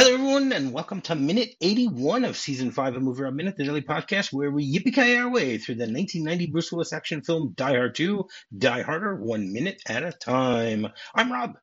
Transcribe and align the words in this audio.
Hello, 0.00 0.14
everyone, 0.14 0.50
and 0.54 0.72
welcome 0.72 1.02
to 1.02 1.14
minute 1.14 1.50
81 1.60 2.24
of 2.24 2.34
season 2.34 2.70
5 2.70 2.96
of 2.96 3.02
Movie 3.02 3.22
Rob 3.22 3.34
Minute, 3.34 3.58
the 3.58 3.64
daily 3.64 3.82
podcast 3.82 4.32
where 4.32 4.50
we 4.50 4.64
yippee 4.64 5.20
our 5.20 5.28
way 5.28 5.58
through 5.58 5.74
the 5.74 5.82
1990 5.82 6.46
Bruce 6.46 6.72
Willis 6.72 6.94
action 6.94 7.20
film 7.20 7.52
Die 7.54 7.74
Hard 7.74 7.94
2, 7.96 8.24
Die 8.56 8.80
Harder, 8.80 9.16
one 9.16 9.52
minute 9.52 9.82
at 9.86 10.02
a 10.02 10.10
time. 10.10 10.88
I'm 11.14 11.30
Rob, 11.30 11.58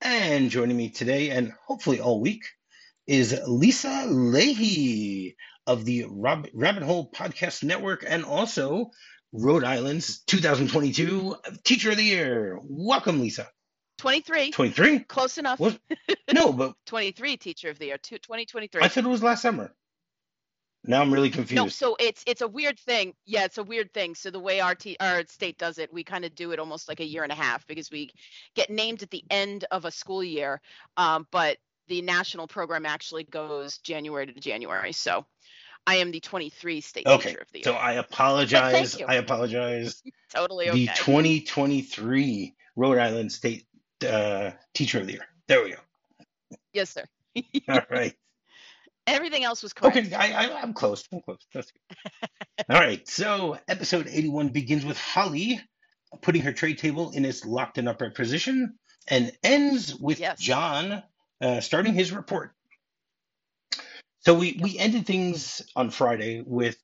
and 0.00 0.50
joining 0.50 0.76
me 0.76 0.90
today 0.90 1.30
and 1.30 1.52
hopefully 1.64 2.00
all 2.00 2.20
week 2.20 2.42
is 3.06 3.40
Lisa 3.46 4.06
Leahy 4.08 5.36
of 5.68 5.84
the 5.84 6.06
Rob- 6.10 6.48
Rabbit 6.54 6.82
Hole 6.82 7.08
Podcast 7.12 7.62
Network 7.62 8.04
and 8.04 8.24
also 8.24 8.90
Rhode 9.32 9.62
Island's 9.62 10.24
2022 10.24 11.36
Teacher 11.62 11.92
of 11.92 11.98
the 11.98 12.02
Year. 12.02 12.58
Welcome, 12.64 13.20
Lisa. 13.20 13.46
23. 13.98 14.50
23? 14.50 14.98
Close 15.00 15.38
enough. 15.38 15.58
What? 15.58 15.78
No, 16.32 16.52
but 16.52 16.74
23 16.86 17.36
teacher 17.36 17.70
of 17.70 17.78
the 17.78 17.86
year. 17.86 17.98
two- 17.98 18.18
2023. 18.18 18.82
I 18.82 18.88
thought 18.88 19.04
it 19.04 19.08
was 19.08 19.22
last 19.22 19.42
summer. 19.42 19.74
Now 20.88 21.00
I'm 21.02 21.12
really 21.12 21.30
confused. 21.30 21.56
no, 21.60 21.68
so 21.68 21.96
it's 21.98 22.22
it's 22.28 22.42
a 22.42 22.46
weird 22.48 22.78
thing. 22.78 23.12
Yeah, 23.24 23.44
it's 23.44 23.58
a 23.58 23.64
weird 23.64 23.92
thing. 23.92 24.14
So 24.14 24.30
the 24.30 24.38
way 24.38 24.60
our 24.60 24.76
t- 24.76 24.96
our 25.00 25.24
state 25.26 25.58
does 25.58 25.78
it, 25.78 25.92
we 25.92 26.04
kind 26.04 26.24
of 26.24 26.32
do 26.36 26.52
it 26.52 26.60
almost 26.60 26.88
like 26.88 27.00
a 27.00 27.04
year 27.04 27.24
and 27.24 27.32
a 27.32 27.34
half 27.34 27.66
because 27.66 27.90
we 27.90 28.12
get 28.54 28.70
named 28.70 29.02
at 29.02 29.10
the 29.10 29.24
end 29.28 29.64
of 29.72 29.84
a 29.84 29.90
school 29.90 30.22
year, 30.22 30.60
um, 30.96 31.26
but 31.32 31.56
the 31.88 32.02
national 32.02 32.46
program 32.46 32.86
actually 32.86 33.24
goes 33.24 33.78
January 33.78 34.26
to 34.26 34.38
January. 34.38 34.92
So 34.92 35.26
I 35.88 35.96
am 35.96 36.12
the 36.12 36.20
23 36.20 36.80
state 36.80 37.06
Okay, 37.06 37.30
teacher 37.30 37.40
of 37.42 37.50
the 37.52 37.58
year. 37.58 37.64
so 37.64 37.72
I 37.72 37.94
apologize. 37.94 38.96
I 39.08 39.14
apologize. 39.14 40.00
totally 40.32 40.68
okay. 40.70 40.86
The 40.86 40.92
2023 40.94 42.54
Rhode 42.76 42.98
Island 42.98 43.32
State 43.32 43.66
uh, 44.04 44.50
Teacher 44.74 45.00
of 45.00 45.06
the 45.06 45.14
Year. 45.14 45.26
There 45.48 45.62
we 45.64 45.70
go. 45.70 46.56
yes, 46.72 46.90
sir. 46.90 47.04
All 47.68 47.80
right. 47.90 48.14
Everything 49.06 49.44
else 49.44 49.62
was 49.62 49.72
correct. 49.72 49.96
Okay, 49.96 50.14
I, 50.14 50.46
I, 50.48 50.60
I'm 50.62 50.72
close. 50.72 51.04
I'm 51.12 51.20
close. 51.20 51.38
That's 51.54 51.70
good. 51.70 52.30
All 52.74 52.80
right. 52.80 53.06
So 53.08 53.56
episode 53.68 54.08
81 54.08 54.48
begins 54.48 54.84
with 54.84 54.98
Holly 54.98 55.60
putting 56.22 56.42
her 56.42 56.52
tray 56.52 56.74
table 56.74 57.10
in 57.12 57.24
its 57.24 57.44
locked 57.44 57.78
and 57.78 57.88
upright 57.88 58.14
position 58.14 58.74
and 59.08 59.30
ends 59.44 59.94
with 59.94 60.18
Yes. 60.18 60.40
John 60.40 61.02
uh, 61.40 61.60
starting 61.60 61.94
his 61.94 62.10
report. 62.12 62.50
So 64.20 64.34
we, 64.34 64.58
we 64.60 64.76
ended 64.78 65.06
things 65.06 65.62
on 65.76 65.90
Friday 65.90 66.42
with 66.44 66.76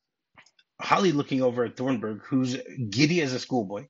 Holly 0.80 1.10
looking 1.12 1.42
over 1.42 1.64
at 1.64 1.76
Thornburg, 1.76 2.22
who's 2.24 2.56
giddy 2.90 3.20
as 3.22 3.32
a 3.32 3.40
schoolboy, 3.40 3.86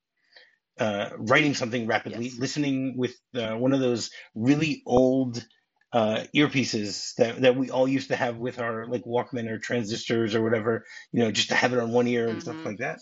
uh, 0.78 1.10
writing 1.18 1.54
something 1.54 1.86
rapidly, 1.86 2.26
Yes. 2.26 2.38
listening 2.38 2.96
with 2.96 3.14
uh, 3.34 3.54
one 3.56 3.72
of 3.72 3.80
those 3.80 4.10
really 4.34 4.82
old 4.86 5.44
uh, 5.92 6.24
earpieces 6.34 7.14
that, 7.16 7.42
that 7.42 7.56
we 7.56 7.70
all 7.70 7.86
used 7.88 8.08
to 8.08 8.16
have 8.16 8.38
with 8.38 8.58
our 8.58 8.86
like 8.86 9.04
Walkman 9.04 9.48
or 9.50 9.58
transistors 9.58 10.34
or 10.34 10.42
whatever, 10.42 10.86
you 11.12 11.20
know, 11.22 11.30
just 11.30 11.50
to 11.50 11.54
have 11.54 11.72
it 11.72 11.78
on 11.78 11.92
one 11.92 12.08
ear 12.08 12.30
and 12.30 12.40
stuff 12.42 12.58
Mhm. 12.58 12.64
like 12.64 12.78
that. 12.78 13.00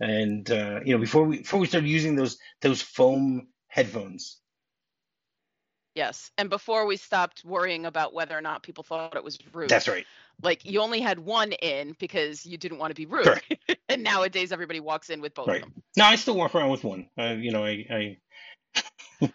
And 0.00 0.50
uh, 0.50 0.80
you 0.84 0.94
know, 0.94 1.00
before 1.00 1.24
we 1.24 1.38
before 1.38 1.60
we 1.60 1.68
started 1.68 1.88
using 1.88 2.16
those 2.16 2.38
those 2.62 2.82
foam 2.82 3.48
headphones, 3.68 4.41
Yes. 5.94 6.30
And 6.38 6.48
before 6.48 6.86
we 6.86 6.96
stopped 6.96 7.44
worrying 7.44 7.84
about 7.86 8.14
whether 8.14 8.36
or 8.36 8.40
not 8.40 8.62
people 8.62 8.82
thought 8.84 9.14
it 9.16 9.22
was 9.24 9.38
rude. 9.52 9.68
that's 9.68 9.88
right. 9.88 10.06
like 10.42 10.64
you 10.64 10.80
only 10.80 11.00
had 11.00 11.18
one 11.18 11.52
in 11.52 11.94
because 11.98 12.46
you 12.46 12.56
didn't 12.56 12.78
want 12.78 12.90
to 12.90 12.94
be 12.94 13.06
rude. 13.06 13.24
Correct. 13.24 13.54
and 13.88 14.02
nowadays 14.02 14.52
everybody 14.52 14.80
walks 14.80 15.10
in 15.10 15.20
with 15.20 15.34
both 15.34 15.48
Right. 15.48 15.62
of 15.62 15.72
them. 15.74 15.82
No, 15.96 16.04
I 16.06 16.16
still 16.16 16.34
walk 16.36 16.54
around 16.54 16.70
with 16.70 16.82
one. 16.84 17.08
Uh, 17.18 17.34
you 17.38 17.50
know, 17.52 17.64
I, 17.64 18.16
I 19.20 19.28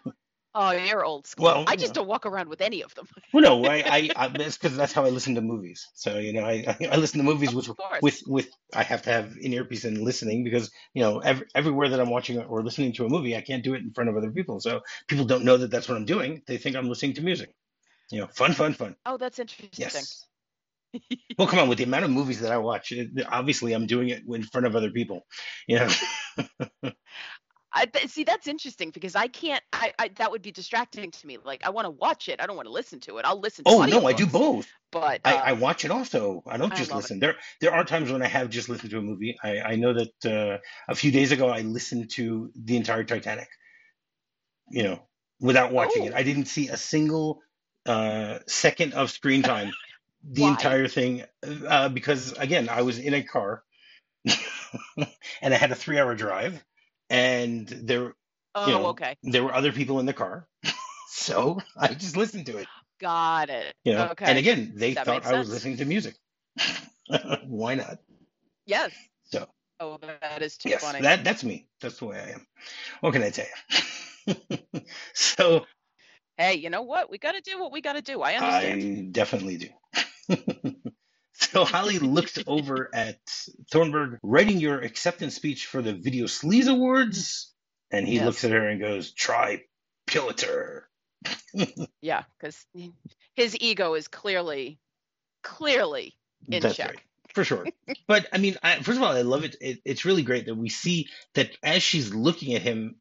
Oh, 0.54 0.70
you're 0.70 1.04
old 1.04 1.26
school. 1.26 1.44
Well, 1.44 1.64
I 1.66 1.76
just 1.76 1.94
know. 1.94 2.00
don't 2.00 2.08
walk 2.08 2.24
around 2.24 2.48
with 2.48 2.60
any 2.60 2.82
of 2.82 2.94
them. 2.94 3.06
well, 3.32 3.42
no, 3.42 3.64
I, 3.64 3.76
I, 3.76 4.10
I 4.16 4.30
it's 4.36 4.56
because 4.56 4.76
that's 4.76 4.92
how 4.92 5.04
I 5.04 5.10
listen 5.10 5.34
to 5.34 5.42
movies. 5.42 5.86
So 5.94 6.18
you 6.18 6.32
know, 6.32 6.44
I, 6.44 6.76
I, 6.90 6.96
listen 6.96 7.18
to 7.18 7.24
movies 7.24 7.54
with, 7.54 7.68
with, 8.00 8.22
with, 8.26 8.48
I 8.74 8.82
have 8.82 9.02
to 9.02 9.10
have 9.10 9.36
in 9.40 9.52
earpiece 9.52 9.84
and 9.84 9.98
listening 9.98 10.44
because 10.44 10.70
you 10.94 11.02
know 11.02 11.18
every, 11.18 11.46
everywhere 11.54 11.90
that 11.90 12.00
I'm 12.00 12.10
watching 12.10 12.38
or 12.38 12.62
listening 12.62 12.92
to 12.94 13.04
a 13.04 13.08
movie, 13.08 13.36
I 13.36 13.42
can't 13.42 13.62
do 13.62 13.74
it 13.74 13.82
in 13.82 13.92
front 13.92 14.08
of 14.10 14.16
other 14.16 14.30
people. 14.30 14.60
So 14.60 14.80
people 15.06 15.26
don't 15.26 15.44
know 15.44 15.58
that 15.58 15.70
that's 15.70 15.88
what 15.88 15.96
I'm 15.96 16.06
doing. 16.06 16.42
They 16.46 16.56
think 16.56 16.76
I'm 16.76 16.88
listening 16.88 17.14
to 17.14 17.22
music. 17.22 17.54
You 18.10 18.22
know, 18.22 18.26
fun, 18.28 18.54
fun, 18.54 18.72
fun. 18.72 18.96
oh, 19.04 19.18
that's 19.18 19.38
interesting. 19.38 19.70
Yes. 19.76 20.24
Well, 21.38 21.46
come 21.46 21.60
on, 21.60 21.68
with 21.68 21.78
the 21.78 21.84
amount 21.84 22.04
of 22.04 22.10
movies 22.10 22.40
that 22.40 22.50
I 22.50 22.56
watch, 22.56 22.90
it, 22.90 23.10
obviously 23.30 23.72
I'm 23.72 23.86
doing 23.86 24.08
it 24.08 24.22
in 24.26 24.42
front 24.42 24.66
of 24.66 24.74
other 24.74 24.90
people. 24.90 25.26
You 25.68 25.80
know, 25.80 25.88
I 27.72 27.86
see 28.06 28.24
that's 28.24 28.46
interesting 28.46 28.90
because 28.90 29.14
I 29.14 29.28
can't 29.28 29.62
I, 29.72 29.92
I 29.98 30.08
that 30.16 30.30
would 30.30 30.42
be 30.42 30.50
distracting 30.52 31.10
to 31.10 31.26
me. 31.26 31.38
Like 31.44 31.64
I 31.64 31.70
want 31.70 31.84
to 31.84 31.90
watch 31.90 32.28
it. 32.28 32.40
I 32.40 32.46
don't 32.46 32.56
want 32.56 32.66
to 32.66 32.72
listen 32.72 33.00
to 33.00 33.18
it. 33.18 33.24
I'll 33.24 33.40
listen 33.40 33.64
to 33.64 33.70
it. 33.70 33.74
oh 33.74 33.84
no, 33.84 34.06
I 34.06 34.12
do 34.12 34.26
both. 34.26 34.66
But 34.90 35.20
I, 35.24 35.34
uh, 35.34 35.42
I 35.46 35.52
watch 35.52 35.84
it 35.84 35.90
also. 35.90 36.42
I 36.46 36.56
don't 36.56 36.72
I 36.72 36.76
just 36.76 36.90
it. 36.90 36.96
listen. 36.96 37.18
There 37.18 37.36
there 37.60 37.74
are 37.74 37.84
times 37.84 38.10
when 38.10 38.22
I 38.22 38.26
have 38.26 38.48
just 38.48 38.68
listened 38.68 38.90
to 38.90 38.98
a 38.98 39.02
movie. 39.02 39.36
I, 39.42 39.60
I 39.60 39.76
know 39.76 39.92
that 39.92 40.24
uh, 40.24 40.58
a 40.88 40.94
few 40.94 41.12
days 41.12 41.30
ago 41.30 41.48
I 41.48 41.60
listened 41.60 42.10
to 42.12 42.50
the 42.56 42.76
entire 42.76 43.04
Titanic. 43.04 43.48
You 44.70 44.82
know, 44.84 45.02
without 45.40 45.72
watching 45.72 46.04
it. 46.04 46.12
Oh. 46.14 46.16
I 46.16 46.22
didn't 46.22 46.46
see 46.46 46.68
a 46.68 46.76
single 46.76 47.40
uh, 47.86 48.38
second 48.46 48.94
of 48.94 49.10
screen 49.10 49.42
time. 49.42 49.72
The 50.30 50.42
Why? 50.42 50.48
entire 50.50 50.88
thing, 50.88 51.22
uh, 51.68 51.88
because 51.90 52.32
again, 52.32 52.68
I 52.68 52.82
was 52.82 52.98
in 52.98 53.14
a 53.14 53.22
car, 53.22 53.62
and 55.40 55.54
I 55.54 55.56
had 55.56 55.70
a 55.70 55.76
three-hour 55.76 56.16
drive, 56.16 56.62
and 57.10 57.66
there 57.66 58.14
oh, 58.54 58.66
you 58.66 58.72
know, 58.72 58.86
okay. 58.88 59.16
there 59.22 59.44
were 59.44 59.54
other 59.54 59.72
people 59.72 60.00
in 60.00 60.06
the 60.06 60.12
car, 60.12 60.46
so 61.08 61.58
I 61.76 61.88
just 61.94 62.16
listened 62.16 62.46
to 62.46 62.58
it. 62.58 62.66
Got 63.00 63.50
it. 63.50 63.74
You 63.84 63.94
know, 63.94 64.08
Okay. 64.10 64.26
and 64.26 64.38
again, 64.38 64.72
they 64.76 64.94
That 64.94 65.06
thought 65.06 65.24
I 65.26 65.34
was 65.38 65.50
listening 65.50 65.76
to 65.78 65.84
music. 65.84 66.16
Why 67.46 67.74
not? 67.74 67.98
Yes. 68.66 68.92
So 69.30 69.46
Oh, 69.80 69.98
that 70.02 70.42
is 70.42 70.56
too 70.56 70.70
yes, 70.70 70.82
funny. 70.82 71.00
that 71.02 71.24
that's 71.24 71.44
me. 71.44 71.66
That's 71.80 71.98
the 71.98 72.06
way 72.06 72.18
I 72.18 72.30
am. 72.30 72.46
What 73.00 73.12
can 73.12 73.22
I 73.22 73.30
tell 73.30 73.46
you? 74.26 74.36
so 75.14 75.66
hey, 76.36 76.54
you 76.54 76.70
know 76.70 76.82
what? 76.82 77.10
We 77.10 77.18
got 77.18 77.32
to 77.32 77.40
do 77.40 77.60
what 77.60 77.72
we 77.72 77.80
got 77.80 77.94
to 77.94 78.02
do. 78.02 78.22
I 78.22 78.34
understand. 78.34 78.82
I 78.82 79.10
definitely 79.12 79.56
do. 79.58 79.68
So 81.52 81.64
Holly 81.64 81.98
looks 81.98 82.38
over 82.46 82.90
at 82.94 83.18
Thornburg 83.72 84.18
writing 84.22 84.58
your 84.58 84.80
acceptance 84.80 85.34
speech 85.34 85.66
for 85.66 85.82
the 85.82 85.92
Video 85.94 86.26
Sleaze 86.26 86.68
Awards, 86.70 87.52
and 87.90 88.06
he 88.06 88.16
Yes. 88.16 88.26
looks 88.26 88.44
at 88.44 88.50
her 88.52 88.68
and 88.68 88.80
goes, 88.80 89.12
"Try 89.12 89.62
Pulitzer." 90.06 90.88
Yeah, 92.00 92.22
because 92.38 92.64
his 93.34 93.56
ego 93.60 93.94
is 93.94 94.06
clearly, 94.08 94.78
clearly 95.42 96.14
in 96.50 96.62
That's 96.62 96.76
check. 96.76 96.88
right. 96.90 97.00
for 97.34 97.44
sure. 97.44 97.66
But 98.06 98.28
I 98.32 98.38
mean, 98.38 98.56
I, 98.62 98.76
first 98.76 98.98
of 98.98 99.02
all, 99.02 99.12
I 99.12 99.22
love 99.22 99.44
it. 99.44 99.56
it. 99.60 99.80
It's 99.84 100.04
really 100.04 100.22
great 100.22 100.46
that 100.46 100.54
we 100.54 100.68
see 100.68 101.08
that 101.34 101.50
as 101.62 101.82
she's 101.82 102.14
looking 102.14 102.54
at 102.54 102.62
him 102.62 102.96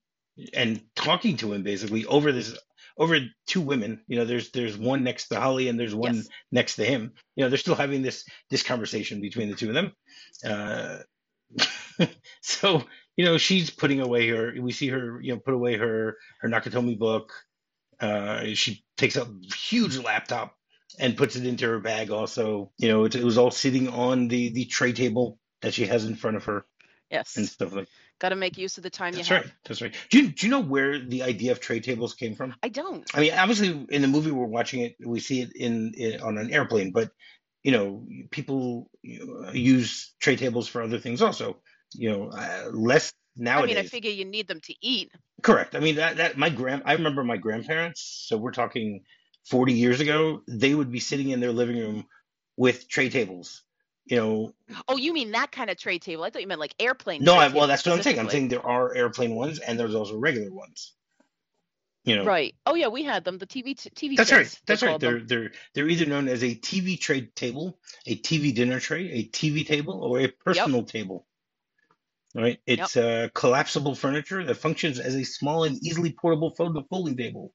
and 0.53 0.81
talking 0.96 1.38
to 1.38 1.53
him, 1.53 1.64
basically 1.64 2.06
over 2.06 2.31
this, 2.31 2.58
over 2.97 3.19
two 3.47 3.62
women. 3.62 4.03
You 4.08 4.18
know, 4.18 4.25
there's 4.25 4.52
there's 4.52 4.78
one 4.78 5.03
next 5.03 5.30
to 5.30 5.40
Holly 5.40 5.68
and 5.69 5.80
there's 5.80 5.96
one 5.96 6.16
Yes. 6.16 6.30
next 6.52 6.75
to 6.78 6.85
him. 6.85 7.13
You 7.35 7.44
know, 7.44 7.50
they're 7.50 7.58
still 7.58 7.75
having 7.75 8.02
this 8.02 8.25
this 8.50 8.63
conversation 8.63 9.22
between 9.22 9.50
the 9.50 9.56
two 9.56 9.69
of 9.69 9.75
them. 9.75 9.94
Uh, 10.46 11.00
so 12.41 12.84
you 13.16 13.25
know, 13.25 13.38
she's 13.38 13.69
putting 13.69 14.00
away 14.02 14.28
her. 14.30 14.53
We 14.59 14.72
see 14.72 14.90
her, 14.90 15.19
you 15.22 15.34
know, 15.34 15.40
put 15.40 15.53
away 15.53 15.78
her 15.78 16.18
her 16.41 16.50
Nakatomi 16.50 16.97
book. 16.97 17.34
Uh, 18.00 18.46
she 18.53 18.84
takes 18.97 19.16
a 19.16 19.28
huge 19.55 19.97
laptop 19.97 20.55
and 21.00 21.17
puts 21.17 21.35
it 21.35 21.46
into 21.46 21.67
her 21.67 21.79
bag. 21.79 22.11
Also, 22.11 22.72
you 22.78 22.88
know, 22.90 23.05
it, 23.05 23.16
it 23.16 23.23
was 23.23 23.38
all 23.38 23.52
sitting 23.52 23.90
on 23.90 24.28
the 24.28 24.50
the 24.50 24.66
tray 24.66 24.93
table 24.93 25.40
that 25.61 25.73
she 25.73 25.85
has 25.88 26.05
in 26.05 26.16
front 26.16 26.38
of 26.38 26.46
her 26.46 26.66
Yes. 27.09 27.37
and 27.37 27.47
stuff 27.47 27.73
like. 27.73 27.87
Got 28.19 28.29
to 28.29 28.35
make 28.35 28.57
use 28.57 28.77
of 28.77 28.83
the 28.83 28.89
time 28.89 29.13
That's 29.13 29.29
you 29.29 29.35
have. 29.35 29.45
right. 29.45 29.53
That's 29.65 29.81
right. 29.81 29.95
Do 30.09 30.19
you 30.19 30.29
do 30.29 30.47
you 30.47 30.51
know 30.51 30.59
where 30.59 30.99
the 30.99 31.23
idea 31.23 31.51
of 31.51 31.59
tray 31.59 31.79
tables 31.79 32.15
came 32.15 32.35
from? 32.35 32.55
I 32.63 32.69
don't. 32.69 33.05
I 33.13 33.21
mean, 33.21 33.33
obviously, 33.33 33.85
in 33.89 34.01
the 34.01 34.07
movie 34.07 34.31
we're 34.31 34.45
watching 34.45 34.81
it, 34.81 34.95
we 35.05 35.19
see 35.19 35.41
it 35.41 35.55
in, 35.55 35.93
in 35.95 36.21
on 36.21 36.37
an 36.37 36.51
airplane, 36.51 36.91
but 36.91 37.11
you 37.63 37.71
know, 37.71 38.07
people 38.31 38.89
use 39.03 40.15
tray 40.19 40.35
tables 40.35 40.67
for 40.67 40.81
other 40.81 40.99
things 40.99 41.21
also. 41.21 41.61
You 41.93 42.09
know, 42.09 42.29
uh, 42.29 42.69
less 42.71 43.13
nowadays. 43.35 43.75
I 43.75 43.75
mean, 43.75 43.85
I 43.85 43.87
figure 43.87 44.11
you 44.11 44.25
need 44.25 44.47
them 44.47 44.61
to 44.61 44.73
eat. 44.81 45.11
Correct. 45.43 45.75
I 45.75 45.79
mean 45.79 45.95
that 45.95 46.17
that 46.17 46.37
my 46.37 46.49
grand 46.49 46.83
I 46.85 46.93
remember 46.93 47.23
my 47.23 47.37
grandparents, 47.37 48.25
so 48.27 48.37
we're 48.37 48.51
talking 48.51 49.03
40 49.49 49.73
years 49.73 50.01
ago, 50.01 50.41
they 50.47 50.73
would 50.73 50.91
be 50.91 50.99
sitting 50.99 51.29
in 51.29 51.39
their 51.39 51.51
living 51.51 51.77
room 51.77 52.05
with 52.57 52.89
tray 52.89 53.09
tables. 53.09 53.63
You 54.09 54.17
know, 54.17 54.53
Oh, 54.87 54.97
you 54.97 55.13
mean 55.13 55.31
that 55.31 55.51
kind 55.51 55.69
of 55.69 55.77
tray 55.77 55.99
table? 55.99 56.23
I 56.23 56.29
thought 56.29 56.41
you 56.41 56.47
meant 56.47 56.59
like 56.59 56.75
airplane. 56.79 57.23
no, 57.23 57.35
I, 57.35 57.49
well 57.49 57.67
that's 57.67 57.85
what 57.85 57.95
I'm 57.95 58.01
saying. 58.01 58.19
I'm 58.19 58.29
saying 58.29 58.47
there 58.47 58.65
are 58.65 58.95
airplane 58.95 59.35
ones 59.35 59.59
and 59.59 59.79
there's 59.79 59.95
also 59.95 60.17
regular 60.17 60.53
ones. 60.53 60.93
You 62.05 62.15
know. 62.15 62.23
Right. 62.23 62.55
Oh 62.65 62.75
yeah, 62.75 62.87
we 62.87 63.03
had 63.03 63.25
them. 63.25 63.37
The 63.37 63.45
TV 63.45 63.77
t- 63.77 63.89
TV. 63.89 64.15
That's 64.15 64.31
right. 64.31 64.59
That's 64.65 64.81
right. 64.81 64.97
They're 64.97 65.19
them. 65.19 65.27
they're 65.27 65.51
they're 65.73 65.89
either 65.89 66.05
known 66.05 66.29
as 66.29 66.41
a 66.41 66.55
TV 66.55 66.97
tray 66.97 67.25
table, 67.35 67.79
a 68.05 68.15
TV 68.15 68.55
dinner 68.55 68.79
tray, 68.79 69.11
a 69.11 69.25
TV 69.27 69.67
table, 69.67 70.01
or 70.01 70.21
a 70.21 70.27
personal 70.29 70.83
table. 70.83 71.25
Right? 72.33 72.59
It's 72.65 72.95
uh, 72.95 73.27
collapsible 73.33 73.95
furniture 73.95 74.43
that 74.45 74.55
functions 74.55 74.99
as 74.99 75.15
a 75.15 75.25
small 75.25 75.65
and 75.65 75.77
easily 75.83 76.13
portable 76.13 76.51
folding 76.55 77.17
table. 77.17 77.53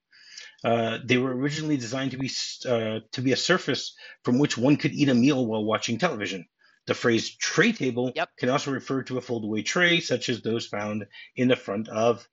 Uh, 0.65 0.99
they 1.05 1.17
were 1.17 1.35
originally 1.37 1.77
designed 1.77 2.13
to 2.13 2.17
be 2.19 2.31
uh, 2.69 3.01
to 3.11 3.21
be 3.21 3.33
a 3.33 3.37
surface 3.37 3.95
from 4.23 4.39
which 4.39 4.57
one 4.57 4.77
could 4.77 4.93
eat 4.93 5.09
a 5.09 5.15
meal 5.15 5.45
while 5.47 5.65
watching 5.65 5.99
television. 5.99 6.47
The 6.87 6.95
phrase 6.95 7.35
tray 7.37 7.73
table 7.73 8.13
Yep. 8.15 8.31
can 8.39 8.49
also 8.49 8.71
refer 8.73 9.03
to 9.05 9.19
a 9.19 9.21
foldaway 9.21 9.65
tray, 9.65 10.01
such 10.01 10.29
as 10.29 10.43
those 10.43 10.67
found 10.67 11.07
in 11.37 11.49
the 11.49 11.57
front 11.57 11.89
of 11.89 12.27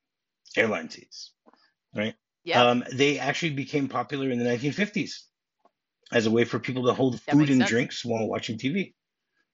airline 0.56 0.90
seats. 0.90 1.34
Right? 1.96 2.16
Yeah. 2.44 2.64
Um, 2.64 2.84
they 2.94 3.20
actually 3.20 3.52
became 3.54 3.88
popular 3.88 4.30
in 4.30 4.40
the 4.40 4.46
1950s 4.46 5.12
as 6.12 6.26
a 6.26 6.32
way 6.32 6.46
for 6.46 6.60
people 6.60 6.86
to 6.86 6.94
hold 6.94 7.14
That 7.26 7.32
food 7.32 7.50
and 7.50 7.60
sense. 7.62 7.70
drinks 7.70 8.06
while 8.06 8.28
watching 8.28 8.58
TV. 8.58 8.94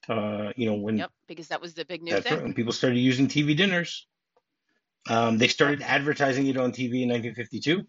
Uh, 0.07 0.51
you 0.56 0.66
know, 0.68 0.75
when 0.75 0.98
Yep. 0.98 1.12
Because 1.27 1.48
that 1.48 1.62
was 1.62 1.74
the 1.74 1.83
big 1.86 2.01
new 2.04 2.19
thing. 2.22 2.33
right, 2.33 2.44
when 2.44 2.54
people 2.54 2.72
started 2.74 3.00
using 3.00 3.27
TV 3.27 3.56
dinners, 3.57 4.07
um, 5.10 5.38
they 5.38 5.48
started 5.48 5.81
advertising 5.81 6.48
it 6.48 6.57
on 6.57 6.72
TV 6.72 7.04
in 7.04 7.10
1952, 7.10 7.86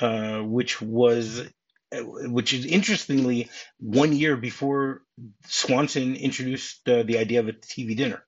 uh, 0.00 0.40
which 0.40 0.80
was, 0.80 1.48
which 1.92 2.52
is 2.54 2.64
interestingly 2.66 3.50
one 3.78 4.12
year 4.12 4.36
before 4.36 5.02
Swanson 5.46 6.16
introduced 6.16 6.88
uh, 6.88 7.02
the 7.02 7.18
idea 7.18 7.40
of 7.40 7.48
a 7.48 7.52
TV 7.52 7.96
dinner. 7.96 8.24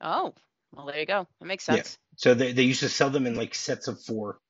Oh, 0.00 0.34
well, 0.72 0.86
there 0.86 0.98
you 0.98 1.06
go. 1.06 1.26
That 1.40 1.46
makes 1.46 1.64
Yeah. 1.68 1.76
sense. 1.76 1.98
So 2.16 2.34
they, 2.34 2.52
they 2.52 2.62
used 2.64 2.80
to 2.80 2.88
sell 2.88 3.10
them 3.10 3.26
in 3.26 3.34
like 3.34 3.54
sets 3.54 3.88
of 3.88 4.02
four, 4.02 4.40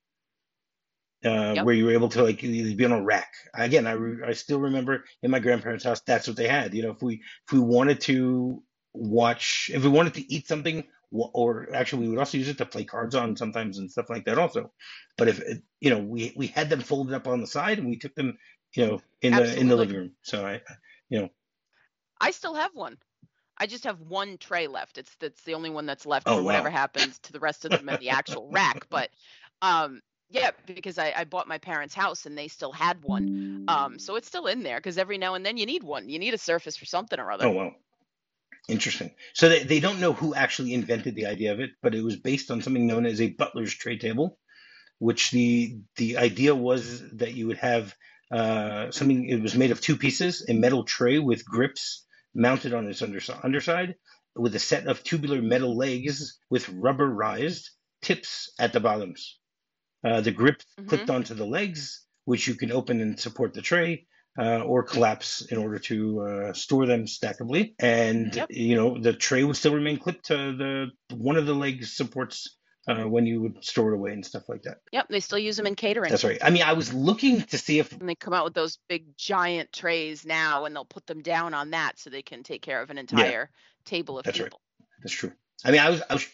uh, 1.25 1.57
Yep. 1.57 1.65
where 1.65 1.75
you 1.75 1.85
were 1.87 1.93
able 1.93 2.09
to 2.11 2.23
like 2.23 2.41
be 2.41 2.85
on 2.85 2.93
a 2.93 3.03
rack. 3.03 3.33
Again, 3.55 3.87
I, 3.87 3.93
re- 3.93 4.27
I 4.27 4.33
still 4.33 4.61
remember 4.61 5.05
in 5.23 5.31
my 5.31 5.39
grandparents' 5.39 5.85
house, 5.85 6.01
that's 6.01 6.27
what 6.27 6.37
they 6.37 6.49
had. 6.49 6.75
You 6.75 6.83
know, 6.85 6.91
if 6.93 7.03
we 7.03 7.23
if 7.47 7.53
we 7.53 7.61
wanted 7.61 8.01
to 8.03 8.63
watch, 8.93 9.71
if 9.73 9.83
we 9.83 9.89
wanted 9.89 10.15
to 10.15 10.33
eat 10.33 10.49
something, 10.49 10.85
or 11.13 11.75
actually 11.75 12.05
we 12.07 12.11
would 12.11 12.19
also 12.19 12.39
use 12.39 12.49
it 12.49 12.59
to 12.59 12.67
play 12.67 12.85
cards 12.85 13.15
on 13.15 13.37
sometimes 13.37 13.79
and 13.79 13.91
stuff 13.91 14.11
like 14.11 14.25
that 14.27 14.39
also. 14.39 14.73
But 15.19 15.29
if 15.29 15.41
you 15.81 15.91
know, 15.91 15.99
we 15.99 16.33
we 16.37 16.47
had 16.49 16.71
them 16.71 16.81
folded 16.81 17.15
up 17.15 17.27
on 17.27 17.41
the 17.41 17.47
side 17.47 17.79
and 17.79 17.89
we 17.89 17.99
took 17.99 18.15
them, 18.15 18.39
you 18.75 18.87
know, 18.87 19.03
in 19.21 19.37
the 19.37 19.59
in 19.59 19.69
the 19.69 19.77
living 19.77 19.97
room. 19.97 20.17
So 20.23 20.47
I, 20.47 20.61
you 21.09 21.21
know 21.21 21.31
I 22.21 22.31
still 22.31 22.55
have 22.55 22.75
one. 22.75 22.99
I 23.59 23.67
just 23.67 23.85
have 23.85 24.01
one 24.03 24.39
tray 24.39 24.67
left. 24.69 24.99
It's 24.99 25.15
that's 25.17 25.45
the 25.45 25.55
only 25.55 25.71
one 25.71 25.87
that's 25.87 26.07
left 26.07 26.27
Oh, 26.27 26.37
for 26.37 26.43
whatever 26.43 26.71
happens 26.71 27.19
to 27.21 27.33
the 27.33 27.41
rest 27.41 27.65
of 27.65 27.73
them 27.73 27.89
in 27.89 27.99
the 27.99 28.11
actual 28.11 28.49
rack. 28.51 28.87
But 28.91 29.11
um 29.63 30.03
yeah, 30.31 30.53
because 30.67 30.99
I, 30.99 31.13
I 31.17 31.25
bought 31.25 31.49
my 31.49 31.59
parents' 31.59 31.95
house 31.95 32.27
and 32.27 32.39
they 32.39 32.49
still 32.49 32.73
had 32.73 33.03
one. 33.05 33.29
Um 33.69 33.99
so 33.99 34.17
it's 34.17 34.29
still 34.29 34.47
in 34.47 34.63
there 34.63 34.79
because 34.79 34.99
every 34.99 35.19
now 35.19 35.35
and 35.35 35.45
then 35.47 35.57
you 35.59 35.67
need 35.67 35.85
one. 35.85 36.09
You 36.09 36.19
need 36.19 36.35
a 36.35 36.39
surface 36.39 36.77
for 36.77 36.87
something 36.87 37.21
or 37.21 37.31
other. 37.33 37.49
Oh 37.49 37.51
wow, 37.51 37.75
interesting. 38.69 39.11
So 39.35 39.49
they, 39.49 39.65
they 39.65 39.81
don't 39.81 40.01
know 40.01 40.13
who 40.13 40.35
actually 40.35 40.75
invented 40.75 41.15
the 41.15 41.27
idea 41.27 41.53
of 41.53 41.61
it, 41.61 41.71
but 41.83 41.95
it 41.95 42.03
was 42.03 42.17
based 42.17 42.51
on 42.51 42.63
something 42.63 42.87
known 42.87 43.07
as 43.07 43.21
a 43.21 43.31
butler's 43.31 43.75
tray 43.75 43.99
table, 43.99 44.39
which 44.99 45.31
the 45.31 45.79
the 45.97 46.19
idea 46.19 46.55
was 46.55 47.03
that 47.17 47.35
you 47.35 47.47
would 47.49 47.59
have 47.59 47.95
uh, 48.31 48.91
something. 48.91 49.29
It 49.29 49.43
was 49.43 49.55
made 49.55 49.71
of 49.71 49.81
two 49.81 49.97
pieces: 49.97 50.47
a 50.49 50.55
metal 50.55 50.85
tray 50.85 51.19
with 51.19 51.45
grips 51.45 52.07
mounted 52.35 52.75
on 52.75 52.87
its 52.87 53.03
unders- 53.03 53.45
underside, 53.45 53.97
with 54.37 54.55
a 54.55 54.61
set 54.61 54.87
of 54.87 55.03
tubular 55.03 55.43
metal 55.43 55.77
legs 55.77 56.39
with 56.49 56.67
rubberized 56.67 57.65
tips 58.03 58.53
at 58.59 58.73
the 58.73 58.81
bottoms. 58.81 59.39
Uh, 60.05 60.21
the 60.21 60.31
grips 60.31 60.65
Mhm. 60.79 60.89
clipped 60.89 61.11
onto 61.11 61.35
the 61.35 61.47
legs, 61.47 62.07
which 62.25 62.47
you 62.47 62.55
can 62.55 62.73
open 62.73 63.01
and 63.01 63.19
support 63.19 63.53
the 63.53 63.63
tray, 63.63 64.07
uh, 64.39 64.61
or 64.61 64.83
collapse 64.83 65.43
in 65.43 65.59
order 65.59 65.79
to 65.79 66.21
uh, 66.21 66.53
store 66.53 66.87
them 66.87 67.05
stackably. 67.05 67.75
And 67.79 68.35
Yep. 68.35 68.47
you 68.51 68.77
know 68.77 68.99
the 68.99 69.13
tray 69.13 69.45
would 69.45 69.57
still 69.57 69.75
remain 69.75 69.99
clipped 69.99 70.27
to 70.27 70.35
the 70.37 70.87
one 71.17 71.37
of 71.37 71.47
the 71.47 71.55
legs 71.55 71.93
supports 71.97 72.57
uh, 72.89 73.05
when 73.05 73.27
you 73.27 73.41
would 73.43 73.65
store 73.65 73.93
it 73.93 73.97
away 73.97 74.13
and 74.13 74.25
stuff 74.25 74.49
like 74.49 74.63
that. 74.63 74.79
Yep, 74.93 75.09
they 75.09 75.21
still 75.21 75.39
use 75.39 75.57
them 75.57 75.67
in 75.67 75.75
catering. 75.75 76.11
That's 76.11 76.25
right. 76.25 76.39
I 76.43 76.51
mean, 76.51 76.63
I 76.63 76.73
was 76.73 76.93
looking 76.93 77.43
to 77.43 77.59
see 77.59 77.79
if 77.79 77.93
And 77.93 78.09
they 78.09 78.15
come 78.15 78.33
out 78.33 78.45
with 78.45 78.55
those 78.55 78.79
big 78.89 79.17
giant 79.17 79.73
trays 79.73 80.25
now 80.25 80.65
and 80.65 80.75
they'll 80.75 80.85
put 80.85 81.07
them 81.07 81.23
down 81.23 81.55
on 81.55 81.71
that 81.71 81.99
so 81.99 82.11
they 82.11 82.23
can 82.23 82.43
take 82.43 82.63
care 82.63 82.81
of 82.81 82.91
an 82.91 82.99
entire 82.99 83.51
table 83.85 84.19
of 84.19 84.25
That's 84.25 84.39
right. 84.39 84.47
people. 84.47 84.61
that's 85.03 85.15
true. 85.15 85.33
I 85.65 85.71
mean, 85.73 85.81
I 85.81 85.91
was 85.91 86.03
I 86.09 86.15
was 86.15 86.27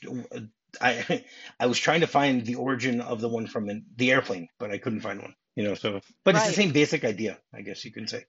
I 0.81 1.25
I 1.60 1.66
was 1.66 1.78
trying 1.78 2.00
to 2.00 2.06
find 2.06 2.44
the 2.44 2.56
origin 2.56 3.00
of 3.00 3.20
the 3.20 3.28
one 3.28 3.46
from 3.46 3.69
the 3.96 4.12
airplane, 4.12 4.49
but 4.58 4.70
I 4.70 4.78
couldn't 4.78 5.00
find 5.00 5.20
one. 5.20 5.34
You 5.56 5.64
know, 5.64 5.74
so 5.74 6.00
but 6.22 6.36
it's 6.36 6.46
the 6.46 6.52
same 6.52 6.72
basic 6.72 7.04
idea, 7.04 7.38
I 7.52 7.62
guess 7.62 7.84
you 7.84 7.90
can 7.90 8.06
say. 8.06 8.26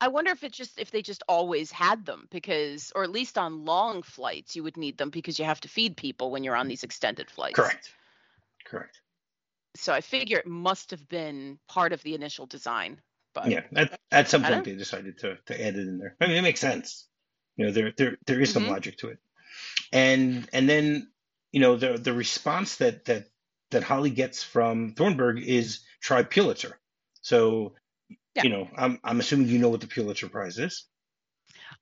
I 0.00 0.08
wonder 0.08 0.30
if 0.30 0.44
it's 0.44 0.56
just 0.56 0.78
if 0.78 0.90
they 0.90 1.02
just 1.02 1.22
always 1.28 1.70
had 1.70 2.06
them 2.06 2.28
because 2.30 2.92
or 2.94 3.02
at 3.02 3.10
least 3.10 3.36
on 3.36 3.64
long 3.64 4.02
flights 4.02 4.56
you 4.56 4.62
would 4.62 4.76
need 4.76 4.96
them 4.96 5.10
because 5.10 5.38
you 5.38 5.44
have 5.44 5.60
to 5.60 5.68
feed 5.68 5.96
people 5.96 6.30
when 6.30 6.44
you're 6.44 6.56
on 6.56 6.68
these 6.68 6.84
extended 6.84 7.30
flights. 7.30 7.56
Correct. 7.56 7.92
Correct. 8.66 9.00
So 9.76 9.92
I 9.92 10.00
figure 10.00 10.38
it 10.38 10.46
must 10.46 10.90
have 10.90 11.08
been 11.08 11.58
part 11.68 11.92
of 11.92 12.02
the 12.02 12.14
initial 12.14 12.46
design. 12.46 13.00
But 13.34 13.50
Yeah. 13.50 13.62
At, 13.74 13.98
at 14.10 14.28
some 14.28 14.42
point, 14.42 14.64
they 14.64 14.74
decided 14.74 15.18
to, 15.18 15.36
to 15.46 15.54
add 15.54 15.76
it 15.76 15.88
in 15.88 15.98
there. 15.98 16.16
I 16.20 16.26
mean, 16.26 16.36
it 16.36 16.42
makes 16.42 16.60
sense. 16.60 17.08
You 17.56 17.66
know, 17.66 17.72
there 17.72 17.92
there 17.96 18.16
there 18.26 18.40
is 18.40 18.52
some 18.52 18.64
Mhm. 18.64 18.68
logic 18.68 18.98
to 18.98 19.08
it, 19.08 19.18
and 19.92 20.48
and 20.52 20.68
then 20.68 21.10
you 21.52 21.60
know 21.60 21.76
the 21.76 21.98
the 21.98 22.12
response 22.12 22.76
that 22.76 23.04
that 23.04 23.26
that 23.70 23.82
Holly 23.82 24.10
gets 24.10 24.42
from 24.42 24.94
Thornburg 24.94 25.42
is 25.42 25.80
try 26.00 26.22
Pulitzer. 26.22 26.78
So 27.22 27.74
Yeah. 28.34 28.44
you 28.44 28.50
know, 28.50 28.68
I'm 28.76 28.98
I'm 29.04 29.20
assuming 29.20 29.48
you 29.48 29.58
know 29.58 29.68
what 29.68 29.80
the 29.80 29.86
Pulitzer 29.86 30.28
Prize 30.28 30.58
is. 30.58 30.86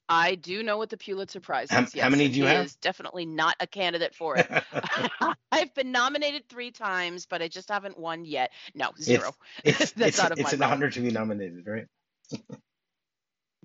I 0.09 0.35
do 0.37 0.63
know 0.63 0.79
what 0.79 0.89
the 0.91 0.97
Pulitzer 0.97 1.41
Prize 1.41 1.71
How- 1.71 1.83
is. 1.83 1.93
how 1.95 2.09
many 2.09 2.29
do 2.29 2.39
you 2.39 2.47
he 2.47 2.51
have? 2.55 2.67
Is 2.67 2.77
definitely 2.77 3.27
not 3.27 3.55
a 3.61 3.67
candidate 3.67 4.15
for 4.15 4.37
it. 4.37 4.47
I've 5.53 5.75
been 5.75 5.93
nominated 5.93 6.49
three 6.49 6.71
times, 6.71 7.27
but 7.27 7.43
I 7.43 7.49
just 7.49 7.69
haven't 7.69 7.99
won 7.99 8.25
yet. 8.25 8.51
No, 8.75 8.91
zero. 9.01 9.33
it's 9.65 9.93
That's 9.93 10.09
it's, 10.09 10.21
out 10.21 10.33
of 10.33 10.39
it's 10.39 10.51
my 10.53 10.55
an 10.55 10.61
realm. 10.61 10.73
honor 10.73 10.91
to 10.91 11.01
be 11.01 11.11
nominated, 11.11 11.67
right? 11.67 11.87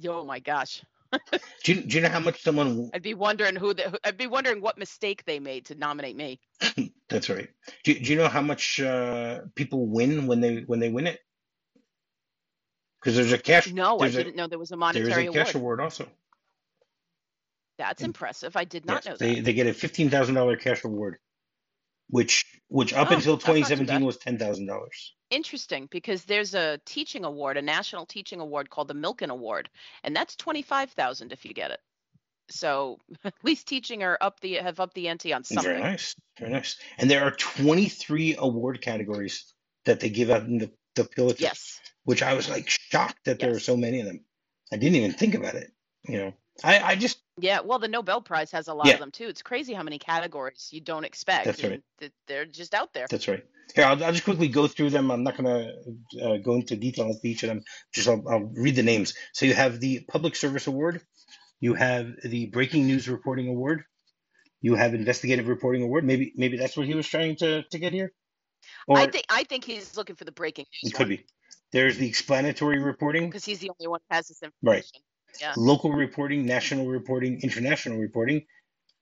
Oh 0.07 0.25
my 0.25 0.39
gosh, 0.39 0.81
Do 1.63 1.73
you, 1.73 1.81
do 1.81 1.95
you 1.95 2.01
know 2.01 2.09
how 2.09 2.19
much 2.19 2.41
someone? 2.41 2.89
I'd 2.93 3.03
be 3.03 3.13
wondering 3.13 3.55
who. 3.55 3.73
The, 3.73 3.97
I'd 4.03 4.17
be 4.17 4.27
wondering 4.27 4.61
what 4.61 4.77
mistake 4.77 5.23
they 5.25 5.39
made 5.39 5.65
to 5.65 5.75
nominate 5.75 6.15
me. 6.15 6.39
That's 7.13 7.29
right. 7.29 7.49
Do, 7.85 7.93
do 7.93 8.11
you 8.11 8.17
know 8.17 8.29
how 8.29 8.41
much 8.41 8.81
uh, 8.81 9.41
people 9.55 9.87
win 9.87 10.27
when 10.27 10.41
they 10.41 10.57
when 10.67 10.79
they 10.81 10.89
win 10.89 11.07
it? 11.07 11.19
Because 13.01 13.15
there's 13.17 13.33
a 13.33 13.39
cash. 13.39 13.73
No, 13.73 13.99
I 14.01 14.09
didn't 14.09 14.35
know 14.35 14.47
there 14.47 14.59
was 14.59 14.71
a 14.71 14.77
There 14.77 14.79
monetary 14.79 15.09
is 15.09 15.17
a 15.17 15.31
cash 15.31 15.55
award. 15.55 15.55
award 15.55 15.81
also. 15.81 16.07
That's 17.79 18.03
impressive. 18.03 18.57
I 18.57 18.65
did 18.65 18.85
not 18.85 18.95
Yes, 18.95 19.05
know 19.05 19.17
they 19.19 19.35
that. 19.35 19.43
they 19.43 19.53
get 19.53 19.67
a 19.67 19.73
fifteen 19.73 20.09
thousand 20.09 20.35
dollar 20.35 20.57
cash 20.57 20.83
award, 20.83 21.17
which 22.09 22.45
which 22.69 22.93
up 22.93 23.09
Oh, 23.09 23.15
until 23.15 23.33
that's 23.33 23.43
not 23.43 23.43
too 23.43 23.53
twenty 23.53 23.63
seventeen 23.63 24.05
was 24.05 24.17
ten 24.17 24.37
thousand 24.39 24.67
dollars. 24.67 25.15
Interesting, 25.31 25.87
because 25.91 26.25
there's 26.25 26.55
a 26.55 26.79
teaching 26.85 27.25
award, 27.25 27.57
a 27.57 27.61
national 27.61 28.05
teaching 28.05 28.39
award 28.39 28.69
called 28.69 28.87
the 28.87 28.95
Milken 28.95 29.29
Award, 29.29 29.69
and 30.03 30.15
that's 30.15 30.35
twenty 30.35 30.61
five 30.61 30.91
thousand 30.91 31.33
if 31.33 31.45
you 31.45 31.53
get 31.53 31.71
it. 31.71 31.81
So 32.49 32.99
at 33.23 33.33
least 33.43 33.67
teaching 33.67 34.03
are 34.03 34.17
up 34.19 34.39
the 34.39 34.55
have 34.55 34.79
up 34.79 34.93
the 34.93 35.07
ante 35.07 35.33
on 35.33 35.43
something. 35.43 35.63
Very 35.63 35.81
nice, 35.81 36.15
very 36.39 36.51
nice. 36.51 36.77
And 36.97 37.09
there 37.09 37.23
are 37.23 37.31
twenty 37.31 37.89
three 37.89 38.35
award 38.37 38.81
categories 38.81 39.53
that 39.85 39.99
they 39.99 40.09
give 40.09 40.29
out 40.29 40.43
in 40.43 40.57
the 40.57 40.71
the 40.95 41.05
Pulitzer, 41.05 41.43
Yes. 41.43 41.79
which 42.03 42.21
I 42.21 42.33
was 42.33 42.49
like 42.49 42.69
shocked 42.69 43.25
that 43.25 43.39
there 43.39 43.55
are 43.55 43.59
so 43.59 43.75
many 43.75 43.99
of 43.99 44.05
them. 44.05 44.25
I 44.71 44.77
didn't 44.77 44.95
even 44.95 45.13
think 45.13 45.35
about 45.35 45.55
it. 45.55 45.71
You 46.07 46.17
know, 46.17 46.33
I 46.63 46.79
I 46.79 46.95
just 46.95 47.17
Yeah, 47.39 47.61
well, 47.61 47.79
the 47.79 47.87
Nobel 47.87 48.21
Prize 48.21 48.51
has 48.51 48.67
a 48.67 48.73
lot 48.73 48.87
Yeah. 48.87 48.93
of 48.95 48.99
them 48.99 49.11
too. 49.11 49.27
It's 49.27 49.41
crazy 49.41 49.73
how 49.73 49.83
many 49.83 49.97
categories 49.97 50.69
you 50.71 50.81
don't 50.81 51.03
expect. 51.05 51.45
That's 51.45 51.63
right. 51.63 51.81
They're 52.27 52.45
just 52.45 52.73
out 52.73 52.93
there. 52.93 53.07
That's 53.09 53.27
right. 53.27 53.43
Here, 53.73 53.85
I'll, 53.85 54.03
I'll 54.03 54.11
just 54.11 54.25
quickly 54.25 54.49
go 54.49 54.67
through 54.67 54.91
them. 54.91 55.09
I'm 55.09 55.23
not 55.23 55.37
going 55.37 55.45
to 55.45 56.23
uh, 56.23 56.37
go 56.37 56.55
into 56.55 56.75
detail 56.75 57.09
of 57.09 57.17
each 57.23 57.41
of 57.43 57.47
them. 57.47 57.63
Just 57.91 58.07
I'll, 58.07 58.23
I'll 58.29 58.51
read 58.53 58.75
the 58.75 58.83
names. 58.83 59.15
So 59.31 59.45
you 59.45 59.53
have 59.55 59.79
the 59.79 60.01
Public 60.01 60.35
Service 60.35 60.67
Award. 60.67 61.01
You 61.63 61.75
have 61.75 62.17
the 62.21 62.47
Breaking 62.47 62.87
News 62.87 63.07
Reporting 63.07 63.47
Award. 63.47 63.85
You 64.59 64.75
have 64.75 64.93
Investigative 64.93 65.47
Reporting 65.47 65.81
Award. 65.81 66.03
Maybe 66.03 66.33
maybe 66.35 66.57
that's 66.57 66.75
what 66.75 66.85
he 66.85 66.93
was 66.93 67.07
trying 67.07 67.37
to, 67.37 67.63
to 67.63 67.79
get 67.79 67.93
here. 67.93 68.11
Or 68.85 68.97
I 68.97 69.07
think 69.07 69.23
I 69.29 69.45
think 69.45 69.63
he's 69.63 69.95
looking 69.95 70.17
for 70.17 70.25
the 70.25 70.33
breaking 70.33 70.65
news 70.83 70.91
it 70.91 70.97
could 70.97 71.07
be. 71.07 71.25
There's 71.71 71.97
the 71.97 72.05
Explanatory 72.05 72.83
Reporting, 72.83 73.29
because 73.29 73.45
he's 73.45 73.59
the 73.59 73.69
only 73.69 73.87
one 73.87 74.01
who 74.09 74.13
has 74.13 74.27
this 74.27 74.43
information. 74.43 74.83
Right. 74.83 75.39
Yeah. 75.39 75.53
Local 75.55 75.93
Reporting, 75.93 76.45
National 76.45 76.85
Reporting, 76.87 77.39
International 77.41 77.97
Reporting, 77.97 78.45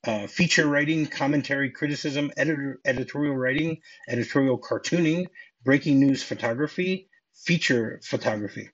uh, 0.06 0.27
Feature 0.27 0.68
Writing, 0.68 1.08
Commentary, 1.08 1.72
Criticism, 1.72 2.30
editor, 2.38 2.80
Editorial 2.86 3.36
Writing, 3.36 3.80
Editorial 4.08 4.60
Cartooning, 4.60 5.25
Breaking 5.63 6.00
News 6.00 6.22
Photography, 6.22 7.10
Feature 7.34 8.01
Photography. 8.03 8.70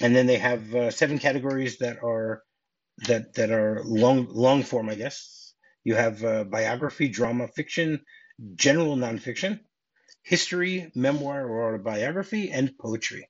And 0.00 0.14
then 0.16 0.26
they 0.26 0.38
have 0.38 0.74
uh, 0.74 0.90
seven 0.90 1.18
categories 1.18 1.78
that 1.78 2.02
are 2.02 2.42
that 3.08 3.34
that 3.34 3.50
are 3.50 3.82
long 3.84 4.26
long 4.28 4.62
form, 4.62 4.88
I 4.90 4.96
guess. 4.96 5.54
You 5.84 5.94
have 5.96 6.24
uh, 6.24 6.44
biography, 6.44 7.08
drama, 7.08 7.48
fiction, 7.48 8.04
general 8.56 8.96
nonfiction, 8.96 9.60
history, 10.22 10.92
memoir 10.94 11.46
or 11.48 11.74
autobiography, 11.74 12.50
and 12.52 12.76
poetry. 12.78 13.28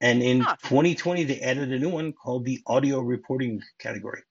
And 0.00 0.24
in 0.24 0.46
Huh. 0.46 0.56
2020, 0.56 1.22
they 1.22 1.40
added 1.40 1.70
a 1.70 1.78
new 1.78 1.90
one 1.90 2.12
called 2.12 2.44
the 2.44 2.60
audio 2.66 2.98
reporting 2.98 3.62
category. 3.78 4.22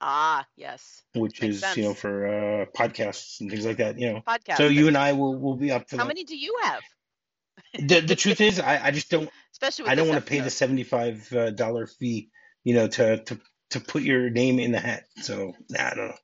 Ah, 0.00 0.46
yes. 0.54 1.04
which 1.14 1.42
Makes 1.42 1.62
is 1.62 1.76
you 1.76 1.84
know 1.84 1.94
for 1.94 2.26
uh, 2.26 2.66
podcasts 2.66 3.40
and 3.40 3.50
things 3.50 3.64
like 3.64 3.76
that. 3.78 3.98
You 3.98 4.12
know, 4.12 4.22
podcasts. 4.26 4.56
so 4.56 4.68
you 4.68 4.88
and 4.88 4.96
I 4.96 5.12
will 5.12 5.36
will 5.38 5.56
be 5.56 5.70
up 5.70 5.88
for 5.88 5.96
How 5.96 6.04
that. 6.04 6.06
many 6.06 6.24
do 6.24 6.36
you 6.36 6.58
have? 6.62 6.84
The 7.78 8.00
the 8.00 8.16
truth 8.16 8.40
is, 8.40 8.60
I, 8.60 8.86
I 8.86 8.90
just 8.90 9.10
don't 9.10 9.28
Especially 9.52 9.84
with 9.84 9.92
I 9.92 9.94
don't 9.94 10.08
want 10.08 10.24
to 10.24 10.28
pay 10.28 10.40
the 10.40 10.50
seventy 10.50 10.84
five 10.84 11.28
dollar 11.56 11.86
fee, 11.86 12.30
you 12.62 12.74
know, 12.74 12.88
to 12.88 13.18
to 13.24 13.40
to 13.70 13.80
put 13.80 14.02
your 14.02 14.30
name 14.30 14.58
in 14.58 14.72
the 14.72 14.80
hat. 14.80 15.04
So 15.22 15.54
nah, 15.70 15.86
I 15.86 15.94
don't 15.94 16.08
know. 16.08 16.14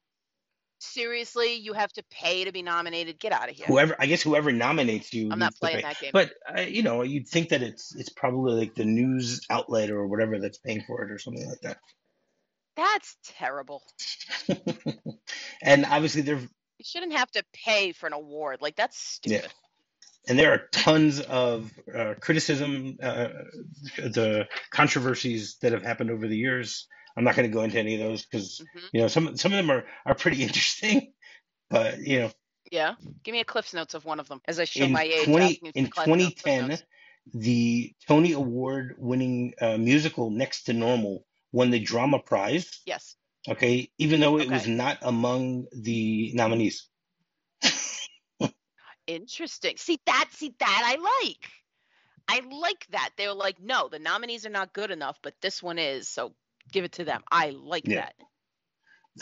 Seriously, 0.82 1.56
you 1.56 1.74
have 1.74 1.92
to 1.92 2.02
pay 2.10 2.44
to 2.44 2.52
be 2.52 2.62
nominated. 2.62 3.18
Get 3.18 3.32
out 3.32 3.50
of 3.50 3.56
here. 3.56 3.66
Whoever 3.66 3.94
I 3.98 4.06
guess 4.06 4.22
whoever 4.22 4.50
nominates 4.50 5.12
you 5.12 5.30
I'm 5.30 5.38
not 5.38 5.54
playing 5.54 5.82
that 5.82 6.00
game. 6.00 6.10
But 6.12 6.32
uh, 6.56 6.62
you 6.62 6.82
know, 6.82 7.02
you'd 7.02 7.28
think 7.28 7.50
that 7.50 7.62
it's 7.62 7.94
it's 7.94 8.08
probably 8.08 8.54
like 8.54 8.74
the 8.74 8.84
news 8.84 9.46
outlet 9.50 9.90
or 9.90 10.06
whatever 10.06 10.38
that's 10.38 10.58
paying 10.58 10.82
for 10.86 11.04
it 11.04 11.10
or 11.10 11.18
something 11.18 11.46
like 11.46 11.60
that. 11.62 11.78
That's 12.76 13.16
terrible. 13.24 13.82
and 15.62 15.84
obviously 15.84 16.22
there 16.22 16.36
You 16.36 16.84
shouldn't 16.84 17.12
have 17.12 17.30
to 17.32 17.44
pay 17.52 17.92
for 17.92 18.06
an 18.06 18.14
award. 18.14 18.62
Like 18.62 18.76
that's 18.76 18.98
stupid. 18.98 19.34
yeah, 19.34 19.38
stupid. 19.40 19.54
And 20.28 20.38
there 20.38 20.52
are 20.52 20.62
tons 20.72 21.20
of 21.20 21.72
uh, 21.96 22.14
criticism, 22.20 22.98
uh, 23.02 23.28
the 23.96 24.46
controversies 24.70 25.56
that 25.62 25.72
have 25.72 25.82
happened 25.82 26.10
over 26.10 26.26
the 26.28 26.36
years. 26.36 26.86
I'm 27.16 27.24
not 27.24 27.34
going 27.36 27.48
to 27.50 27.52
go 27.54 27.62
into 27.62 27.78
any 27.78 27.94
of 27.94 28.00
those 28.00 28.24
because 28.24 28.60
hmm 28.72 28.86
you 28.92 29.00
know 29.00 29.08
some 29.08 29.36
some 29.36 29.52
of 29.52 29.56
them 29.56 29.70
are 29.70 29.84
are 30.06 30.14
pretty 30.14 30.42
interesting, 30.48 31.12
but 31.68 31.98
you 31.98 32.20
know 32.20 32.30
Yeah. 32.70 32.94
Give 33.24 33.32
me 33.32 33.40
a 33.40 33.44
Cliff's 33.44 33.74
Notes 33.74 33.94
of 33.94 34.04
one 34.04 34.20
of 34.20 34.28
them 34.28 34.40
as 34.46 34.60
I 34.60 34.64
show 34.64 34.84
in 34.84 34.92
my 34.92 35.02
age. 35.02 35.24
20 35.24 35.60
in 35.74 35.86
for 35.86 35.90
Cliff 35.92 36.06
Notes, 36.06 36.42
Cliff 36.42 36.54
2010 36.54 36.68
Notes. 36.68 36.82
the 37.34 37.94
Tony 38.08 38.32
Award 38.32 38.94
winning 38.98 39.54
uh, 39.60 39.76
musical 39.76 40.30
Next 40.30 40.64
to 40.64 40.72
Normal 40.72 41.24
won 41.52 41.70
the 41.70 41.80
drama 41.80 42.18
prize 42.20 42.80
Yes. 42.86 43.16
okay 43.48 43.90
even 43.98 44.20
though 44.20 44.38
it 44.38 44.48
was 44.48 44.68
not 44.68 44.98
among 45.02 45.66
the 45.72 46.30
nominees 46.34 46.88
Interesting. 49.10 49.76
See 49.78 50.00
that. 50.06 50.28
See 50.32 50.54
that. 50.60 50.82
I 50.86 50.96
like. 51.24 51.50
I 52.28 52.42
like 52.60 52.86
that. 52.92 53.10
They 53.18 53.28
were 53.28 53.34
like, 53.34 53.60
no, 53.62 53.88
the 53.88 54.00
nominees 54.00 54.46
are 54.46 54.50
not 54.50 54.74
good 54.74 54.90
enough, 54.92 55.18
but 55.22 55.34
this 55.42 55.62
one 55.62 55.78
is. 55.78 56.08
So 56.08 56.34
give 56.72 56.84
it 56.84 56.92
to 56.94 57.04
them. 57.04 57.22
I 57.32 57.50
like 57.50 57.86
Yeah. 57.86 57.94
that. 57.94 58.14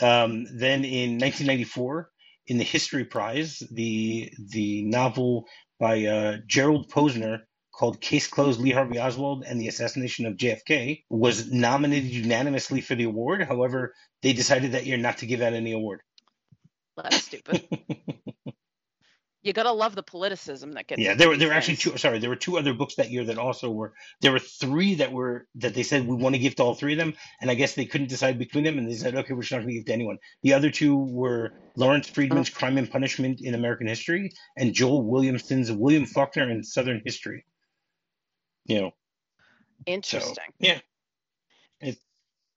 um, 0.01 0.45
then 0.57 0.85
in 0.85 1.19
1994 1.19 2.09
in 2.47 2.57
the 2.57 2.63
History 2.63 3.05
Prize 3.05 3.63
the 3.71 4.31
the 4.49 4.83
novel 4.85 5.47
by 5.79 6.05
uh, 6.05 6.37
Gerald 6.47 6.91
Posner 6.91 7.39
called 7.73 8.01
Case 8.01 8.27
Closed 8.27 8.59
Lee 8.61 8.71
Harvey 8.71 8.99
Oswald 8.99 9.43
and 9.47 9.59
the 9.61 9.67
Assassination 9.67 10.25
of 10.25 10.37
JFK 10.37 11.03
was 11.09 11.51
nominated 11.51 12.11
unanimously 12.11 12.81
for 12.81 12.95
the 12.95 13.05
award 13.05 13.43
however 13.43 13.93
they 14.23 14.33
decided 14.33 14.73
that 14.73 14.85
year 14.87 14.97
not 14.97 15.19
to 15.19 15.25
give 15.27 15.41
out 15.41 15.53
any 15.53 15.73
award 15.73 16.01
That's 16.97 17.17
stupid. 17.17 17.61
you 19.41 19.53
gotta 19.53 19.71
love 19.71 19.95
the 19.95 20.03
politicism 20.03 20.73
that 20.73 20.87
gets. 20.87 21.01
Yeah, 21.01 21.13
there 21.13 21.29
were 21.29 21.37
there 21.37 21.47
were 21.47 21.53
actually 21.53 21.77
two. 21.77 21.97
Sorry, 21.97 22.19
there 22.19 22.29
were 22.29 22.35
two 22.35 22.57
other 22.57 22.73
books 22.73 22.95
that 22.95 23.09
year 23.09 23.23
that 23.25 23.37
also 23.37 23.71
were. 23.71 23.93
There 24.21 24.31
were 24.31 24.39
three 24.39 24.95
that 24.95 25.11
were 25.11 25.47
that 25.55 25.73
they 25.73 25.83
said 25.83 26.07
we 26.07 26.15
want 26.15 26.35
to 26.35 26.39
give 26.39 26.55
to 26.55 26.63
all 26.63 26.75
three 26.75 26.93
of 26.93 26.99
them, 26.99 27.13
and 27.41 27.49
I 27.49 27.55
guess 27.55 27.73
they 27.73 27.85
couldn't 27.85 28.07
decide 28.09 28.37
between 28.37 28.63
them, 28.63 28.77
and 28.77 28.89
they 28.89 28.95
said 28.95 29.15
okay, 29.15 29.33
we're 29.33 29.41
just 29.41 29.51
not 29.51 29.59
going 29.59 29.69
to 29.69 29.73
give 29.75 29.85
to 29.85 29.93
anyone. 29.93 30.17
The 30.43 30.53
other 30.53 30.69
two 30.69 30.97
were 30.97 31.53
Lawrence 31.75 32.09
Friedman's 32.09 32.49
uh-huh. 32.49 32.59
Crime 32.59 32.77
and 32.77 32.91
Punishment 32.91 33.41
in 33.41 33.55
American 33.55 33.87
History 33.87 34.33
and 34.57 34.73
Joel 34.73 35.03
Williamson's 35.03 35.71
William 35.71 36.05
Faulkner 36.05 36.49
in 36.49 36.63
Southern 36.63 37.01
History. 37.05 37.45
You 38.65 38.81
know, 38.81 38.89
so 38.89 39.83
Interesting. 39.85 40.43
yeah, 40.59 40.79
it, 41.79 41.97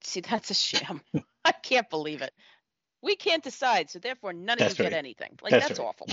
See, 0.02 0.20
that's 0.20 0.50
a 0.50 0.54
sham. 0.54 1.00
I 1.44 1.52
can't 1.52 1.88
believe 1.88 2.22
it. 2.22 2.32
We 3.02 3.16
can't 3.16 3.42
decide, 3.42 3.90
so 3.90 3.98
therefore 3.98 4.32
none 4.32 4.58
of 4.58 4.60
you 4.60 4.66
that's 4.66 4.78
get 4.78 4.92
anything. 4.92 5.38
Like 5.42 5.50
That's 5.50 5.68
that's 5.68 5.80
right. 5.80 5.86
awful. 5.86 6.06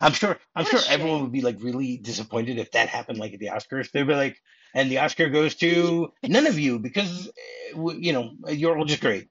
I'm 0.00 0.12
sure. 0.12 0.38
I'm 0.54 0.64
What 0.64 0.70
sure 0.70 0.80
everyone 0.88 1.22
would 1.22 1.32
be 1.32 1.40
like 1.40 1.56
really 1.62 1.96
disappointed 1.98 2.58
if 2.58 2.72
that 2.72 2.88
happened, 2.88 3.18
like 3.18 3.34
at 3.34 3.40
the 3.40 3.48
Oscars. 3.48 3.90
They'd 3.90 4.06
be 4.06 4.14
like, 4.14 4.36
and 4.74 4.90
the 4.90 4.98
Oscar 4.98 5.28
goes 5.28 5.54
to 5.56 6.12
none 6.22 6.46
of 6.46 6.58
you 6.58 6.78
because 6.78 7.28
uh, 7.76 7.90
you 7.92 8.12
know 8.12 8.32
you're 8.48 8.76
all 8.78 8.84
just 8.84 9.00
great. 9.00 9.28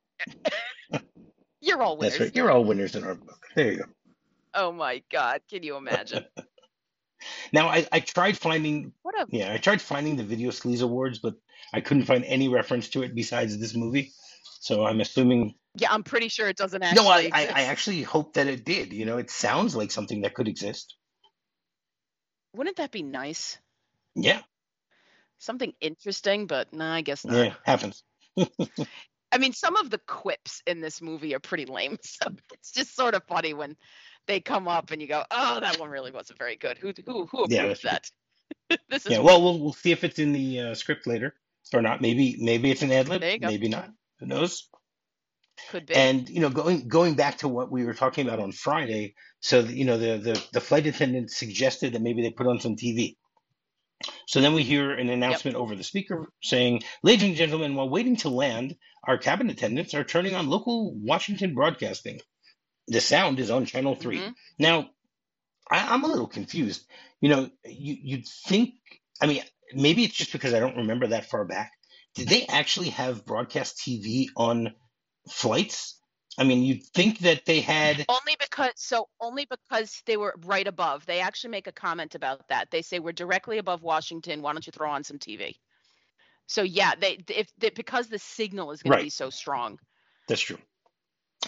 You're 1.62 1.82
all 1.82 1.98
That's 1.98 2.20
winners. 2.20 2.28
right. 2.30 2.36
You're 2.36 2.52
all 2.52 2.64
winners 2.64 2.96
in 2.96 3.04
our 3.04 3.16
book. 3.16 3.48
There 3.56 3.72
you 3.72 3.78
go. 3.80 3.86
Oh 4.54 4.72
my 4.72 5.02
god, 5.12 5.42
can 5.50 5.64
you 5.64 5.76
imagine? 5.78 6.26
Now 7.52 7.70
I, 7.70 7.88
I 7.92 8.02
tried 8.02 8.38
finding 8.38 8.94
What 9.02 9.20
a 9.20 9.26
yeah 9.32 9.52
I 9.52 9.58
tried 9.58 9.82
finding 9.82 10.16
the 10.16 10.24
Video 10.24 10.52
Sleaze 10.52 10.84
Awards, 10.84 11.20
but 11.20 11.36
I 11.74 11.82
couldn't 11.82 12.06
find 12.06 12.24
any 12.26 12.48
reference 12.50 12.90
to 12.90 13.04
it 13.04 13.16
besides 13.16 13.58
this 13.58 13.76
movie. 13.76 14.12
So 14.60 14.86
I'm 14.86 15.02
assuming 15.02 15.56
yeah, 15.78 15.92
I'm 15.92 16.04
pretty 16.04 16.30
sure 16.30 16.48
it 16.48 16.58
doesn't 16.58 16.84
actually. 16.84 17.06
no. 17.06 17.12
I, 17.12 17.30
I, 17.34 17.48
I 17.54 17.62
actually 17.64 18.04
hope 18.04 18.34
that 18.34 18.48
it 18.48 18.66
did. 18.66 18.94
You 18.94 19.06
know, 19.06 19.18
it 19.18 19.30
sounds 19.30 19.76
like 19.76 19.92
something 19.92 20.22
that 20.22 20.34
could 20.34 20.48
exist. 20.48 20.96
Wouldn't 22.54 22.78
that 22.78 22.90
be 22.92 23.04
nice? 23.04 23.60
Yeah, 24.16 24.42
Something 25.38 25.74
interesting, 25.82 26.48
but 26.48 26.74
no, 26.74 26.86
I 26.86 27.02
guess 27.02 27.26
not. 27.26 27.36
yeah, 27.36 27.54
happens. 27.64 28.04
I 29.32 29.38
mean, 29.38 29.54
some 29.54 29.76
of 29.76 29.90
the 29.90 29.98
quips 30.00 30.62
in 30.66 30.80
this 30.82 31.02
movie 31.02 31.36
are 31.36 31.40
pretty 31.40 31.66
lame. 31.66 31.98
So 32.04 32.28
it's 32.54 32.72
just 32.72 32.96
sort 32.96 33.16
of 33.16 33.24
funny 33.26 33.54
when 33.54 33.76
they 34.28 34.40
come 34.40 34.68
up 34.68 34.92
and 34.92 35.02
you 35.02 35.08
go, 35.08 35.24
"Oh, 35.30 35.60
that 35.60 35.80
one 35.80 35.90
really 35.90 36.12
wasn't 36.12 36.40
very 36.40 36.56
good. 36.56 36.78
Who 36.78 36.94
who 37.06 37.26
who 37.26 37.44
Yeah, 37.44 37.64
approved 37.64 37.84
that's 37.84 37.84
that?" 37.84 38.12
this 38.90 39.06
is 39.06 39.12
Yeah, 39.12 39.20
well, 39.20 39.42
we'll 39.44 39.60
we'll 39.60 39.74
see 39.74 39.92
if 39.92 40.04
it's 40.04 40.20
in 40.20 40.32
the 40.32 40.60
uh, 40.62 40.74
script 40.76 41.06
later 41.08 41.36
or 41.74 41.82
not. 41.82 42.02
Maybe 42.02 42.38
maybe 42.40 42.72
it's 42.72 42.82
an 42.82 42.92
ad 42.92 43.10
lib, 43.10 43.22
there 43.22 43.32
you 43.34 43.40
go. 43.40 43.48
maybe 43.48 43.68
not. 43.68 43.90
Who 44.20 44.28
knows? 44.28 44.70
Could 45.72 45.86
be. 45.86 45.96
And 45.96 46.30
you 46.30 46.42
know, 46.42 46.50
going 46.50 46.88
going 46.88 47.16
back 47.16 47.40
to 47.40 47.48
what 47.48 47.72
we 47.72 47.86
were 47.86 47.94
talking 47.94 48.28
about 48.28 48.40
on 48.40 48.52
Friday, 48.52 49.16
so 49.40 49.62
the, 49.62 49.74
you 49.74 49.86
know 49.86 49.98
the, 49.98 50.18
the 50.18 50.46
the 50.54 50.62
flight 50.62 50.86
attendant 50.86 51.32
suggested 51.32 51.94
that 51.94 52.02
maybe 52.02 52.22
they 52.22 52.32
put 52.32 52.48
on 52.48 52.60
some 52.60 52.76
TV. 52.76 53.16
So 54.28 54.42
then 54.42 54.54
we 54.54 54.64
hear 54.64 54.92
an 54.92 55.10
announcement 55.10 55.56
over 55.56 55.76
the 55.76 55.84
speaker 55.84 56.28
saying, 56.42 56.82
"Ladies 57.04 57.28
and 57.30 57.36
gentlemen, 57.36 57.76
while 57.76 57.90
waiting 57.90 58.18
to 58.18 58.30
land, 58.30 58.76
our 59.04 59.18
cabin 59.18 59.50
attendants 59.50 59.94
are 59.94 60.04
turning 60.04 60.36
on 60.36 60.50
local 60.50 60.94
Washington 60.96 61.54
broadcasting. 61.54 62.20
The 62.88 63.02
sound 63.02 63.40
is 63.40 63.50
on 63.50 63.66
channel 63.66 63.96
3 63.96 64.20
Mhm. 64.20 64.34
Now, 64.60 64.90
I, 65.72 65.94
I'm 65.94 66.04
a 66.04 66.08
little 66.08 66.28
confused. 66.28 66.86
You 67.22 67.30
know, 67.30 67.50
you 67.66 67.98
you'd 68.02 68.28
think. 68.28 68.76
I 69.22 69.28
mean, 69.28 69.42
maybe 69.74 70.04
it's 70.04 70.16
just 70.16 70.32
because 70.34 70.54
I 70.54 70.60
don't 70.60 70.78
remember 70.78 71.08
that 71.08 71.30
far 71.30 71.46
back. 71.46 71.72
Did 72.16 72.28
they 72.28 72.46
actually 72.46 72.90
have 72.90 73.26
broadcast 73.26 73.78
TV 73.78 74.28
on 74.36 74.74
flights? 75.30 76.00
I 76.38 76.44
mean, 76.44 76.64
you'd 76.64 76.84
think 76.84 77.20
that 77.20 77.46
they 77.46 77.62
had. 77.62 78.06
Only 78.10 78.36
because 78.40 78.72
so 78.76 79.08
only 79.22 79.48
because 79.50 80.02
they 80.06 80.18
were 80.18 80.36
right 80.46 80.68
above. 80.68 81.06
They 81.06 81.22
actually 81.22 81.52
make 81.52 81.68
a 81.68 81.72
comment 81.72 82.16
about 82.16 82.48
that. 82.50 82.72
They 82.72 82.82
say 82.82 83.00
we're 83.00 83.14
directly 83.14 83.58
above 83.58 83.84
Washington. 83.84 84.42
Why 84.42 84.52
don't 84.52 84.66
you 84.66 84.72
throw 84.72 84.90
on 84.90 85.04
some 85.04 85.18
TV? 85.18 85.56
So 86.48 86.62
yeah, 86.62 86.94
they 87.00 87.24
if 87.30 87.48
they, 87.58 87.70
because 87.70 88.08
the 88.08 88.20
signal 88.20 88.72
is 88.72 88.84
going 88.84 88.98
to 88.98 89.04
be 89.04 89.10
so 89.10 89.30
strong. 89.30 89.80
That's 90.28 90.42
true. 90.42 90.58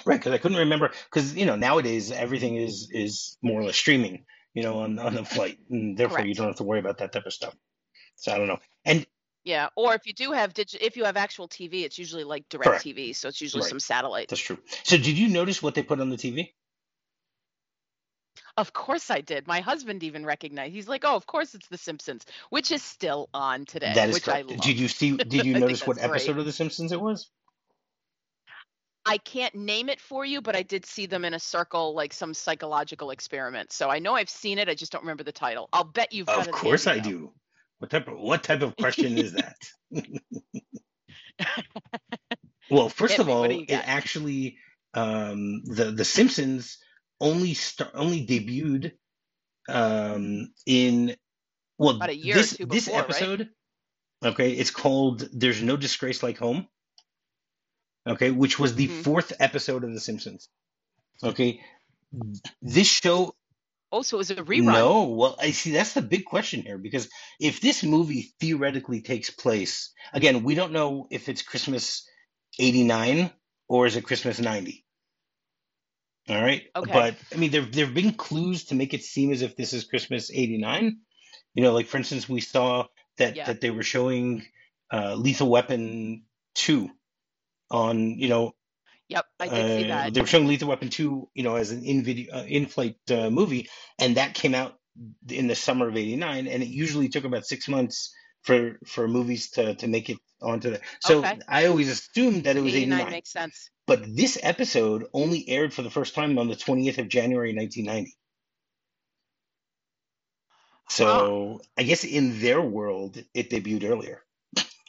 Right, 0.06 0.20
because 0.20 0.34
I 0.34 0.38
couldn't 0.38 0.58
remember. 0.58 0.92
Because 1.12 1.36
you 1.36 1.46
know 1.46 1.56
nowadays 1.56 2.12
everything 2.12 2.56
is 2.56 2.90
is 2.92 3.38
more 3.42 3.60
or 3.60 3.64
less 3.66 3.76
streaming. 3.76 4.26
You 4.54 4.64
know, 4.64 4.80
on 4.80 5.00
on 5.00 5.14
the 5.14 5.26
flight, 5.26 5.58
and 5.70 5.98
therefore 5.98 6.22
you 6.22 6.34
don't 6.34 6.48
have 6.48 6.56
to 6.58 6.64
worry 6.64 6.80
about 6.80 7.00
that 7.00 7.12
type 7.12 7.26
of 7.26 7.34
stuff. 7.34 7.56
So 8.16 8.32
I 8.32 8.38
don't 8.38 8.48
know. 8.48 8.60
And 8.86 9.06
Yeah, 9.48 9.70
or 9.78 9.94
if 9.94 10.06
you 10.06 10.12
do 10.12 10.34
have 10.34 10.54
digi- 10.54 10.82
if 10.82 10.98
you 10.98 11.06
have 11.06 11.16
actual 11.16 11.48
TV, 11.48 11.86
it's 11.86 11.98
usually 11.98 12.26
like 12.26 12.50
direct 12.50 12.68
Correct. 12.68 12.84
TV, 12.84 13.16
so 13.16 13.30
it's 13.30 13.40
usually 13.40 13.62
Right. 13.62 13.70
some 13.70 13.80
satellite. 13.80 14.28
that's 14.28 14.42
true. 14.42 14.58
So 14.84 14.98
did 14.98 15.18
you 15.18 15.30
notice 15.30 15.64
what 15.64 15.74
they 15.74 15.84
put 15.84 16.02
on 16.02 16.10
the 16.10 16.18
TV? 16.18 16.54
Of 18.58 18.74
course 18.74 19.10
I 19.10 19.22
did. 19.22 19.48
My 19.48 19.62
husband 19.62 20.04
even 20.04 20.26
recognized. 20.26 20.74
He's 20.74 20.90
like, 20.90 21.06
"Oh, 21.06 21.16
of 21.16 21.26
course 21.28 21.56
it's 21.56 21.70
The 21.70 21.78
Simpsons," 21.78 22.26
which 22.50 22.74
is 22.74 22.84
still 22.84 23.30
on 23.34 23.64
today, 23.64 23.94
That 23.94 24.10
is 24.10 24.16
which 24.16 24.28
I 24.28 24.42
correct. 24.44 24.64
Did 24.64 24.78
you 24.80 24.90
see? 24.90 25.16
Did 25.16 25.46
you 25.46 25.54
notice 25.60 25.88
what 25.88 25.96
that's 25.96 26.06
great. 26.10 26.20
episode 26.24 26.40
of 26.40 26.46
The 26.46 26.52
Simpsons 26.52 26.92
it 26.92 27.00
was? 27.00 27.30
I 29.06 29.18
can't 29.18 29.56
name 29.56 29.88
it 29.88 30.02
for 30.02 30.26
you, 30.26 30.42
but 30.42 30.58
I 30.58 30.64
did 30.64 30.86
see 30.86 31.06
them 31.06 31.24
in 31.24 31.34
a 31.34 31.40
circle, 31.40 31.94
like 31.94 32.12
some 32.12 32.34
psychological 32.34 33.12
experiment. 33.12 33.72
So 33.72 33.90
I 33.90 34.00
know 34.00 34.14
I've 34.16 34.30
seen 34.30 34.58
it. 34.60 34.68
I 34.68 34.74
just 34.76 34.92
don't 34.92 35.04
remember 35.04 35.24
the 35.24 35.32
title. 35.32 35.70
I'll 35.72 35.86
bet 35.86 36.12
you've 36.12 36.28
Of 36.28 36.50
it. 36.50 36.52
course 36.52 36.86
I 36.86 37.00
do. 37.00 37.32
What 37.80 37.92
type 37.92 38.08
of 38.08 38.18
what 38.20 38.44
type 38.44 38.62
of 38.62 38.76
question 38.76 39.18
is 39.18 39.34
that? 39.34 39.58
well, 42.72 42.90
first 42.90 43.20
of. 43.20 43.30
All, 43.30 43.44
it 43.44 43.72
actually 43.72 44.58
um, 44.94 45.62
the 45.66 45.92
the 45.92 46.06
Simpsons 46.06 46.78
only 47.20 47.54
start 47.54 47.92
only 47.94 48.26
debuted 48.26 48.94
um, 49.70 50.54
in 50.66 51.16
well 51.78 51.96
About 51.96 52.10
a 52.10 52.16
year 52.16 52.36
or 52.36 52.40
this 52.40 52.58
two 52.58 52.66
this 52.66 52.86
before, 52.86 53.00
right? 53.00 53.04
episode. 53.04 53.50
Okay, 54.24 54.52
it's 54.54 54.72
called 54.72 55.28
"There's 55.32 55.62
No 55.62 55.78
Disgrace 55.78 56.24
Like 56.24 56.38
Home." 56.40 56.68
Okay, 58.08 58.32
which 58.32 58.58
was 58.58 58.76
the 58.76 58.88
Mhm. 58.88 59.04
fourth 59.04 59.34
episode 59.40 59.84
of 59.84 59.94
The 59.94 60.00
Simpsons. 60.00 60.50
Okay, 61.24 61.62
this 62.62 62.88
show 62.88 63.36
Oh, 63.92 64.02
so 64.02 64.18
it 64.18 64.20
was 64.20 64.32
a 64.32 64.36
rerun. 64.36 64.66
no, 64.66 65.04
well, 65.06 65.38
I 65.40 65.52
see 65.52 65.72
that's 65.72 65.94
the 65.94 66.02
big 66.02 66.26
question 66.26 66.62
here 66.62 66.78
because 66.78 67.10
if 67.40 67.62
this 67.62 67.84
movie 67.84 68.34
theoretically 68.40 69.02
takes 69.02 69.30
place, 69.30 69.92
again, 70.14 70.44
we 70.44 70.56
don't 70.56 70.74
know 70.74 71.08
if 71.10 71.30
it's 71.30 71.42
Christmas 71.42 72.08
89 72.60 73.32
or 73.70 73.86
is 73.86 73.96
it 73.96 74.04
Christmas 74.04 74.40
90? 74.40 74.84
All 76.30 76.42
right. 76.42 76.64
Okay. 76.76 76.92
But 76.92 77.16
I 77.34 77.38
mean, 77.38 77.52
there 77.52 77.62
there 77.62 77.86
have 77.86 77.96
been 77.96 78.14
clues 78.14 78.66
to 78.66 78.76
make 78.76 78.94
it 78.94 79.04
seem 79.04 79.32
as 79.32 79.42
if 79.42 79.56
this 79.56 79.72
is 79.72 79.86
Christmas 79.86 80.30
'89. 80.30 80.98
You 81.54 81.64
know, 81.64 81.74
like 81.74 81.88
for 81.88 81.98
instance, 81.98 82.28
we 82.28 82.42
saw 82.42 82.88
that 83.18 83.38
Yeah. 83.38 83.46
that 83.46 83.62
they 83.62 83.72
were 83.72 83.84
showing 83.84 84.46
uh, 84.92 85.16
Lethal 85.16 85.50
Weapon 85.50 86.26
two 86.54 86.90
on 87.72 88.20
you 88.20 88.28
know 88.28 88.56
Yep, 89.10 89.26
I 89.40 89.48
did 89.48 89.68
see 89.72 89.84
uh, 89.84 89.88
that. 89.88 90.14
they 90.14 90.22
were 90.22 90.28
showing 90.28 90.48
Lethal 90.48 90.70
Weapon 90.70 90.90
two 90.90 91.30
you 91.34 91.44
know 91.44 91.56
as 91.56 91.72
an 91.72 91.84
in 91.84 92.04
video 92.04 92.34
uh, 92.36 92.44
in 92.44 92.66
flight 92.66 92.98
uh, 93.10 93.30
movie, 93.30 93.70
and 94.00 94.18
that 94.18 94.34
came 94.34 94.54
out 94.56 94.76
in 95.30 95.48
the 95.48 95.56
summer 95.56 95.88
of 95.88 95.96
'89, 95.96 96.48
and 96.48 96.64
it 96.64 96.70
usually 96.70 97.10
took 97.10 97.24
about 97.24 97.46
six 97.46 97.68
months 97.68 98.14
for 98.44 98.80
for 98.86 99.08
movies 99.08 99.52
to 99.52 99.76
to 99.76 99.88
make 99.88 100.10
it 100.10 100.18
onto 100.42 100.72
the. 100.72 100.82
So 101.00 101.20
Okay. 101.20 101.40
I 101.48 101.66
always 101.68 101.90
assumed 101.90 102.44
that 102.46 102.58
it 102.58 102.62
was 102.62 102.76
89 102.76 103.00
'89. 103.00 103.12
makes 103.12 103.32
sense. 103.32 103.70
But 103.86 104.04
this 104.16 104.38
episode 104.44 105.08
only 105.14 105.48
aired 105.48 105.74
for 105.74 105.82
the 105.82 105.90
first 105.90 106.14
time 106.14 106.38
on 106.38 106.50
the 106.50 106.56
20th 106.56 106.98
of 106.98 107.08
January 107.08 107.54
1990. 107.54 108.18
So 110.90 111.62
I 111.78 111.84
guess 111.84 112.04
in 112.04 112.40
their 112.42 112.62
world, 112.62 113.22
it 113.34 113.50
debuted 113.50 113.84
earlier, 113.90 114.24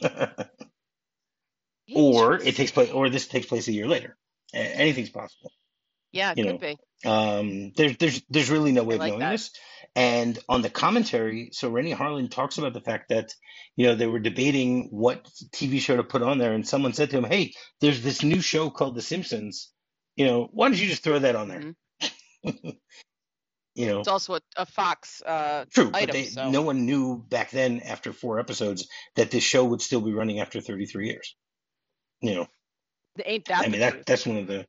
or 1.94 2.34
it 2.34 2.56
takes 2.56 2.70
place, 2.72 2.90
or 2.90 3.08
this 3.08 3.26
takes 3.28 3.46
place 3.46 3.68
a 3.68 3.72
year 3.72 3.86
later. 3.88 4.16
Anything's 4.54 5.10
possible. 5.10 5.52
Yeah, 6.12 6.32
it 6.32 6.38
You 6.38 6.44
could 6.44 6.60
know, 6.62 6.76
be. 7.04 7.08
um, 7.08 7.72
there's 7.76 7.96
there's 7.98 8.22
there's 8.30 8.50
really 8.50 8.72
no 8.72 8.82
way 8.82 8.94
of 8.96 9.00
knowing 9.02 9.18
that. 9.20 9.32
this. 9.32 9.50
And 9.94 10.38
on 10.48 10.62
the 10.62 10.70
commentary, 10.70 11.50
so 11.52 11.70
Renny 11.70 11.92
Harlin 11.92 12.30
talks 12.30 12.56
about 12.58 12.72
the 12.72 12.80
fact 12.80 13.08
that 13.10 13.34
you 13.76 13.86
know 13.86 13.94
they 13.94 14.06
were 14.06 14.18
debating 14.20 14.88
what 14.90 15.24
TV 15.52 15.80
show 15.80 15.96
to 15.96 16.04
put 16.04 16.22
on 16.22 16.38
there, 16.38 16.52
and 16.54 16.66
someone 16.66 16.92
said 16.94 17.10
to 17.10 17.18
him, 17.18 17.24
"Hey, 17.24 17.52
there's 17.80 18.02
this 18.02 18.22
new 18.22 18.40
show 18.40 18.70
called 18.70 18.94
The 18.94 19.02
Simpsons. 19.02 19.70
You 20.16 20.26
know, 20.26 20.48
why 20.52 20.68
don't 20.68 20.80
you 20.80 20.88
just 20.88 21.02
throw 21.04 21.18
that 21.18 21.36
on 21.36 21.48
there?" 21.48 21.74
Mhm. 22.44 22.78
You 23.74 23.86
know, 23.86 24.00
It's 24.00 24.08
also 24.08 24.34
a, 24.34 24.40
a 24.56 24.66
Fox 24.66 25.22
uh, 25.22 25.64
true, 25.72 25.92
but 25.92 26.02
item, 26.02 26.12
they 26.12 26.24
so 26.24 26.50
no 26.50 26.62
one 26.62 26.84
knew 26.84 27.16
back 27.28 27.50
then 27.52 27.78
after 27.80 28.12
four 28.12 28.40
episodes 28.40 28.88
that 29.14 29.30
this 29.30 29.44
show 29.44 29.64
would 29.66 29.80
still 29.80 30.00
be 30.00 30.12
running 30.12 30.40
after 30.40 30.60
33 30.60 31.06
years. 31.10 31.36
You 32.20 32.34
know, 32.34 32.48
ain't 33.24 33.44
that 33.46 33.64
I 33.64 33.68
mean 33.68 33.80
that 33.80 33.92
truth? 33.92 34.06
that's 34.06 34.26
one 34.26 34.38
of 34.38 34.46
the 34.46 34.66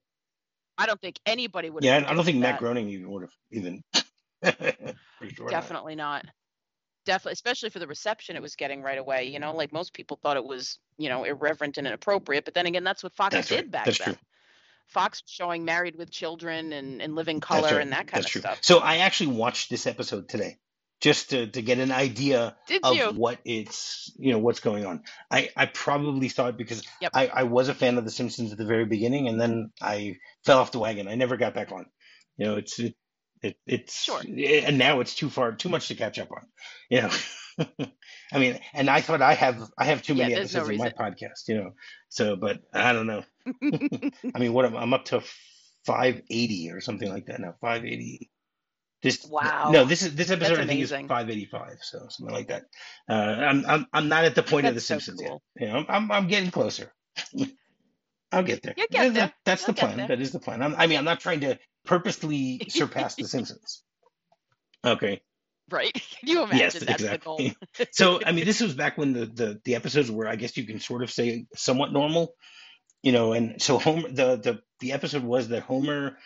I 0.77 0.85
don't 0.85 0.99
think 1.01 1.19
anybody 1.25 1.69
would 1.69 1.83
yeah. 1.83 1.95
have 1.95 2.03
I 2.05 2.11
I 2.11 2.13
don't 2.13 2.25
think 2.25 2.37
predicted 2.37 2.51
Matt. 2.53 2.59
Groening 2.59 2.89
even 2.89 3.09
would 3.09 3.23
have 3.23 3.33
even. 3.51 3.83
Sure. 5.35 5.49
Definitely 5.49 5.95
not. 5.95 6.25
Definitely, 7.05 7.33
especially 7.33 7.69
for 7.71 7.79
the 7.79 7.87
reception 7.87 8.37
it 8.37 8.41
was 8.41 8.55
getting 8.55 8.81
right 8.81 8.97
away. 8.97 9.25
You 9.25 9.39
know, 9.39 9.53
like 9.53 9.73
most 9.73 9.93
people 9.93 10.17
thought 10.21 10.37
it 10.37 10.45
was, 10.45 10.79
you 10.97 11.09
know, 11.09 11.25
irreverent 11.25 11.77
and 11.77 11.85
inappropriate. 11.87 12.45
But 12.45 12.53
then 12.53 12.65
again, 12.65 12.85
that's 12.85 13.03
what 13.03 13.13
Fox 13.13 13.33
That's 13.33 13.49
did 13.49 13.55
right. 13.55 13.71
back 13.71 13.85
That's 13.85 13.97
then. 13.97 14.13
true. 14.13 14.17
Fox 14.87 15.21
showing 15.25 15.65
Married 15.65 15.95
with 15.97 16.09
Children 16.09 16.73
and, 16.73 17.01
and 17.01 17.15
Living 17.15 17.41
Color 17.41 17.63
right. 17.63 17.81
and 17.81 17.91
that 17.91 18.07
kind 18.07 18.23
That's 18.23 18.27
of 18.27 18.31
true. 18.31 18.41
stuff. 18.41 18.59
So 18.61 18.79
I 18.79 18.97
actually 18.97 19.35
watched 19.35 19.69
this 19.69 19.87
episode 19.87 20.29
today 20.29 20.57
just 20.99 21.29
to, 21.31 21.47
to 21.47 21.61
get 21.61 21.79
an 21.79 21.91
idea 21.91 22.55
Did 22.67 22.83
of 22.83 22.95
you? 22.95 23.11
what 23.11 23.39
it's 23.45 24.11
you 24.17 24.31
know 24.31 24.39
what's 24.39 24.59
going 24.59 24.85
on. 24.85 25.03
I, 25.31 25.49
I 25.55 25.65
probably 25.67 26.29
saw 26.29 26.47
it 26.47 26.57
because 26.57 26.83
Yep. 27.01 27.11
I, 27.15 27.27
I 27.27 27.43
was 27.43 27.69
a 27.69 27.73
fan 27.73 27.97
of 27.97 28.05
The 28.05 28.11
Simpsons 28.11 28.51
at 28.51 28.57
the 28.57 28.65
very 28.65 28.85
beginning 28.85 29.27
and 29.27 29.39
then 29.39 29.71
I 29.81 30.17
fell 30.45 30.59
off 30.59 30.71
the 30.71 30.79
wagon. 30.79 31.07
I 31.07 31.15
never 31.15 31.37
got 31.37 31.53
back 31.53 31.71
on. 31.71 31.85
You 32.37 32.45
know, 32.47 32.55
it's 32.57 32.79
it, 32.79 32.95
it 33.41 33.57
it's 33.65 34.03
Sure. 34.03 34.21
Eh, 34.27 34.63
and 34.65 34.77
now 34.77 34.99
it's 34.99 35.15
too 35.15 35.29
far 35.29 35.53
too 35.53 35.69
much 35.69 35.87
to 35.89 35.95
catch 35.95 36.19
up 36.19 36.31
on. 36.31 36.45
You 36.89 37.01
know. 37.03 37.11
I 38.31 38.39
mean, 38.39 38.59
and 38.73 38.89
I 38.89 39.01
thought 39.01 39.21
I 39.21 39.33
have 39.33 39.61
I 39.77 39.85
have 39.85 40.01
too 40.01 40.13
Yeah, 40.13 40.23
many 40.23 40.35
no 40.35 40.39
episodes 40.41 40.69
in 40.69 40.77
my 40.77 40.89
podcast, 40.89 41.47
you 41.47 41.55
know. 41.55 41.71
So, 42.09 42.35
but 42.35 42.59
I 42.73 42.93
don't 42.93 43.07
know. 43.07 43.23
I 44.35 44.39
mean, 44.39 44.53
what 44.53 44.65
am 44.65 44.75
I'm 44.77 44.93
up 44.93 45.05
to 45.05 45.21
580 45.85 46.71
or 46.71 46.81
something 46.81 47.09
like 47.09 47.25
that 47.27 47.39
now. 47.39 47.55
580. 47.61 48.29
This 49.01 49.25
Wow. 49.29 49.71
no, 49.71 49.85
this 49.85 50.01
is 50.01 50.15
this 50.15 50.29
episode 50.29 50.55
That's 50.57 50.65
I 50.65 50.67
think 50.67 50.81
is 50.81 50.89
585, 50.91 51.77
so 51.81 52.07
something 52.09 52.35
like 52.35 52.47
that. 52.49 52.63
Uh, 53.07 53.13
I'm 53.13 53.65
I'm 53.65 53.87
I'm 53.93 54.07
not 54.09 54.25
at 54.25 54.35
the 54.35 54.43
point 54.43 54.65
of 54.67 54.73
The 54.73 54.79
That's 54.79 54.85
so 54.87 54.95
Simpsons 54.95 55.21
cool. 55.25 55.41
yet. 55.57 55.67
You 55.67 55.73
know, 55.73 55.79
I'm 55.79 55.85
I'm, 55.89 56.11
I'm 56.11 56.27
getting 56.27 56.51
closer. 56.51 56.91
I'll 58.31 58.43
get 58.43 58.61
there. 58.61 58.73
Get 58.75 58.91
That- 58.91 59.13
there. 59.13 59.33
that's 59.45 59.63
the 59.65 59.71
You'll 59.71 59.75
get 59.87 59.95
plan. 59.95 60.07
That 60.09 60.21
is 60.21 60.31
the 60.31 60.39
plan. 60.39 60.61
I'm, 60.61 60.75
I 60.77 60.87
mean, 60.87 60.97
I'm 60.99 61.05
not 61.05 61.19
trying 61.19 61.39
to 61.41 61.57
purposely 61.85 62.61
surpass 62.69 63.15
The 63.15 63.23
Simpsons. 63.27 63.83
Okay. 64.85 65.21
Right? 65.69 65.93
Can 66.19 66.29
you 66.29 66.43
imagine 66.43 66.57
Yes, 66.59 66.73
that's 66.79 67.01
the 67.03 67.17
goal? 67.17 67.37
exactly. 67.39 67.87
So, 67.91 68.19
I 68.25 68.31
mean, 68.31 68.45
this 68.45 68.59
was 68.61 68.73
back 68.73 68.97
when 68.97 69.13
the, 69.13 69.25
the 69.25 69.61
the 69.63 69.75
episodes 69.75 70.11
were, 70.11 70.27
I 70.27 70.35
guess 70.35 70.57
you 70.57 70.65
can 70.65 70.79
sort 70.79 71.03
of 71.03 71.11
say, 71.11 71.45
somewhat 71.55 71.91
normal, 71.93 72.33
you 73.01 73.11
know. 73.11 73.33
And 73.33 73.61
so, 73.61 73.77
Homer, 73.79 74.09
the 74.09 74.35
the 74.37 74.59
the 74.79 74.91
episode 74.93 75.23
was 75.23 75.49
that 75.49 75.63
Homer 75.63 76.17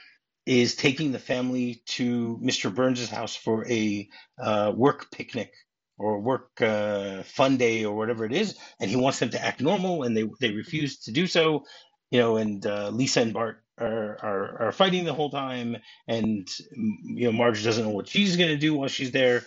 is 0.46 0.76
taking 0.76 1.12
the 1.12 1.20
family 1.20 1.82
to 1.86 2.40
Mr. 2.44 2.74
Burns' 2.74 3.10
house 3.10 3.36
for 3.36 3.68
a 3.70 4.10
uh, 4.42 4.74
work 4.76 5.12
picnic 5.12 5.54
or 5.98 6.20
work 6.20 6.50
uh, 6.62 7.24
fun 7.24 7.58
day 7.58 7.86
or 7.86 7.96
whatever 7.96 8.26
it 8.26 8.34
is, 8.34 8.58
and 8.80 8.90
he 8.90 8.98
wants 8.98 9.20
them 9.20 9.30
to 9.30 9.44
act 9.44 9.62
normal, 9.62 10.04
and 10.04 10.18
they 10.18 10.26
they 10.42 10.52
refuse 10.52 11.00
to 11.02 11.12
do 11.12 11.28
so, 11.28 11.66
you 12.12 12.20
know. 12.20 12.38
And 12.38 12.66
uh, 12.66 12.90
Lisa 12.90 13.22
and 13.22 13.34
Bart 13.34 13.64
are, 13.80 14.18
are 14.22 14.62
are 14.64 14.72
fighting 14.72 15.06
the 15.06 15.14
whole 15.14 15.30
time, 15.30 15.78
and 16.08 16.46
mm, 16.48 16.92
you 17.06 17.26
know 17.26 17.32
Marge 17.32 17.64
doesn't 17.64 17.84
know 17.86 17.92
what 17.92 18.10
she's 18.10 18.36
gonna 18.38 18.58
do 18.58 18.74
while 18.76 18.90
she's 18.90 19.12
there. 19.12 19.44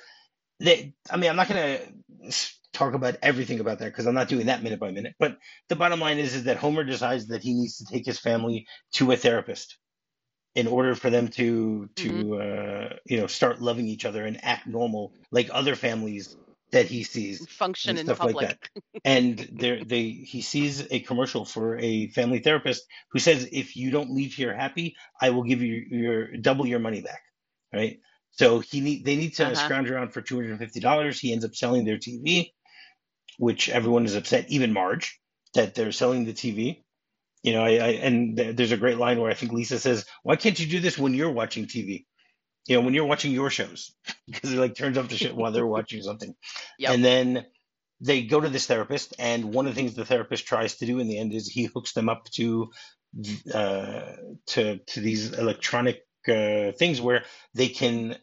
They, 0.60 0.94
I 1.10 1.16
mean, 1.18 1.30
I'm 1.30 1.36
not 1.36 1.48
gonna 1.48 1.80
talk 2.72 2.94
about 2.94 3.16
everything 3.22 3.60
about 3.60 3.80
that 3.80 3.86
because 3.86 4.06
I'm 4.06 4.14
not 4.14 4.28
doing 4.28 4.46
that 4.46 4.62
minute 4.62 4.80
by 4.80 4.92
minute. 4.92 5.14
But 5.18 5.38
the 5.68 5.76
bottom 5.76 6.00
line 6.00 6.18
is 6.18 6.34
is 6.34 6.44
that 6.44 6.58
Homer 6.58 6.84
decides 6.84 7.28
that 7.28 7.42
he 7.42 7.54
needs 7.54 7.78
to 7.78 7.86
take 7.86 8.06
his 8.06 8.18
family 8.18 8.66
to 8.94 9.12
a 9.12 9.16
therapist 9.16 9.76
in 10.56 10.68
order 10.68 10.96
for 10.96 11.10
them 11.10 11.28
to 11.30 11.90
to 11.98 12.36
uh, 12.40 12.96
you 13.06 13.18
know 13.18 13.28
start 13.28 13.62
loving 13.62 13.88
each 13.88 14.06
other 14.06 14.26
and 14.26 14.44
act 14.44 14.68
normal 14.68 15.14
like 15.32 15.50
other 15.52 15.76
families 15.76 16.36
that 16.72 16.86
he 16.88 17.04
sees 17.04 17.48
Function 17.48 17.90
and 17.90 17.98
in 17.98 18.06
stuff 18.06 18.18
public. 18.18 18.36
like 18.36 18.40
that. 18.40 18.58
And 19.04 19.38
there 19.54 19.84
they 19.84 20.04
he 20.10 20.42
sees 20.42 20.86
a 20.92 21.00
commercial 21.00 21.46
for 21.46 21.78
a 21.78 22.08
family 22.10 22.40
therapist 22.40 22.84
who 23.12 23.20
says 23.20 23.48
if 23.52 23.76
you 23.76 23.92
don't 23.92 24.12
leave 24.12 24.34
here 24.34 24.56
happy, 24.56 24.96
I 25.22 25.30
will 25.32 25.44
give 25.44 25.62
you 25.62 25.84
your 25.90 26.38
double 26.38 26.66
your 26.66 26.80
money 26.80 27.02
back. 27.02 27.22
Right? 27.74 28.00
So 28.32 28.60
he 28.60 28.80
need 28.82 29.06
they 29.06 29.16
need 29.16 29.36
to 29.36 29.44
Uh-huh. 29.46 29.56
scrounge 29.56 29.90
around 29.90 30.12
for 30.14 30.22
two 30.22 30.36
hundred 30.36 30.52
and 30.52 30.60
fifty 30.60 30.80
dollars. 30.80 31.20
He 31.20 31.32
ends 31.34 31.46
up 31.46 31.56
selling 31.56 31.86
their 31.86 31.98
TV, 31.98 32.52
which 33.38 33.68
everyone 33.70 34.06
is 34.06 34.16
upset, 34.16 34.50
even 34.50 34.72
Marge, 34.74 35.20
that 35.54 35.74
they're 35.76 35.92
selling 35.92 36.26
the 36.26 36.34
TV. 36.34 36.84
You 37.46 37.52
know, 37.52 37.64
I, 37.64 37.70
I 37.74 37.88
and 38.02 38.36
th- 38.36 38.56
there's 38.56 38.72
a 38.72 38.76
great 38.76 38.98
line 38.98 39.20
where 39.20 39.30
I 39.30 39.34
think 39.34 39.52
Lisa 39.52 39.78
says, 39.78 40.04
"Why 40.24 40.34
can't 40.34 40.58
you 40.58 40.66
do 40.66 40.80
this 40.80 40.98
when 40.98 41.14
you're 41.14 41.30
watching 41.30 41.66
TV? 41.66 42.04
You 42.66 42.76
know, 42.76 42.82
when 42.82 42.92
you're 42.92 43.06
watching 43.06 43.30
your 43.30 43.50
shows, 43.50 43.92
because 44.26 44.52
it 44.52 44.58
like 44.58 44.74
turns 44.74 44.98
up 44.98 45.08
the 45.08 45.16
shit 45.16 45.36
while 45.36 45.52
they're 45.52 45.66
watching 45.66 46.02
something." 46.02 46.34
Yep. 46.80 46.90
And 46.92 47.04
then 47.04 47.46
they 48.00 48.24
go 48.24 48.40
to 48.40 48.48
this 48.48 48.66
therapist, 48.66 49.14
and 49.20 49.54
one 49.54 49.66
of 49.66 49.74
the 49.74 49.80
things 49.80 49.94
the 49.94 50.04
therapist 50.04 50.46
tries 50.46 50.76
to 50.78 50.86
do 50.86 50.98
in 50.98 51.06
the 51.08 51.18
end 51.18 51.32
is 51.32 51.46
he 51.46 51.66
hooks 51.66 51.92
them 51.92 52.08
up 52.08 52.24
to 52.32 52.70
uh, 53.54 54.02
to 54.48 54.78
to 54.78 55.00
these 55.00 55.32
electronic 55.32 56.02
uh, 56.28 56.72
things 56.72 57.00
where 57.00 57.22
they 57.54 57.68
can, 57.68 58.18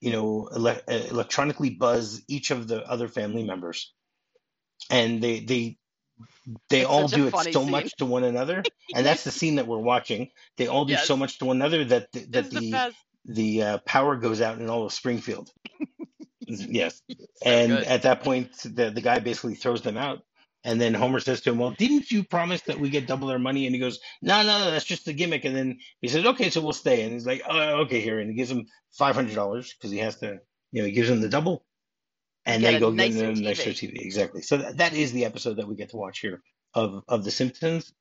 you 0.00 0.12
know, 0.12 0.48
ele- 0.54 0.82
electronically 1.10 1.70
buzz 1.70 2.22
each 2.28 2.52
of 2.52 2.68
the 2.68 2.88
other 2.88 3.08
family 3.08 3.42
members, 3.42 3.92
and 4.88 5.20
they 5.20 5.40
they 5.40 5.78
they 6.70 6.84
It's 6.84 6.90
all 6.90 7.08
do 7.08 7.26
it 7.26 7.38
so 7.38 7.64
scene. 7.64 7.70
much 7.70 7.96
to 7.96 8.06
one 8.06 8.24
another, 8.24 8.68
and 8.94 9.06
that's 9.06 9.24
the 9.24 9.30
scene 9.30 9.56
that 9.56 9.66
we're 9.66 9.78
watching. 9.78 10.30
They 10.56 10.66
all 10.68 10.84
do 10.84 10.94
Yes. 10.94 11.06
so 11.06 11.16
much 11.16 11.38
to 11.38 11.46
one 11.46 11.56
another 11.56 11.84
that 11.86 12.12
the, 12.12 12.20
that 12.30 12.50
It's 12.50 12.50
the 12.50 12.60
the 12.70 12.94
the 13.26 13.62
uh, 13.62 13.78
power 13.86 14.16
goes 14.16 14.40
out 14.40 14.58
in 14.60 14.68
all 14.70 14.86
of 14.86 14.92
Springfield. 14.92 15.50
yes, 16.46 17.02
So 17.08 17.26
and 17.44 17.70
good. 17.70 17.84
at 17.84 18.02
that 18.02 18.22
point, 18.22 18.52
the 18.64 18.90
the 18.90 19.00
guy 19.02 19.18
basically 19.20 19.54
throws 19.54 19.82
them 19.82 19.96
out. 19.96 20.20
And 20.64 20.80
then 20.80 20.94
Homer 20.94 21.20
says 21.20 21.40
to 21.42 21.50
him, 21.50 21.58
"Well, 21.58 21.70
didn't 21.72 22.10
you 22.10 22.24
promise 22.24 22.62
that 22.62 22.80
we 22.80 22.90
get 22.90 23.06
double 23.06 23.30
our 23.30 23.38
money?" 23.38 23.66
And 23.66 23.74
he 23.74 23.80
goes, 23.80 24.00
"No, 24.22 24.42
no, 24.42 24.58
no, 24.58 24.70
that's 24.70 24.84
just 24.84 25.08
a 25.08 25.12
gimmick." 25.12 25.44
And 25.44 25.56
then 25.56 25.78
he 26.00 26.08
says, 26.08 26.26
"Okay, 26.26 26.50
so 26.50 26.60
we'll 26.60 26.72
stay." 26.72 27.02
And 27.04 27.12
he's 27.12 27.26
like, 27.26 27.42
"Oh, 27.48 27.82
okay, 27.82 28.00
here." 28.00 28.18
And 28.20 28.30
he 28.30 28.36
gives 28.36 28.50
him 28.50 28.66
five 28.92 29.14
hundred 29.14 29.36
dollars 29.36 29.74
because 29.74 29.92
he 29.92 29.98
has 29.98 30.16
to, 30.18 30.38
you 30.72 30.82
know, 30.82 30.86
he 30.86 30.92
gives 30.92 31.08
him 31.10 31.20
the 31.20 31.28
double, 31.28 31.64
and 32.48 32.64
they 32.64 32.78
go 32.78 32.90
get 32.92 33.12
a 33.12 33.34
nicer 33.34 33.70
TV. 33.70 33.92
TV. 33.92 34.04
Exactly. 34.04 34.42
So 34.42 34.56
that, 34.58 34.78
that 34.78 34.92
is 34.94 35.12
the 35.12 35.24
episode 35.24 35.56
that 35.58 35.68
we 35.68 35.76
get 35.76 35.90
to 35.90 35.96
watch 35.96 36.20
here 36.20 36.42
of 36.74 37.02
of 37.08 37.24
The 37.24 37.30
Simpsons. 37.30 37.92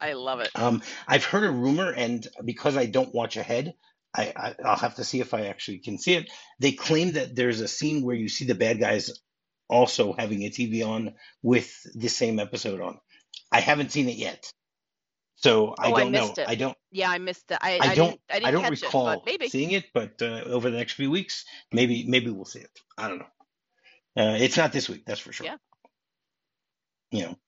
I 0.00 0.12
love 0.14 0.40
it. 0.40 0.50
Um, 0.54 0.82
I've 1.06 1.24
heard 1.24 1.44
a 1.44 1.50
rumor, 1.50 1.90
and 1.90 2.26
because 2.44 2.76
I 2.76 2.86
don't 2.86 3.14
watch 3.14 3.36
ahead, 3.36 3.74
I, 4.14 4.32
I 4.36 4.54
I'll 4.64 4.76
have 4.76 4.96
to 4.96 5.04
see 5.04 5.20
if 5.20 5.34
I 5.34 5.46
actually 5.46 5.78
can 5.78 5.98
see 5.98 6.14
it. 6.14 6.30
They 6.58 6.72
claim 6.72 7.12
that 7.12 7.34
there's 7.34 7.60
a 7.60 7.68
scene 7.68 8.02
where 8.04 8.16
you 8.16 8.28
see 8.28 8.44
the 8.44 8.54
bad 8.54 8.78
guys 8.80 9.10
also 9.68 10.12
having 10.12 10.42
a 10.42 10.50
TV 10.50 10.86
on 10.86 11.14
with 11.42 11.72
the 11.94 12.08
same 12.08 12.38
episode 12.38 12.80
on. 12.80 12.98
I 13.50 13.60
haven't 13.60 13.92
seen 13.92 14.08
it 14.08 14.16
yet, 14.16 14.50
so 15.36 15.74
I 15.78 15.90
Oh, 15.90 15.94
I 15.94 16.00
don't 16.00 16.12
know. 16.12 16.34
it. 16.36 16.48
I 16.48 16.54
don't. 16.54 16.76
Yeah, 16.90 17.10
I 17.10 17.18
missed 17.18 17.50
it. 17.50 17.58
I, 17.60 17.78
I 17.78 17.90
I, 17.90 17.94
don't. 17.94 18.10
didn't. 18.10 18.20
I 18.30 18.34
didn't 18.34 18.46
I 18.46 18.50
don't 18.50 18.62
catch 18.62 18.82
recall 18.82 19.08
it, 19.10 19.16
but 19.16 19.26
maybe. 19.26 19.48
seeing 19.48 19.70
it, 19.72 19.84
but 19.94 20.20
uh, 20.20 20.42
over 20.46 20.70
the 20.70 20.76
next 20.76 20.94
few 20.94 21.10
weeks, 21.10 21.44
maybe 21.72 22.04
maybe 22.06 22.30
we'll 22.30 22.44
see 22.44 22.60
it. 22.60 22.70
I 22.98 23.08
don't 23.08 23.18
know. 23.18 23.26
Uh, 24.16 24.36
it's 24.38 24.56
not 24.56 24.72
this 24.72 24.88
week, 24.88 25.04
that's 25.06 25.20
for 25.20 25.32
sure. 25.32 25.46
Yeah. 25.46 25.56
You 27.10 27.22
know, 27.22 27.38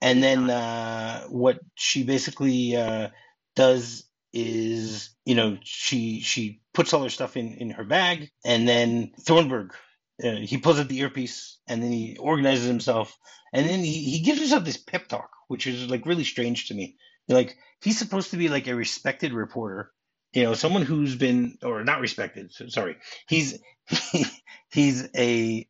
and 0.00 0.22
then 0.22 0.48
uh, 0.48 1.24
what 1.24 1.60
she 1.74 2.04
basically 2.04 2.76
uh, 2.76 3.08
does 3.54 4.04
is 4.32 5.10
you 5.24 5.34
know 5.34 5.58
she 5.62 6.20
she 6.20 6.60
puts 6.72 6.92
all 6.92 7.02
her 7.02 7.10
stuff 7.10 7.36
in 7.36 7.54
in 7.54 7.70
her 7.70 7.84
bag 7.84 8.30
and 8.44 8.68
then 8.68 9.10
thornburg 9.20 9.74
uh, 10.22 10.36
he 10.36 10.58
pulls 10.58 10.78
out 10.78 10.88
the 10.88 11.00
earpiece 11.00 11.58
and 11.66 11.82
then 11.82 11.90
he 11.90 12.16
organizes 12.16 12.66
himself 12.66 13.16
and 13.52 13.68
then 13.68 13.80
he, 13.80 13.92
he 13.92 14.20
gives 14.20 14.38
himself 14.38 14.64
this 14.64 14.76
pep 14.76 15.08
talk 15.08 15.30
which 15.48 15.66
is 15.66 15.90
like 15.90 16.06
really 16.06 16.22
strange 16.22 16.68
to 16.68 16.74
me 16.74 16.96
like 17.28 17.56
he's 17.82 17.98
supposed 17.98 18.30
to 18.30 18.36
be 18.36 18.48
like 18.48 18.68
a 18.68 18.74
respected 18.74 19.32
reporter 19.32 19.90
you 20.32 20.44
know 20.44 20.54
someone 20.54 20.82
who's 20.82 21.16
been 21.16 21.58
or 21.64 21.82
not 21.82 22.00
respected 22.00 22.52
sorry 22.68 22.96
he's 23.28 23.58
he's 24.70 25.08
a 25.16 25.66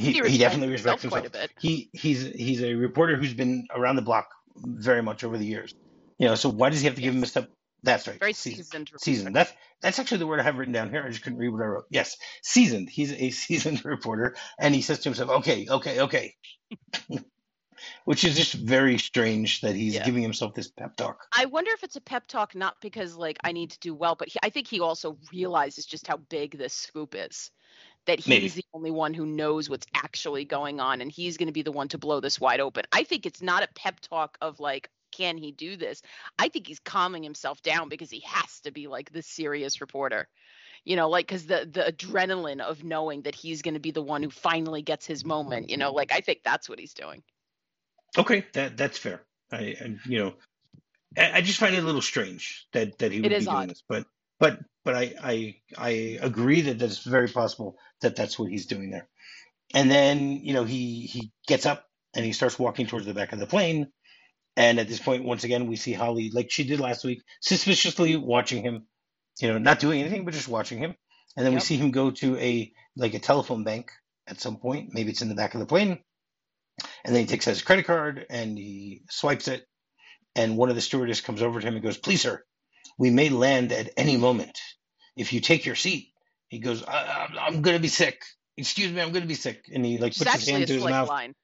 he, 0.00 0.12
he, 0.12 0.30
he 0.30 0.38
definitely 0.38 0.72
respects 0.72 1.02
himself. 1.02 1.22
Quite 1.22 1.34
a 1.34 1.38
bit. 1.38 1.50
He 1.60 1.90
he's 1.92 2.26
he's 2.26 2.62
a 2.62 2.74
reporter 2.74 3.16
who's 3.16 3.34
been 3.34 3.66
around 3.74 3.96
the 3.96 4.02
block 4.02 4.28
very 4.56 5.02
much 5.02 5.24
over 5.24 5.38
the 5.38 5.46
years. 5.46 5.74
You 6.18 6.28
know, 6.28 6.34
so 6.34 6.48
why 6.48 6.70
does 6.70 6.80
he 6.80 6.86
have 6.86 6.96
to 6.96 7.00
yes. 7.00 7.08
give 7.08 7.14
him 7.14 7.22
a 7.22 7.26
step? 7.26 7.50
That's 7.82 8.06
right. 8.06 8.18
Very 8.18 8.34
seasoned. 8.34 8.90
Seasoned. 8.98 9.34
That's 9.34 9.52
that's 9.80 9.98
actually 9.98 10.18
the 10.18 10.26
word 10.26 10.40
I 10.40 10.42
have 10.42 10.58
written 10.58 10.74
down 10.74 10.90
here. 10.90 11.02
I 11.04 11.08
just 11.08 11.22
couldn't 11.22 11.38
read 11.38 11.48
what 11.48 11.62
I 11.62 11.66
wrote. 11.66 11.84
Yes, 11.90 12.16
seasoned. 12.42 12.90
He's 12.90 13.12
a 13.12 13.30
seasoned 13.30 13.84
reporter, 13.84 14.36
and 14.58 14.74
he 14.74 14.82
says 14.82 15.00
to 15.00 15.08
himself, 15.08 15.30
"Okay, 15.30 15.66
okay, 15.68 16.00
okay," 16.00 16.34
which 18.04 18.24
is 18.24 18.36
just 18.36 18.52
very 18.52 18.98
strange 18.98 19.62
that 19.62 19.74
he's 19.74 19.94
yeah. 19.94 20.04
giving 20.04 20.22
himself 20.22 20.54
this 20.54 20.70
pep 20.70 20.96
talk. 20.96 21.26
I 21.36 21.46
wonder 21.46 21.70
if 21.72 21.82
it's 21.82 21.96
a 21.96 22.00
pep 22.00 22.26
talk 22.28 22.54
not 22.54 22.76
because 22.80 23.16
like 23.16 23.38
I 23.42 23.52
need 23.52 23.70
to 23.70 23.78
do 23.80 23.94
well, 23.94 24.14
but 24.14 24.28
he, 24.28 24.38
I 24.42 24.50
think 24.50 24.66
he 24.66 24.80
also 24.80 25.16
realizes 25.32 25.86
just 25.86 26.06
how 26.06 26.18
big 26.18 26.58
this 26.58 26.74
scoop 26.74 27.14
is 27.16 27.50
that 28.10 28.18
he's 28.18 28.28
Maybe. 28.28 28.48
the 28.48 28.64
only 28.74 28.90
one 28.90 29.14
who 29.14 29.24
knows 29.24 29.70
what's 29.70 29.86
actually 29.94 30.44
going 30.44 30.80
on 30.80 31.00
and 31.00 31.12
he's 31.12 31.36
going 31.36 31.46
to 31.46 31.52
be 31.52 31.62
the 31.62 31.70
one 31.70 31.86
to 31.88 31.98
blow 31.98 32.18
this 32.18 32.40
wide 32.40 32.58
open. 32.58 32.84
I 32.90 33.04
think 33.04 33.24
it's 33.24 33.40
not 33.40 33.62
a 33.62 33.68
pep 33.74 34.00
talk 34.00 34.36
of 34.40 34.58
like 34.58 34.90
can 35.12 35.38
he 35.38 35.52
do 35.52 35.76
this? 35.76 36.02
I 36.38 36.48
think 36.48 36.66
he's 36.66 36.78
calming 36.80 37.22
himself 37.22 37.62
down 37.62 37.88
because 37.88 38.10
he 38.10 38.20
has 38.26 38.60
to 38.60 38.72
be 38.72 38.88
like 38.88 39.12
the 39.12 39.22
serious 39.22 39.80
reporter. 39.80 40.28
You 40.84 40.96
know, 40.96 41.08
like 41.08 41.28
cuz 41.28 41.46
the 41.46 41.68
the 41.70 41.92
adrenaline 41.92 42.60
of 42.60 42.82
knowing 42.82 43.22
that 43.22 43.34
he's 43.34 43.62
going 43.62 43.74
to 43.74 43.80
be 43.80 43.92
the 43.92 44.02
one 44.02 44.22
who 44.22 44.30
finally 44.30 44.82
gets 44.82 45.06
his 45.06 45.24
moment, 45.24 45.70
you 45.70 45.76
know, 45.76 45.92
like 45.92 46.10
I 46.12 46.20
think 46.20 46.40
that's 46.44 46.68
what 46.68 46.80
he's 46.80 46.94
doing. 46.94 47.22
Okay, 48.18 48.44
that 48.54 48.76
that's 48.76 48.98
fair. 48.98 49.22
I, 49.52 49.76
I 49.80 49.96
you 50.06 50.18
know, 50.18 50.34
I, 51.16 51.38
I, 51.38 51.40
just 51.42 51.58
find 51.58 51.74
it 51.74 51.82
a 51.82 51.86
little 51.86 52.02
strange 52.02 52.66
that 52.72 52.98
that 52.98 53.12
he 53.12 53.20
would 53.20 53.28
be 53.28 53.44
doing 53.44 53.68
this, 53.68 53.84
but 53.88 54.06
but 54.38 54.60
but 54.84 54.94
I, 54.94 55.14
I 55.22 55.56
I 55.76 55.88
agree 56.20 56.62
that 56.62 56.80
it's 56.82 57.04
very 57.04 57.28
possible 57.28 57.76
that 58.00 58.16
that's 58.16 58.38
what 58.38 58.50
he's 58.50 58.66
doing 58.66 58.90
there. 58.90 59.08
And 59.74 59.90
then 59.90 60.40
you 60.42 60.52
know 60.52 60.64
he 60.64 61.06
he 61.06 61.32
gets 61.46 61.66
up 61.66 61.84
and 62.14 62.24
he 62.24 62.32
starts 62.32 62.58
walking 62.58 62.86
towards 62.86 63.06
the 63.06 63.14
back 63.14 63.32
of 63.32 63.38
the 63.38 63.46
plane. 63.46 63.88
And 64.56 64.80
at 64.80 64.88
this 64.88 64.98
point, 64.98 65.24
once 65.24 65.44
again, 65.44 65.68
we 65.68 65.76
see 65.76 65.92
Holly, 65.92 66.30
like 66.34 66.50
she 66.50 66.64
did 66.64 66.80
last 66.80 67.04
week, 67.04 67.22
suspiciously 67.40 68.16
watching 68.16 68.62
him. 68.62 68.86
You 69.40 69.48
know, 69.48 69.58
not 69.58 69.78
doing 69.78 70.00
anything, 70.00 70.24
but 70.24 70.34
just 70.34 70.48
watching 70.48 70.78
him. 70.78 70.94
And 71.36 71.46
then 71.46 71.52
yep. 71.52 71.62
we 71.62 71.64
see 71.64 71.76
him 71.76 71.92
go 71.92 72.10
to 72.10 72.36
a 72.36 72.72
like 72.96 73.14
a 73.14 73.18
telephone 73.18 73.64
bank 73.64 73.90
at 74.26 74.40
some 74.40 74.58
point. 74.58 74.90
Maybe 74.92 75.10
it's 75.10 75.22
in 75.22 75.28
the 75.28 75.34
back 75.34 75.54
of 75.54 75.60
the 75.60 75.66
plane. 75.66 75.98
And 77.04 77.14
then 77.14 77.22
he 77.22 77.26
takes 77.26 77.46
out 77.46 77.52
his 77.52 77.62
credit 77.62 77.86
card 77.86 78.26
and 78.28 78.58
he 78.58 79.02
swipes 79.10 79.48
it. 79.48 79.66
And 80.34 80.56
one 80.56 80.68
of 80.68 80.74
the 80.74 80.80
stewardess 80.80 81.20
comes 81.20 81.42
over 81.42 81.60
to 81.60 81.66
him 81.66 81.74
and 81.74 81.82
goes, 81.82 81.98
"Please, 81.98 82.22
sir, 82.22 82.44
we 82.98 83.10
may 83.10 83.28
land 83.28 83.72
at 83.72 83.90
any 83.96 84.16
moment. 84.16 84.58
If 85.16 85.32
you 85.32 85.40
take 85.40 85.66
your 85.66 85.74
seat, 85.74 86.08
he 86.48 86.58
goes, 86.58 86.84
I, 86.84 87.28
am 87.46 87.62
going 87.62 87.76
to 87.76 87.82
be 87.82 87.88
sick. 87.88 88.22
Excuse 88.56 88.92
me, 88.92 89.00
I'm 89.00 89.12
going 89.12 89.22
to 89.22 89.28
be 89.28 89.34
sick. 89.34 89.64
And 89.72 89.84
he 89.84 89.98
like 89.98 90.16
puts 90.16 90.32
his 90.32 90.48
hand 90.48 90.66
to 90.66 90.74
his 90.74 90.84
mouth. 90.84 91.08
Line. 91.08 91.34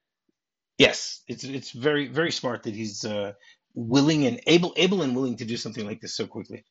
Yes, 0.77 1.23
it's 1.27 1.43
it's 1.43 1.71
very 1.71 2.07
very 2.07 2.31
smart 2.31 2.63
that 2.63 2.75
he's 2.75 3.03
uh, 3.03 3.33
willing 3.73 4.27
and 4.27 4.39
able 4.45 4.73
able 4.77 5.01
and 5.01 5.15
willing 5.15 5.37
to 5.37 5.45
do 5.45 5.57
something 5.57 5.85
like 5.85 6.01
this 6.01 6.15
so 6.15 6.27
quickly. 6.27 6.63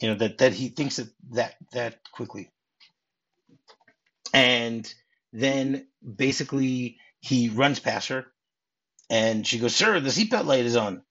You 0.00 0.10
know 0.10 0.14
that 0.16 0.38
that 0.38 0.52
he 0.52 0.68
thinks 0.68 1.00
it 1.00 1.08
that 1.32 1.56
that 1.72 1.98
quickly. 2.12 2.50
And 4.32 4.92
then 5.32 5.88
basically 6.04 6.98
he 7.20 7.48
runs 7.48 7.80
past 7.80 8.08
her, 8.08 8.26
and 9.10 9.44
she 9.44 9.58
goes, 9.58 9.74
"Sir, 9.74 9.98
the 9.98 10.10
seatbelt 10.10 10.44
light 10.44 10.66
is 10.66 10.76
on." 10.76 11.02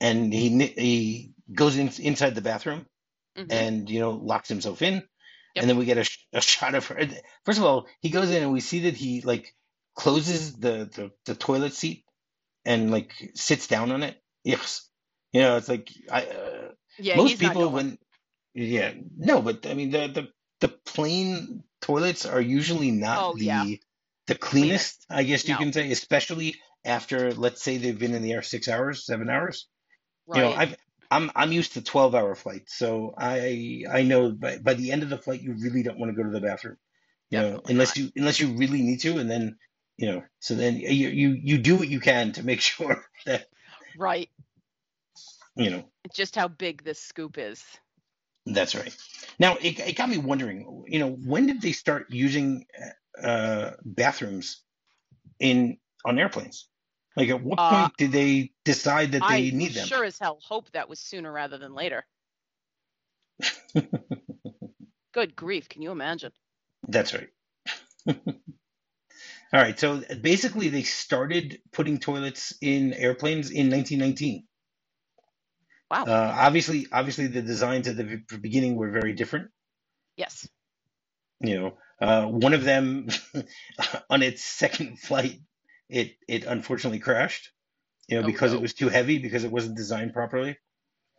And 0.00 0.32
he 0.32 0.66
he 0.66 1.32
goes 1.52 1.76
in, 1.76 1.90
inside 1.98 2.34
the 2.34 2.40
bathroom 2.42 2.86
mm-hmm. 3.36 3.50
and 3.50 3.90
you 3.90 4.00
know 4.00 4.10
locks 4.10 4.48
himself 4.48 4.82
in, 4.82 4.94
yep. 4.94 5.02
and 5.56 5.68
then 5.68 5.76
we 5.76 5.84
get 5.84 5.98
a, 5.98 6.08
a 6.32 6.40
shot 6.40 6.74
of 6.74 6.86
her. 6.86 7.00
First 7.44 7.58
of 7.58 7.64
all, 7.64 7.86
he 8.00 8.10
goes 8.10 8.30
in 8.30 8.42
and 8.42 8.52
we 8.52 8.60
see 8.60 8.80
that 8.80 8.94
he 8.94 9.20
like 9.20 9.54
closes 9.94 10.54
the 10.54 10.90
the, 10.94 11.10
the 11.26 11.34
toilet 11.34 11.74
seat 11.74 12.04
and 12.64 12.90
like 12.90 13.12
sits 13.34 13.66
down 13.66 13.92
on 13.92 14.02
it. 14.02 14.20
Yes, 14.44 14.88
you 15.32 15.40
know 15.40 15.56
it's 15.56 15.68
like 15.68 15.90
I. 16.10 16.22
Uh, 16.22 16.68
yeah, 16.98 17.16
most 17.16 17.38
people 17.38 17.68
when 17.68 17.96
yeah 18.54 18.92
no, 19.16 19.40
but 19.40 19.66
I 19.66 19.74
mean 19.74 19.90
the 19.90 20.08
the 20.08 20.28
the 20.60 20.68
plane 20.68 21.62
toilets 21.80 22.26
are 22.26 22.40
usually 22.40 22.90
not 22.90 23.22
oh, 23.22 23.34
the 23.34 23.44
yeah. 23.44 23.64
the 24.26 24.34
cleanest, 24.34 24.40
cleanest, 24.40 25.06
I 25.10 25.22
guess 25.22 25.46
you 25.46 25.54
no. 25.54 25.58
can 25.60 25.72
say, 25.72 25.90
especially 25.92 26.56
after 26.84 27.32
let's 27.32 27.62
say 27.62 27.76
they've 27.76 27.98
been 27.98 28.14
in 28.14 28.22
the 28.22 28.32
air 28.32 28.42
six 28.42 28.68
hours, 28.68 29.06
seven 29.06 29.30
hours. 29.30 29.68
Right. 30.26 30.38
You 30.38 30.44
know, 30.44 30.52
I've 30.54 30.76
I'm 31.10 31.30
I'm 31.34 31.52
used 31.52 31.74
to 31.74 31.82
12 31.82 32.14
hour 32.14 32.34
flights, 32.34 32.74
so 32.76 33.14
I 33.16 33.84
I 33.90 34.02
know 34.02 34.32
by 34.32 34.58
by 34.58 34.74
the 34.74 34.92
end 34.92 35.02
of 35.02 35.10
the 35.10 35.18
flight 35.18 35.42
you 35.42 35.54
really 35.54 35.82
don't 35.82 35.98
want 35.98 36.10
to 36.14 36.16
go 36.16 36.22
to 36.22 36.30
the 36.30 36.40
bathroom, 36.46 36.76
you 37.30 37.38
Definitely 37.38 37.54
know, 37.56 37.62
unless 37.68 37.90
not. 37.90 37.96
you 37.96 38.12
unless 38.16 38.40
you 38.40 38.56
really 38.56 38.82
need 38.82 39.00
to, 39.00 39.18
and 39.18 39.30
then 39.30 39.56
you 39.96 40.12
know, 40.12 40.22
so 40.40 40.54
then 40.54 40.76
you 40.76 41.08
you 41.08 41.30
you 41.30 41.58
do 41.58 41.76
what 41.76 41.88
you 41.88 42.00
can 42.00 42.32
to 42.32 42.42
make 42.42 42.60
sure 42.72 43.04
that 43.26 43.46
right, 43.96 44.28
you 45.56 45.70
know, 45.70 45.84
just 46.14 46.36
how 46.36 46.48
big 46.48 46.84
this 46.84 47.00
scoop 47.00 47.38
is. 47.38 47.64
That's 48.46 48.74
right. 48.74 48.94
Now 49.38 49.56
it 49.60 49.78
it 49.80 49.96
got 49.96 50.08
me 50.08 50.18
wondering, 50.18 50.84
you 50.86 50.98
know, 50.98 51.10
when 51.10 51.46
did 51.46 51.60
they 51.60 51.72
start 51.72 52.06
using 52.10 52.66
uh, 53.22 53.72
bathrooms 53.84 54.62
in 55.40 55.78
on 56.04 56.18
airplanes? 56.18 56.68
Like, 57.18 57.30
at 57.30 57.42
what 57.42 57.58
uh, 57.58 57.70
point 57.70 57.96
did 57.96 58.12
they 58.12 58.52
decide 58.64 59.12
that 59.12 59.22
they 59.28 59.48
I 59.48 59.50
need 59.52 59.74
them? 59.74 59.82
I 59.82 59.86
sure 59.88 60.04
as 60.04 60.20
hell 60.20 60.38
hope 60.40 60.70
that 60.70 60.88
was 60.88 61.00
sooner 61.00 61.32
rather 61.32 61.58
than 61.58 61.74
later. 61.74 62.06
Good 65.12 65.34
grief! 65.34 65.68
Can 65.68 65.82
you 65.82 65.90
imagine? 65.90 66.30
That's 66.86 67.12
right. 67.12 67.28
All 68.06 68.14
right. 69.52 69.76
So 69.78 70.00
basically, 70.20 70.68
they 70.68 70.84
started 70.84 71.58
putting 71.72 71.98
toilets 71.98 72.54
in 72.60 72.92
airplanes 72.92 73.50
in 73.50 73.68
1919. 73.68 74.46
Wow. 75.90 76.04
Uh, 76.04 76.34
obviously, 76.38 76.86
obviously, 76.92 77.26
the 77.26 77.42
designs 77.42 77.88
at 77.88 77.96
the 77.96 78.22
beginning 78.40 78.76
were 78.76 78.92
very 78.92 79.12
different. 79.12 79.50
Yes. 80.16 80.48
You 81.40 81.60
know, 81.60 81.78
uh, 82.00 82.26
one 82.26 82.54
of 82.54 82.62
them 82.62 83.08
on 84.10 84.22
its 84.22 84.44
second 84.44 85.00
flight 85.00 85.40
it 85.88 86.16
it 86.26 86.44
unfortunately 86.44 86.98
crashed. 86.98 87.50
You 88.08 88.16
know, 88.16 88.22
oh, 88.22 88.26
because 88.26 88.52
no. 88.52 88.58
it 88.58 88.62
was 88.62 88.74
too 88.74 88.88
heavy 88.88 89.18
because 89.18 89.44
it 89.44 89.52
wasn't 89.52 89.76
designed 89.76 90.12
properly. 90.14 90.56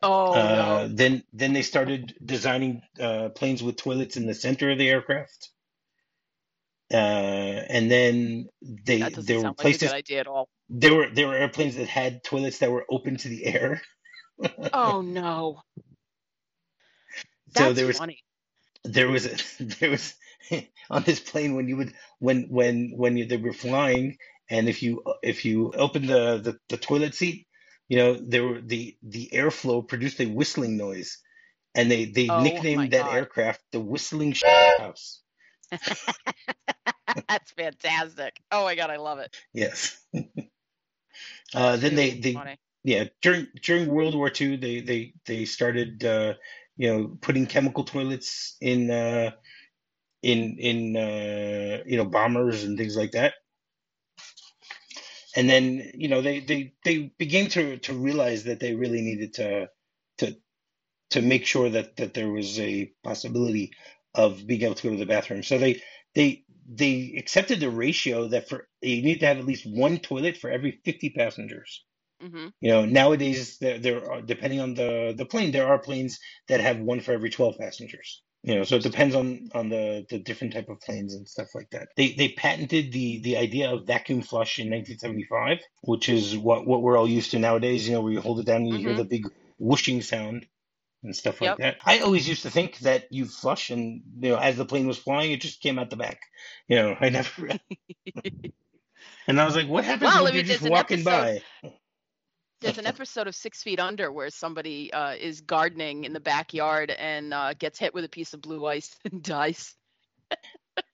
Oh 0.01 0.33
uh, 0.33 0.35
no. 0.35 0.87
Then 0.87 1.23
then 1.33 1.53
they 1.53 1.61
started 1.61 2.15
designing 2.23 2.81
uh, 2.99 3.29
planes 3.29 3.61
with 3.61 3.77
toilets 3.77 4.17
in 4.17 4.25
the 4.25 4.33
center 4.33 4.71
of 4.71 4.77
the 4.77 4.89
aircraft. 4.89 5.49
Uh, 6.91 6.95
and 7.69 7.91
then 7.91 8.49
they 8.61 8.97
that 8.99 9.13
there 9.15 9.41
were 9.41 9.53
places. 9.53 9.91
Like 9.91 9.99
idea 9.99 10.21
at 10.21 10.27
all. 10.27 10.49
There 10.69 10.95
were 10.95 11.09
there 11.09 11.27
were 11.27 11.35
airplanes 11.35 11.75
that 11.75 11.87
had 11.87 12.23
toilets 12.23 12.59
that 12.59 12.71
were 12.71 12.85
open 12.89 13.17
to 13.17 13.29
the 13.29 13.45
air. 13.45 13.81
oh 14.73 15.01
no. 15.01 15.61
That's 17.53 17.67
so 17.67 17.73
there 17.73 17.87
was 17.87 17.97
funny. 17.97 18.23
there 18.83 19.09
was 19.09 19.25
a, 19.25 19.63
there 19.79 19.91
was 19.91 20.15
on 20.89 21.03
this 21.03 21.19
plane 21.19 21.55
when 21.55 21.67
you 21.67 21.77
would 21.77 21.93
when 22.19 22.47
when 22.49 22.93
when 22.95 23.17
you, 23.17 23.25
they 23.25 23.37
were 23.37 23.53
flying 23.53 24.17
and 24.49 24.67
if 24.67 24.81
you 24.81 25.03
if 25.21 25.45
you 25.45 25.71
open 25.71 26.07
the, 26.07 26.37
the, 26.37 26.59
the 26.69 26.77
toilet 26.77 27.13
seat, 27.13 27.47
you 27.87 27.97
know 27.97 28.13
there 28.15 28.43
were 28.43 28.61
the 28.61 28.97
the 29.03 29.29
airflow 29.33 29.87
produced 29.87 30.19
a 30.19 30.25
whistling 30.25 30.77
noise, 30.77 31.19
and 31.75 31.89
they 31.89 32.05
they 32.05 32.27
oh, 32.29 32.41
nicknamed 32.41 32.91
that 32.91 33.05
God. 33.05 33.13
aircraft 33.13 33.61
the 33.71 33.79
whistling 33.79 34.35
house. 34.77 35.21
That's 37.27 37.51
fantastic. 37.51 38.39
Oh 38.51 38.63
my 38.63 38.75
God, 38.75 38.89
I 38.89 38.97
love 38.97 39.19
it. 39.19 39.35
Yes. 39.53 39.99
uh, 41.55 41.77
then 41.77 41.95
they 41.95 42.11
they 42.11 42.33
funny. 42.33 42.57
yeah 42.83 43.05
during 43.21 43.47
during 43.61 43.87
World 43.87 44.15
War 44.15 44.31
II 44.39 44.57
they 44.57 44.81
they 44.81 45.13
they 45.25 45.45
started 45.45 46.03
uh, 46.03 46.33
you 46.75 46.91
know 46.91 47.17
putting 47.21 47.45
chemical 47.45 47.83
toilets 47.83 48.55
in 48.61 48.89
uh, 48.89 49.31
in 50.23 50.57
in 50.59 50.97
uh, 50.97 51.83
you 51.85 51.97
know 51.97 52.05
bombers 52.05 52.63
and 52.63 52.77
things 52.77 52.97
like 52.97 53.11
that 53.11 53.33
and 55.35 55.49
then 55.49 55.91
you 55.95 56.07
know 56.07 56.21
they 56.21 56.39
they 56.39 56.73
they 56.83 57.11
began 57.17 57.49
to 57.49 57.77
to 57.77 57.93
realize 57.93 58.43
that 58.45 58.59
they 58.59 58.75
really 58.75 59.01
needed 59.01 59.33
to 59.35 59.69
to 60.19 60.35
to 61.11 61.21
make 61.21 61.45
sure 61.45 61.69
that 61.69 61.95
that 61.97 62.13
there 62.13 62.29
was 62.29 62.59
a 62.59 62.91
possibility 63.03 63.71
of 64.15 64.45
being 64.45 64.63
able 64.63 64.75
to 64.75 64.83
go 64.83 64.93
to 64.93 64.99
the 64.99 65.05
bathroom. 65.05 65.43
So 65.43 65.57
they 65.57 65.81
they 66.15 66.43
they 66.67 67.15
accepted 67.17 67.59
the 67.59 67.69
ratio 67.69 68.27
that 68.29 68.49
for 68.49 68.67
you 68.81 69.01
need 69.01 69.19
to 69.19 69.25
have 69.25 69.37
at 69.37 69.45
least 69.45 69.65
one 69.65 69.97
toilet 69.99 70.37
for 70.37 70.49
every 70.49 70.79
50 70.85 71.11
passengers. 71.11 71.83
Mm-hmm. 72.21 72.47
You 72.61 72.71
know, 72.71 72.85
nowadays 72.85 73.57
there 73.59 73.79
there 73.79 74.11
are 74.11 74.21
depending 74.21 74.59
on 74.59 74.73
the 74.73 75.13
the 75.17 75.25
plane, 75.25 75.51
there 75.51 75.67
are 75.67 75.79
planes 75.79 76.19
that 76.47 76.59
have 76.59 76.79
one 76.79 76.99
for 76.99 77.13
every 77.13 77.29
12 77.29 77.57
passengers. 77.57 78.21
You 78.43 78.55
know, 78.55 78.63
so 78.63 78.77
it 78.77 78.83
depends 78.83 79.15
on 79.15 79.49
on 79.53 79.69
the 79.69 80.05
the 80.09 80.19
different 80.19 80.53
type 80.53 80.69
of 80.69 80.79
planes 80.79 81.13
and 81.13 81.27
stuff 81.27 81.49
like 81.55 81.69
that. 81.71 81.89
They 81.97 82.13
they 82.13 82.29
patented 82.29 82.91
the 82.93 83.21
the 83.21 83.37
idea 83.37 83.71
of 83.71 83.85
vacuum 83.85 84.21
flush 84.21 84.59
in 84.59 84.69
1975, 84.69 85.59
which 85.81 86.07
is 86.09 86.37
what 86.37 86.65
what 86.65 86.81
we're 86.81 86.97
all 86.97 87.07
used 87.09 87.31
to 87.31 87.39
nowadays. 87.39 87.87
You 87.87 87.95
know, 87.95 88.01
where 88.01 88.13
you 88.13 88.21
hold 88.21 88.39
it 88.39 88.45
down 88.45 88.61
and 88.63 88.69
you 88.69 88.79
hear 88.79 88.93
hmm 88.93 88.95
the 88.95 89.03
big 89.03 89.25
whooshing 89.57 90.01
sound 90.01 90.45
and 91.03 91.15
stuff 91.15 91.41
like 91.41 91.47
Yep. 91.47 91.57
that. 91.57 91.77
I 91.85 91.99
always 91.99 92.27
used 92.29 92.43
to 92.43 92.51
think 92.51 92.79
that 92.79 93.11
you 93.11 93.25
flush 93.25 93.71
and 93.71 94.03
you 94.19 94.29
know 94.31 94.37
as 94.37 94.57
the 94.57 94.65
plane 94.65 94.87
was 94.87 94.97
flying, 94.97 95.31
it 95.31 95.41
just 95.41 95.61
came 95.61 95.79
out 95.79 95.89
the 95.89 95.97
back. 95.97 96.19
You 96.67 96.77
know, 96.77 96.97
I 96.99 97.09
never. 97.09 97.49
And 99.27 99.39
I 99.39 99.45
was 99.45 99.55
like, 99.55 99.67
what 99.67 99.85
happens 99.85 100.15
Well, 100.15 100.23
when 100.23 100.33
you're 100.33 100.43
just 100.43 100.61
walking 100.61 101.03
episode. 101.03 101.03
by? 101.03 101.43
There's 102.61 102.77
an 102.77 102.85
episode 102.87 103.27
of 103.27 103.35
Six 103.35 103.63
Feet 103.63 103.79
Under 103.79 104.11
where 104.11 104.29
somebody 104.29 104.91
uh, 104.93 105.13
is 105.13 105.41
gardening 105.41 106.03
in 106.03 106.13
the 106.13 106.19
backyard 106.19 106.91
and 106.91 107.33
uh, 107.33 107.53
gets 107.53 107.79
hit 107.79 107.93
with 107.93 108.03
a 108.03 108.09
piece 108.09 108.33
of 108.33 108.41
blue 108.41 108.65
ice 108.65 108.95
and 109.11 109.23
dies. 109.23 109.75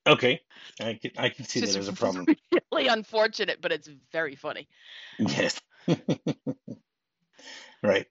Okay, 0.08 0.41
I 0.80 0.93
can 0.93 1.12
I 1.17 1.30
can 1.30 1.43
It's 1.43 1.54
see 1.54 1.60
that 1.60 1.67
just 1.67 1.78
as 1.78 1.88
a 1.88 1.93
problem. 1.93 2.25
really 2.71 2.88
unfortunate, 2.88 3.60
but 3.62 3.71
it's 3.71 3.89
very 4.12 4.36
funny. 4.36 4.67
Yes. 5.19 5.60
Right. 7.86 8.08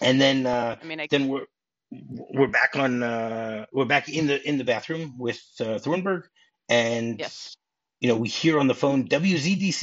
And 0.00 0.20
then 0.20 0.46
uh, 0.46 0.76
I 0.80 0.84
mean, 0.84 1.00
I 1.00 1.08
then 1.10 1.28
we're 1.28 1.46
we're 1.90 2.48
back 2.48 2.76
on 2.76 3.02
uh, 3.02 3.66
we're 3.72 3.84
back 3.84 4.08
in 4.08 4.26
the 4.26 4.46
in 4.46 4.58
the 4.58 4.64
bathroom 4.64 5.18
with 5.18 5.42
uh, 5.60 5.78
Thornburg, 5.78 6.24
and 6.68 7.18
yes. 7.18 7.56
you 8.00 8.08
know 8.08 8.16
we 8.16 8.28
hear 8.28 8.58
on 8.58 8.66
the 8.66 8.74
phone 8.74 9.08
WZDC, 9.08 9.82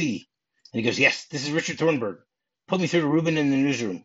and 0.74 0.80
he 0.80 0.82
goes, 0.82 1.00
"Yes, 1.00 1.26
this 1.26 1.46
is 1.46 1.52
Richard 1.52 1.78
Thornburg. 1.78 2.19
Put 2.67 2.82
me 2.82 2.88
through 2.88 3.02
to 3.02 3.08
Ruben 3.08 3.38
in 3.38 3.52
the 3.52 3.58
newsroom." 3.58 4.04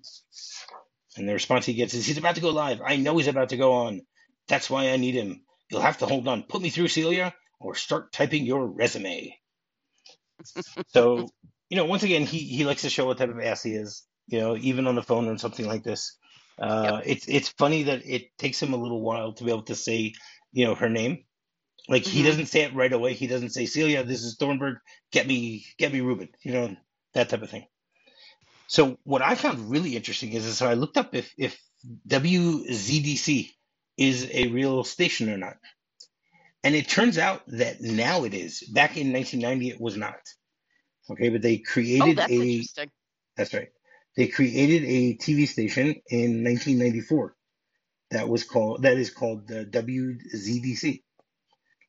And 1.17 1.29
the 1.29 1.35
response 1.35 1.67
he 1.67 1.75
gets 1.75 1.95
is, 1.95 2.07
"He's 2.07 2.19
about 2.19 2.37
to 2.37 2.41
go 2.43 2.51
live. 2.51 2.81
I 2.85 2.97
know 2.97 3.17
he's 3.19 3.29
about 3.29 3.51
to 3.51 3.59
go 3.59 3.73
on. 3.73 4.03
That's 4.49 4.71
why 4.71 4.91
I 4.91 4.97
need 4.97 5.15
him. 5.15 5.45
You'll 5.71 5.83
have 5.83 5.99
to 5.99 6.07
hold 6.07 6.29
on. 6.29 6.45
Put 6.45 6.63
me 6.63 6.71
through, 6.71 6.89
Celia, 6.89 7.35
or 7.61 7.75
start 7.77 8.13
typing 8.13 8.47
your 8.47 8.67
resume." 8.67 9.37
So 10.89 11.33
you 11.71 11.77
know, 11.77 11.85
once 11.87 12.03
again, 12.03 12.25
he 12.27 12.39
he 12.41 12.65
likes 12.65 12.83
to 12.83 12.91
show 12.91 13.07
what 13.07 13.19
type 13.19 13.31
of 13.31 13.41
ass 13.41 13.63
he 13.63 13.73
is. 13.75 14.07
You 14.29 14.41
know, 14.41 14.57
even 14.57 14.87
on 14.87 14.95
the 14.97 15.03
phone 15.03 15.29
or 15.29 15.39
something 15.39 15.67
like 15.67 15.85
this. 15.85 16.17
Yep. 16.83 16.95
Uh, 16.95 17.01
it's 17.05 17.29
it's 17.29 17.49
funny 17.51 17.85
that 17.85 18.03
it 18.07 18.37
takes 18.39 18.63
him 18.63 18.75
a 18.75 18.79
little 18.79 19.03
while 19.03 19.33
to 19.35 19.45
be 19.45 19.51
able 19.51 19.63
to 19.65 19.75
say, 19.77 20.15
you 20.53 20.67
know, 20.67 20.75
her 20.75 20.89
name. 20.91 21.25
Like 21.89 22.05
he 22.05 22.23
hmm 22.23 22.25
doesn't 22.25 22.47
say 22.47 22.63
it 22.63 22.75
right 22.75 22.93
away. 22.93 23.15
He 23.15 23.27
doesn't 23.29 23.51
say 23.51 23.67
Celia, 23.67 24.05
this 24.05 24.23
is 24.25 24.37
Thornburg. 24.39 24.79
Get 25.13 25.27
me, 25.27 25.67
get 25.79 25.93
me 25.93 26.01
Ruben. 26.01 26.31
You 26.45 26.53
know 26.53 26.77
that 27.15 27.29
type 27.31 27.43
of 27.43 27.51
thing. 27.51 27.67
So 28.69 28.99
what 29.05 29.23
I 29.23 29.37
found 29.37 29.71
really 29.71 29.97
interesting 29.97 30.33
is, 30.35 30.47
is 30.47 30.59
so 30.59 30.69
I 30.71 30.75
looked 30.75 30.99
up 30.99 31.15
if 31.17 31.33
if 31.39 31.61
WZDC 32.09 33.51
is 33.99 34.31
a 34.33 34.49
real 34.49 34.85
station 34.85 35.31
or 35.31 35.39
not, 35.39 35.57
and 36.65 36.75
it 36.75 36.89
turns 36.89 37.19
out 37.19 37.43
that 37.49 37.81
now 37.83 38.25
it 38.25 38.35
is. 38.35 38.63
Back 38.75 38.97
in 38.99 39.13
1990, 39.13 39.71
it 39.71 39.81
was 39.81 39.97
not. 39.97 40.21
Okay, 41.11 41.31
but 41.31 41.43
they 41.43 41.59
created 41.59 42.19
Oh, 42.19 42.23
that's 42.23 42.41
a. 42.41 42.43
interesting. 42.43 42.91
That's 43.37 43.55
right. 43.55 43.71
They 44.17 44.29
created 44.29 44.85
a 44.85 45.17
TV 45.17 45.49
station 45.49 45.97
in 46.11 46.45
1994 46.45 47.37
that 48.13 48.29
was 48.29 48.45
called 48.45 48.83
that 48.83 48.99
is 48.99 49.11
called 49.11 49.49
the 49.49 49.65
WZDC, 49.67 51.03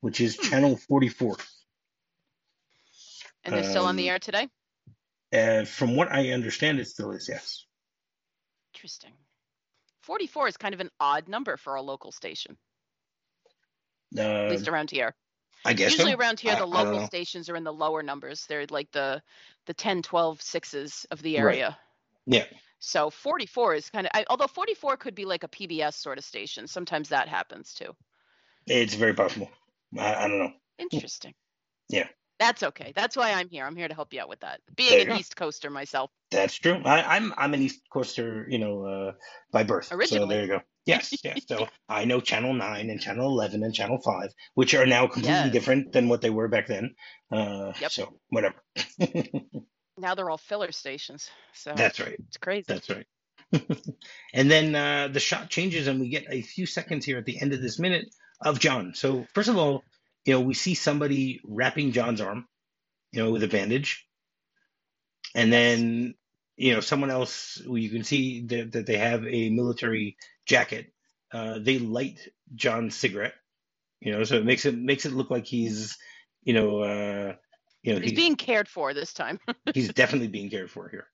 which 0.01 0.21
is 0.21 0.37
Hmm. 0.39 0.49
channel 0.49 0.77
44. 0.77 1.37
And 3.43 3.55
they're 3.55 3.63
still 3.63 3.85
on 3.85 3.95
the 3.95 4.07
Um, 4.07 4.09
air 4.09 4.19
today? 4.19 4.49
Uh, 5.33 5.65
from 5.65 5.95
what 5.95 6.11
I 6.11 6.31
understand, 6.31 6.79
it 6.79 6.87
still 6.87 7.11
is. 7.11 7.27
Yes. 7.29 7.65
Interesting. 8.73 9.11
44 10.03 10.47
is 10.47 10.57
kind 10.57 10.73
of 10.73 10.79
an 10.79 10.89
odd 10.99 11.27
number 11.27 11.57
for 11.57 11.75
a 11.75 11.81
local 11.81 12.11
station, 12.11 12.57
at 14.17 14.25
Uh, 14.25 14.49
least 14.49 14.67
around 14.67 14.89
here. 14.91 15.13
I 15.65 15.73
guess 15.73 15.91
Usually 15.91 16.13
so. 16.13 16.17
around 16.17 16.39
here, 16.39 16.55
the 16.55 16.61
I 16.61 16.65
local 16.65 16.99
know. 17.01 17.05
stations 17.05 17.49
are 17.49 17.55
in 17.55 17.65
the 17.65 17.73
lower 17.73 18.01
numbers. 18.01 18.45
They're 18.47 18.65
like 18.69 18.89
the 18.91 19.21
the 19.65 19.73
10, 19.73 20.01
12, 20.01 20.41
sixes 20.41 21.05
of 21.11 21.21
the 21.21 21.37
area. 21.37 21.77
Right. 22.25 22.39
Yeah. 22.51 22.57
So 22.79 23.09
44 23.09 23.75
is 23.75 23.89
kind 23.89 24.07
of, 24.07 24.11
I, 24.15 24.25
although 24.29 24.47
44 24.47 24.95
could 24.97 25.13
be 25.13 25.25
like 25.25 25.43
a 25.43 25.49
PBS 25.49 25.95
sort 25.95 26.17
of 26.17 26.23
station. 26.23 26.65
Sometimes 26.65 27.09
that 27.09 27.27
happens 27.27 27.73
too. 27.73 27.93
It's 28.67 28.93
very 28.93 29.13
possible. 29.13 29.49
I, 29.97 30.15
I 30.15 30.27
don't 30.29 30.39
know. 30.39 30.53
Interesting. 30.77 31.33
Yeah. 31.89 32.07
That's 32.39 32.63
okay. 32.63 32.93
That's 32.95 33.15
why 33.17 33.33
I'm 33.33 33.49
here. 33.49 33.65
I'm 33.65 33.75
here 33.75 33.87
to 33.87 33.93
help 33.93 34.13
you 34.13 34.21
out 34.21 34.29
with 34.29 34.39
that. 34.39 34.61
Being 34.75 35.01
an 35.01 35.07
go. 35.07 35.15
East 35.15 35.35
Coaster 35.35 35.69
myself, 35.69 36.09
That's 36.31 36.55
true. 36.55 36.81
I, 36.85 37.15
I'm 37.17 37.33
I'm 37.37 37.53
an 37.53 37.61
East 37.61 37.81
Coaster, 37.91 38.45
you 38.49 38.57
know, 38.59 38.85
uh, 38.85 39.11
by 39.51 39.63
birth. 39.63 39.85
So 39.85 39.95
originally. 39.97 40.35
there 40.35 40.41
you 40.43 40.47
go. 40.47 40.61
Yes, 40.85 41.13
yes. 41.23 41.41
So 41.47 41.67
I 41.89 42.05
know 42.05 42.21
Channel 42.21 42.53
Nine 42.53 42.89
and 42.89 43.01
Channel 43.01 43.27
Eleven 43.27 43.61
and 43.63 43.73
Channel 43.73 43.99
Five, 44.03 44.29
which 44.53 44.73
are 44.73 44.85
now 44.85 45.07
completely 45.07 45.29
Yes. 45.33 45.51
different 45.51 45.91
than 45.91 46.07
what 46.07 46.21
they 46.21 46.29
were 46.29 46.47
back 46.47 46.67
then. 46.67 46.95
Uh, 47.31 47.73
Yep. 47.81 47.91
so 47.91 48.19
whatever. 48.29 48.55
Now 49.97 50.15
they're 50.15 50.29
all 50.29 50.37
filler 50.37 50.71
stations. 50.71 51.29
So 51.53 51.73
That's 51.75 51.99
right. 51.99 52.15
it's 52.27 52.37
crazy. 52.37 52.63
That's 52.69 52.89
right. 52.89 53.05
and 54.33 54.49
then 54.49 54.73
uh, 54.73 55.09
the 55.09 55.19
shot 55.19 55.49
changes, 55.49 55.87
and 55.87 55.99
we 55.99 56.07
get 56.07 56.25
a 56.29 56.41
few 56.41 56.65
seconds 56.65 57.03
here 57.03 57.17
at 57.17 57.25
the 57.25 57.41
end 57.41 57.51
of 57.51 57.61
this 57.61 57.79
minute 57.79 58.05
of 58.41 58.59
John. 58.59 58.93
So 58.95 59.27
first 59.33 59.49
of 59.49 59.57
all, 59.57 59.83
you 60.25 60.33
know, 60.33 60.41
we 60.41 60.53
see 60.53 60.75
somebody 60.75 61.41
wrapping 61.45 61.91
John's 61.91 62.21
arm, 62.21 62.47
you 63.11 63.23
know, 63.23 63.31
with 63.31 63.43
a 63.43 63.47
bandage, 63.47 64.05
and 65.35 65.51
then 65.51 66.15
you 66.57 66.73
know 66.73 66.81
someone 66.81 67.11
else. 67.11 67.61
You 67.65 67.89
can 67.89 68.03
see 68.03 68.45
that, 68.47 68.71
that 68.73 68.85
they 68.85 68.97
have 68.97 69.25
a 69.25 69.49
military 69.49 70.17
jacket. 70.45 70.91
Uh, 71.31 71.59
they 71.59 71.79
light 71.79 72.19
John's 72.55 72.95
cigarette, 72.95 73.35
you 74.01 74.11
know, 74.11 74.23
so 74.23 74.35
it 74.35 74.45
makes 74.45 74.65
it 74.65 74.77
makes 74.77 75.05
it 75.05 75.13
look 75.13 75.29
like 75.29 75.45
he's, 75.45 75.97
you 76.43 76.53
know, 76.53 76.81
uh, 76.81 77.33
you 77.83 77.93
know, 77.93 77.99
He's 77.99 78.11
he, 78.11 78.15
being 78.15 78.35
cared 78.35 78.67
for 78.67 78.93
this 78.93 79.13
time. 79.13 79.39
he's 79.73 79.93
definitely 79.93 80.27
being 80.27 80.49
cared 80.49 80.71
for 80.71 80.89
here. 80.89 81.07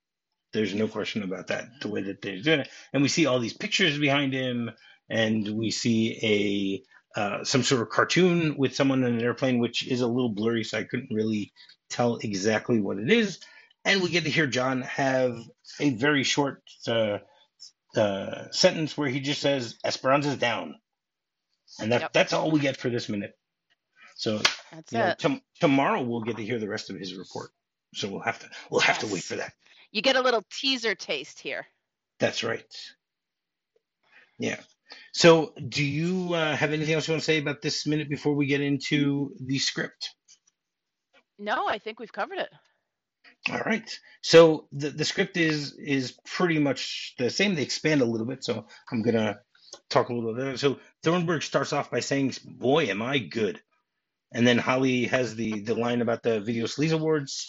There's 0.53 0.73
no 0.73 0.87
question 0.87 1.23
about 1.23 1.47
that. 1.47 1.65
The 1.81 1.89
way 1.89 2.03
that 2.03 2.21
they're 2.21 2.41
doing 2.41 2.61
it, 2.61 2.69
and 2.93 3.01
we 3.01 3.09
see 3.09 3.25
all 3.25 3.39
these 3.39 3.57
pictures 3.57 3.97
behind 3.97 4.33
him, 4.33 4.71
and 5.09 5.47
we 5.57 5.71
see 5.71 6.17
a 6.23 6.94
uh, 7.15 7.43
some 7.43 7.63
sort 7.63 7.81
of 7.81 7.89
cartoon 7.89 8.55
with 8.57 8.75
someone 8.75 9.03
in 9.03 9.15
an 9.15 9.21
airplane, 9.21 9.59
which 9.59 9.87
is 9.87 10.01
a 10.01 10.07
little 10.07 10.29
blurry, 10.29 10.63
so 10.63 10.77
I 10.77 10.83
couldn't 10.83 11.13
really 11.13 11.53
tell 11.89 12.17
exactly 12.17 12.79
what 12.79 12.97
it 12.97 13.09
is. 13.09 13.39
And 13.85 14.01
we 14.01 14.09
get 14.09 14.23
to 14.23 14.29
hear 14.29 14.47
John 14.47 14.81
have 14.81 15.37
a 15.79 15.91
very 15.91 16.23
short 16.23 16.63
uh, 16.87 17.19
uh, 17.95 18.51
sentence 18.51 18.97
where 18.97 19.07
he 19.07 19.19
just 19.19 19.41
says 19.41 19.77
"Esperanza's 19.85 20.37
down," 20.37 20.75
and 21.79 21.91
that 21.91 22.01
Yep. 22.01 22.13
that's 22.13 22.33
all 22.33 22.51
we 22.51 22.59
get 22.59 22.77
for 22.77 22.89
this 22.89 23.07
minute. 23.07 23.37
So 24.15 24.41
know, 24.91 25.13
tom- 25.17 25.41
tomorrow 25.59 26.01
we'll 26.01 26.21
get 26.21 26.37
to 26.37 26.43
hear 26.43 26.59
the 26.59 26.69
rest 26.69 26.89
of 26.89 26.97
his 26.97 27.15
report. 27.15 27.51
So 27.93 28.09
we'll 28.09 28.21
have 28.21 28.39
to 28.39 28.49
we'll 28.69 28.81
have 28.81 28.99
to 28.99 29.07
wait 29.07 29.23
for 29.23 29.35
that. 29.35 29.53
You 29.91 30.01
get 30.01 30.15
a 30.15 30.21
little 30.21 30.43
teaser 30.51 30.95
taste 30.95 31.39
here. 31.39 31.65
That's 32.19 32.43
right. 32.43 32.65
Yeah. 34.39 34.59
So, 35.13 35.53
do 35.69 35.83
you 35.83 36.33
uh, 36.33 36.55
have 36.55 36.73
anything 36.73 36.93
else 36.93 37.07
you 37.07 37.13
want 37.13 37.21
to 37.21 37.25
say 37.25 37.39
about 37.39 37.61
this 37.61 37.85
minute 37.87 38.09
before 38.09 38.35
we 38.35 38.45
get 38.45 38.61
into 38.61 39.31
the 39.39 39.59
script? 39.59 40.09
No, 41.39 41.67
I 41.67 41.79
think 41.79 41.99
we've 41.99 42.13
covered 42.13 42.39
it. 42.39 42.49
All 43.51 43.59
right. 43.59 43.89
So 44.21 44.67
the 44.71 44.89
the 44.89 45.05
script 45.05 45.37
is 45.37 45.73
is 45.77 46.17
pretty 46.25 46.59
much 46.59 47.13
the 47.17 47.29
same. 47.29 47.55
They 47.55 47.61
expand 47.61 48.01
a 48.01 48.05
little 48.05 48.25
bit, 48.27 48.43
so 48.43 48.67
I'm 48.91 49.01
gonna 49.03 49.39
talk 49.89 50.09
a 50.09 50.13
little 50.13 50.33
bit. 50.35 50.59
So 50.59 50.79
Thornburg 51.03 51.43
starts 51.43 51.73
off 51.73 51.91
by 51.91 51.99
saying, 51.99 52.33
"Boy, 52.45 52.85
am 52.85 53.01
I 53.01 53.19
good," 53.19 53.61
and 54.33 54.47
then 54.47 54.57
Holly 54.57 55.05
has 55.05 55.35
the 55.35 55.61
the 55.61 55.75
line 55.75 56.01
about 56.01 56.23
the 56.23 56.39
Video 56.39 56.65
Sleaze 56.65 56.93
Awards, 56.93 57.47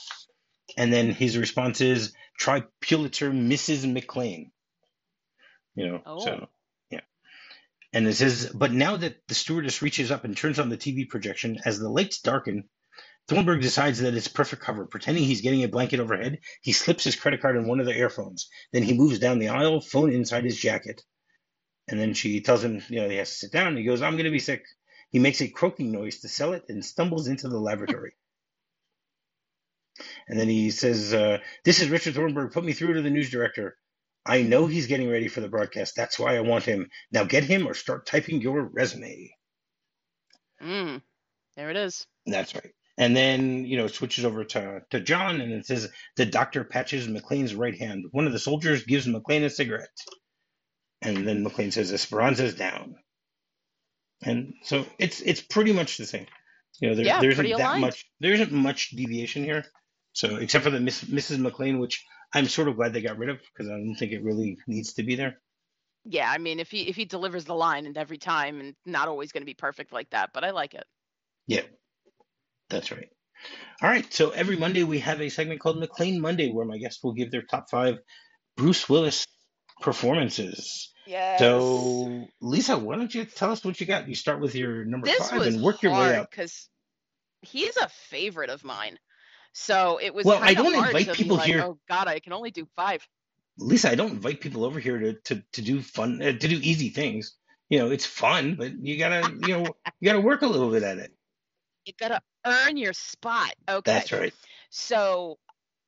and 0.77 0.93
then 0.93 1.11
his 1.13 1.39
response 1.39 1.81
is, 1.81 2.15
"Try 2.39 2.65
Pulitzer, 2.81 3.31
Mrs. 3.31 3.91
McClane." 3.91 4.51
You 5.75 5.89
know, 5.89 6.03
Oh. 6.05 6.19
so. 6.19 6.49
And 7.93 8.07
it 8.07 8.15
says, 8.15 8.51
but 8.53 8.73
now 8.73 8.97
that 8.97 9.17
the 9.29 9.35
stewardess 9.35 9.83
reaches 9.83 10.11
up 10.11 10.25
and 10.25 10.37
turns 10.37 10.59
on 10.59 10.69
the 10.69 10.77
TV 10.77 11.09
projection, 11.09 11.59
as 11.65 11.79
the 11.79 11.89
lights 11.89 12.21
darken, 12.21 12.69
Thornburg 13.29 13.61
decides 13.61 14.01
that 14.01 14.15
it's 14.15 14.29
perfect 14.29 14.63
cover. 14.63 14.87
Pretending 14.87 15.25
he's 15.25 15.41
getting 15.41 15.65
a 15.65 15.69
blanket 15.69 16.01
overhead, 16.01 16.41
he 16.63 16.73
slips 16.73 17.05
his 17.05 17.17
credit 17.17 17.43
card 17.43 17.57
in 17.57 17.67
one 17.67 17.81
of 17.81 17.87
the 17.87 17.97
earphones. 17.97 18.49
Then 18.73 18.83
he 18.83 18.97
moves 18.97 19.19
down 19.19 19.39
the 19.39 19.49
aisle, 19.49 19.81
phone 19.81 20.13
inside 20.13 20.45
his 20.45 20.59
jacket. 20.59 21.03
And 21.89 21.99
then 21.99 22.15
she 22.15 22.41
tells 22.41 22.63
him, 22.63 22.83
you 22.89 23.01
know, 23.01 23.09
he 23.09 23.17
has 23.17 23.31
to 23.31 23.37
sit 23.37 23.53
down. 23.53 23.77
He 23.77 23.85
goes, 23.85 24.03
I'm 24.03 24.15
going 24.15 24.25
to 24.25 24.31
be 24.31 24.39
sick. 24.39 24.65
He 25.11 25.19
makes 25.19 25.41
a 25.41 25.49
croaking 25.49 25.93
noise 25.93 26.21
to 26.21 26.29
sell 26.29 26.53
it 26.53 26.65
and 26.69 26.85
stumbles 26.85 27.29
into 27.29 27.49
the 27.49 27.59
laboratory. 27.59 28.13
and 30.29 30.39
then 30.39 30.49
he 30.49 30.71
says, 30.71 31.15
uh, 31.15 31.39
This 31.65 31.81
is 31.81 31.89
Richard 31.89 32.15
Thornburg. 32.15 32.53
Put 32.53 32.65
me 32.65 32.73
through 32.73 32.95
to 32.95 33.03
the 33.03 33.11
news 33.11 33.31
director. 33.31 33.77
I 34.27 34.43
know 34.43 34.67
he's 34.67 34.87
getting 34.89 35.09
ready 35.09 35.29
for 35.29 35.41
the 35.41 35.49
broadcast. 35.49 35.95
That's 35.97 36.19
why 36.19 36.37
I 36.37 36.41
want 36.41 36.65
him. 36.65 36.89
Now 37.13 37.25
get 37.25 37.45
him 37.45 37.67
or 37.67 37.75
start 37.75 38.07
typing 38.07 38.41
your 38.41 38.63
resume. 38.63 39.31
Mm. 40.63 41.03
There 41.57 41.71
it 41.71 41.77
is. 41.77 42.07
That's 42.27 42.55
right. 42.55 42.73
And 42.99 43.15
then, 43.17 43.67
you 43.67 43.77
know, 43.77 43.87
switches 43.89 44.25
over 44.25 44.45
to, 44.45 44.81
to 44.91 45.01
John 45.01 45.41
and 45.41 45.53
it 45.53 45.67
says 45.67 45.91
the 46.17 46.25
doctor 46.27 46.65
patches 46.65 47.07
McClane's 47.09 47.55
right 47.55 47.79
hand. 47.79 48.07
One 48.11 48.27
of 48.27 48.33
the 48.33 48.39
soldiers 48.39 48.85
gives 48.85 49.07
McClane 49.07 49.45
a 49.45 49.51
cigarette. 49.51 49.89
And 51.03 51.29
then 51.29 51.43
McLean 51.43 51.71
says 51.73 51.93
Esperanza's 51.93 52.55
down. 52.55 52.97
And 54.25 54.55
so 54.65 54.87
it's 54.99 55.21
it's 55.21 55.43
pretty 55.43 55.73
much 55.73 55.99
the 55.99 56.07
same. 56.07 56.27
You 56.81 56.89
know, 56.89 56.95
there, 56.97 57.05
Yeah, 57.05 57.21
there 57.21 57.31
isn't 57.31 57.45
that 57.51 57.61
aligned. 57.61 57.81
much 57.83 58.07
there 58.21 58.33
isn't 58.33 58.51
much 58.53 58.91
deviation 58.91 59.45
here. 59.45 59.65
So 60.15 60.37
except 60.37 60.65
for 60.65 60.71
the 60.71 60.81
Miss, 60.81 61.05
Mrs. 61.05 61.37
McClane, 61.39 61.79
which 61.79 62.03
I'm 62.35 62.47
sort 62.47 62.69
of 62.69 62.77
glad 62.77 62.93
they 62.93 63.03
got 63.03 63.19
rid 63.19 63.31
of 63.31 63.39
because 63.41 63.71
I 63.71 63.75
don't 63.75 63.95
think 63.95 64.13
it 64.13 64.23
really 64.23 64.59
needs 64.67 64.95
to 64.95 65.03
be 65.03 65.15
there. 65.15 65.41
Yeah, 66.05 66.31
I 66.31 66.39
mean, 66.39 66.61
if 66.61 66.71
he 66.71 66.83
if 66.89 66.97
he 66.97 67.05
delivers 67.05 67.45
the 67.45 67.55
line 67.55 67.87
and 67.87 67.97
every 67.99 68.19
time, 68.19 68.61
and 68.61 68.75
not 68.85 69.09
always 69.09 69.33
going 69.33 69.43
to 69.43 69.47
be 69.47 69.55
perfect 69.55 69.93
like 69.93 70.11
that, 70.11 70.31
but 70.33 70.45
I 70.45 70.51
like 70.51 70.75
it. 70.75 70.85
Yeah, 71.47 71.63
that's 72.69 72.93
right. 72.93 73.09
All 73.83 73.89
right. 73.89 74.11
So 74.13 74.31
every 74.31 74.57
Monday 74.57 74.85
we 74.85 75.01
have 75.01 75.21
a 75.21 75.29
segment 75.29 75.61
called 75.61 75.83
McClane 75.83 76.21
Monday 76.21 76.51
where 76.51 76.65
my 76.65 76.79
guests 76.79 77.03
will 77.03 77.13
give 77.13 77.31
their 77.31 77.43
top 77.43 77.71
five 77.71 77.99
Bruce 78.57 78.89
Willis 78.89 79.27
performances. 79.81 80.93
Yeah. 81.07 81.39
So 81.39 82.27
Lisa, 82.41 82.79
why 82.79 82.97
don't 82.97 83.15
you 83.15 83.25
tell 83.25 83.53
us 83.53 83.65
what 83.65 83.81
you 83.81 83.87
got? 83.87 84.09
You 84.09 84.15
start 84.15 84.41
with 84.41 84.55
your 84.55 84.85
number 84.85 85.07
this 85.07 85.31
five 85.31 85.43
and 85.43 85.63
work 85.63 85.83
your 85.83 85.93
way 85.93 86.17
up. 86.17 86.31
because 86.31 86.69
he's 87.43 87.77
a 87.77 87.89
favorite 87.89 88.51
of 88.51 88.65
mine. 88.65 88.99
So 89.59 89.99
it 90.03 90.13
was. 90.13 90.27
Well, 90.27 90.39
I 90.43 90.53
don't 90.53 90.75
invite 90.75 91.15
people 91.15 91.39
like, 91.39 91.47
here- 91.47 91.63
Oh 91.63 91.79
God, 91.89 92.09
I 92.09 92.21
can 92.21 92.35
only 92.35 92.51
do 92.51 92.69
five. 92.77 93.07
Lisa, 93.57 93.91
I 93.91 93.95
don't 93.95 94.11
invite 94.11 94.43
people 94.43 94.65
over 94.67 94.79
here 94.79 94.99
to 94.99 95.13
to, 95.15 95.43
to 95.53 95.63
do 95.63 95.81
fun 95.81 96.21
uh, 96.21 96.27
to 96.33 96.35
do 96.49 96.61
easy 96.63 96.91
things. 96.91 97.37
You 97.71 97.79
know, 97.79 97.91
it's 97.91 98.05
fun, 98.05 98.57
but 98.57 98.79
you 98.79 98.99
gotta 98.99 99.33
you 99.47 99.55
know 99.57 99.65
you 99.99 100.05
gotta 100.05 100.21
work 100.21 100.43
a 100.43 100.47
little 100.47 100.71
bit 100.71 100.83
at 100.83 100.99
it. 100.99 101.11
You 101.87 101.95
gotta 101.99 102.21
earn 102.45 102.77
your 102.77 102.93
spot. 102.93 103.55
Okay. 103.67 103.91
That's 103.93 104.13
right. 104.13 104.35
So, 104.69 105.39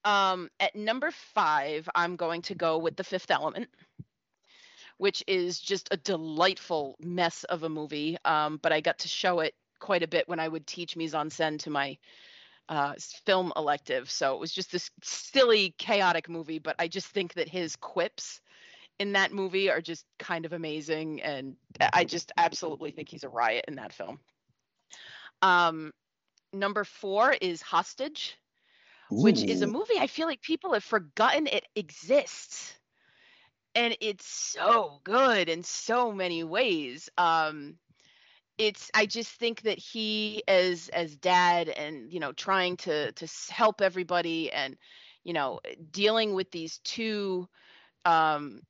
um, 0.02 0.48
at 0.58 0.74
number 0.74 1.10
five, 1.34 1.86
I'm 1.94 2.16
going 2.16 2.40
to 2.42 2.54
go 2.54 2.78
with 2.78 2.96
The 2.96 3.04
Fifth 3.04 3.30
Element, 3.30 3.68
which 4.96 5.22
is 5.26 5.60
just 5.60 5.88
a 5.90 5.98
delightful 5.98 6.96
mess 7.00 7.44
of 7.44 7.64
a 7.64 7.68
movie. 7.68 8.16
Um, 8.24 8.58
but 8.62 8.72
I 8.72 8.80
got 8.80 9.00
to 9.00 9.08
show 9.08 9.40
it 9.40 9.54
quite 9.78 10.02
a 10.02 10.08
bit 10.08 10.26
when 10.26 10.40
I 10.40 10.48
would 10.48 10.66
teach 10.66 10.96
mise 10.96 11.14
en 11.14 11.28
scène 11.28 11.58
to 11.60 11.70
my 11.70 11.98
uh, 12.68 12.94
film 13.24 13.52
elective. 13.56 14.10
So 14.10 14.34
it 14.34 14.40
was 14.40 14.52
just 14.52 14.72
this 14.72 14.90
silly, 15.02 15.74
chaotic 15.78 16.28
movie. 16.28 16.58
But 16.58 16.76
I 16.78 16.88
just 16.88 17.08
think 17.08 17.34
that 17.34 17.48
his 17.48 17.76
quips 17.76 18.40
in 18.98 19.12
that 19.12 19.32
movie 19.32 19.70
are 19.70 19.80
just 19.80 20.04
kind 20.18 20.44
of 20.44 20.52
amazing. 20.52 21.22
And 21.22 21.56
I 21.92 22.04
just 22.04 22.32
absolutely 22.36 22.90
think 22.90 23.08
he's 23.08 23.24
a 23.24 23.28
riot 23.28 23.64
in 23.68 23.76
that 23.76 23.92
film. 23.92 24.20
Um, 25.40 25.92
number 26.52 26.84
four 26.84 27.32
is 27.32 27.62
Hostage 27.62 28.36
which 29.10 29.42
is 29.42 29.62
a 29.62 29.66
movie 29.66 29.98
I 29.98 30.06
feel 30.06 30.26
like 30.26 30.42
people 30.42 30.74
have 30.74 30.84
forgotten 30.84 31.46
it 31.46 31.66
exists. 31.74 32.74
And 33.74 33.96
it's 34.00 34.26
so 34.26 35.00
good 35.04 35.48
in 35.48 35.62
so 35.62 36.12
many 36.12 36.44
ways. 36.44 37.08
Um 37.16 37.76
it's 38.58 38.90
I 38.92 39.06
just 39.06 39.30
think 39.30 39.62
that 39.62 39.78
he 39.78 40.42
as 40.48 40.88
as 40.88 41.16
dad 41.16 41.68
and 41.68 42.12
you 42.12 42.20
know 42.20 42.32
trying 42.32 42.76
to 42.78 43.12
to 43.12 43.28
help 43.50 43.80
everybody 43.80 44.52
and 44.52 44.76
you 45.24 45.32
know 45.32 45.60
dealing 45.90 46.34
with 46.34 46.50
these 46.50 46.78
two 46.78 47.48
um 48.04 48.60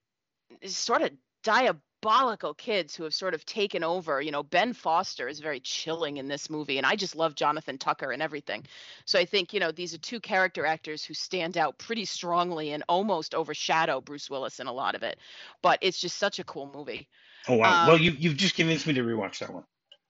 sort 0.67 1.03
of 1.03 1.11
diabolical 1.43 2.55
kids 2.55 2.95
who 2.95 3.05
have 3.05 3.15
sort 3.15 3.35
of 3.35 3.45
taken 3.45 3.83
over. 3.83 4.21
You 4.21 4.31
know, 4.31 4.43
Ben 4.43 4.73
Foster 4.73 5.29
is 5.29 5.41
very 5.41 5.61
chilling 5.61 6.17
in 6.19 6.29
this 6.29 6.51
movie, 6.51 6.79
and 6.79 6.87
I 6.87 6.97
just 6.97 7.17
love 7.17 7.35
Jonathan 7.35 7.79
Tucker 7.79 8.11
and 8.11 8.23
everything. 8.23 8.65
So 9.05 9.19
I 9.19 9.25
think, 9.25 9.53
you 9.53 9.61
know, 9.61 9.73
these 9.73 9.95
are 9.95 9.99
two 9.99 10.21
character 10.21 10.67
actors 10.67 11.05
who 11.05 11.15
stand 11.15 11.57
out 11.57 11.79
pretty 11.79 12.05
strongly 12.05 12.73
and 12.73 12.85
almost 12.89 13.35
overshadow 13.35 14.01
Bruce 14.01 14.31
Willis 14.31 14.61
in 14.61 14.67
a 14.67 14.73
lot 14.73 14.95
of 14.95 15.03
it. 15.03 15.19
But 15.63 15.79
it's 15.83 16.01
just 16.01 16.19
such 16.19 16.39
a 16.39 16.45
cool 16.45 16.71
movie. 16.75 17.09
Oh 17.47 17.57
wow. 17.57 17.87
well, 17.87 17.97
um, 17.97 18.03
you 18.03 18.13
you've 18.13 18.37
just 18.37 18.55
convinced 18.55 18.87
me 18.87 18.95
to 18.95 19.03
rewatch 19.03 19.39
that 19.39 19.53
one. 19.53 19.65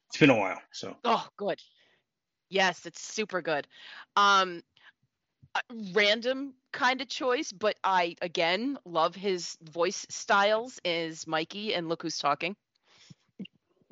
It's 0.08 0.18
been 0.18 0.30
a 0.30 0.36
while, 0.36 0.60
so 0.72 0.96
Oh, 1.04 1.26
good. 1.36 1.60
Yes, 2.50 2.86
it's 2.86 3.00
super 3.00 3.42
good. 3.42 3.66
Um 4.16 4.62
random 5.94 6.54
kind 6.72 7.00
of 7.00 7.08
choice, 7.08 7.52
but 7.52 7.76
I 7.84 8.16
again 8.22 8.78
love 8.84 9.14
his 9.14 9.56
voice 9.62 10.06
styles 10.10 10.80
is 10.84 11.26
Mikey 11.26 11.74
and 11.74 11.88
Look 11.88 12.02
Who's 12.02 12.18
Talking. 12.18 12.56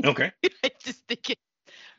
okay. 0.05 0.33
I 0.65 0.71
just 0.83 1.07
think 1.07 1.31
it's 1.31 1.41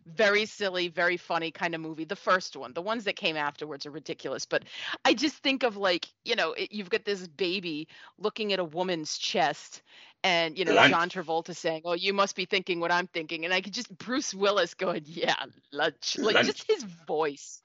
very 0.05 0.45
silly, 0.45 0.87
very 0.87 1.17
funny 1.17 1.51
kind 1.51 1.75
of 1.75 1.81
movie. 1.81 2.05
The 2.05 2.15
first 2.15 2.55
one, 2.55 2.73
the 2.73 2.81
ones 2.81 3.03
that 3.05 3.15
came 3.15 3.35
afterwards 3.37 3.85
are 3.85 3.91
ridiculous, 3.91 4.45
but 4.45 4.63
I 5.05 5.13
just 5.13 5.37
think 5.37 5.63
of 5.63 5.77
like, 5.77 6.07
you 6.25 6.35
know, 6.35 6.53
it, 6.53 6.71
you've 6.71 6.89
got 6.89 7.05
this 7.05 7.27
baby 7.27 7.87
looking 8.17 8.53
at 8.53 8.59
a 8.59 8.63
woman's 8.63 9.17
chest 9.17 9.83
and, 10.23 10.57
you 10.57 10.65
know, 10.65 10.73
Lunch. 10.73 10.91
John 10.91 11.09
Travolta 11.09 11.55
saying, 11.55 11.83
"Oh, 11.85 11.93
you 11.93 12.13
must 12.13 12.35
be 12.35 12.45
thinking 12.45 12.79
what 12.79 12.91
I'm 12.91 13.07
thinking." 13.07 13.45
And 13.45 13.53
I 13.53 13.61
could 13.61 13.73
just 13.73 13.95
Bruce 13.97 14.33
Willis 14.33 14.73
going, 14.73 15.03
"Yeah, 15.05 15.35
lunch." 15.71 16.17
Like 16.17 16.35
Lunch. 16.35 16.47
just 16.47 16.63
his 16.67 16.83
voice 16.83 17.61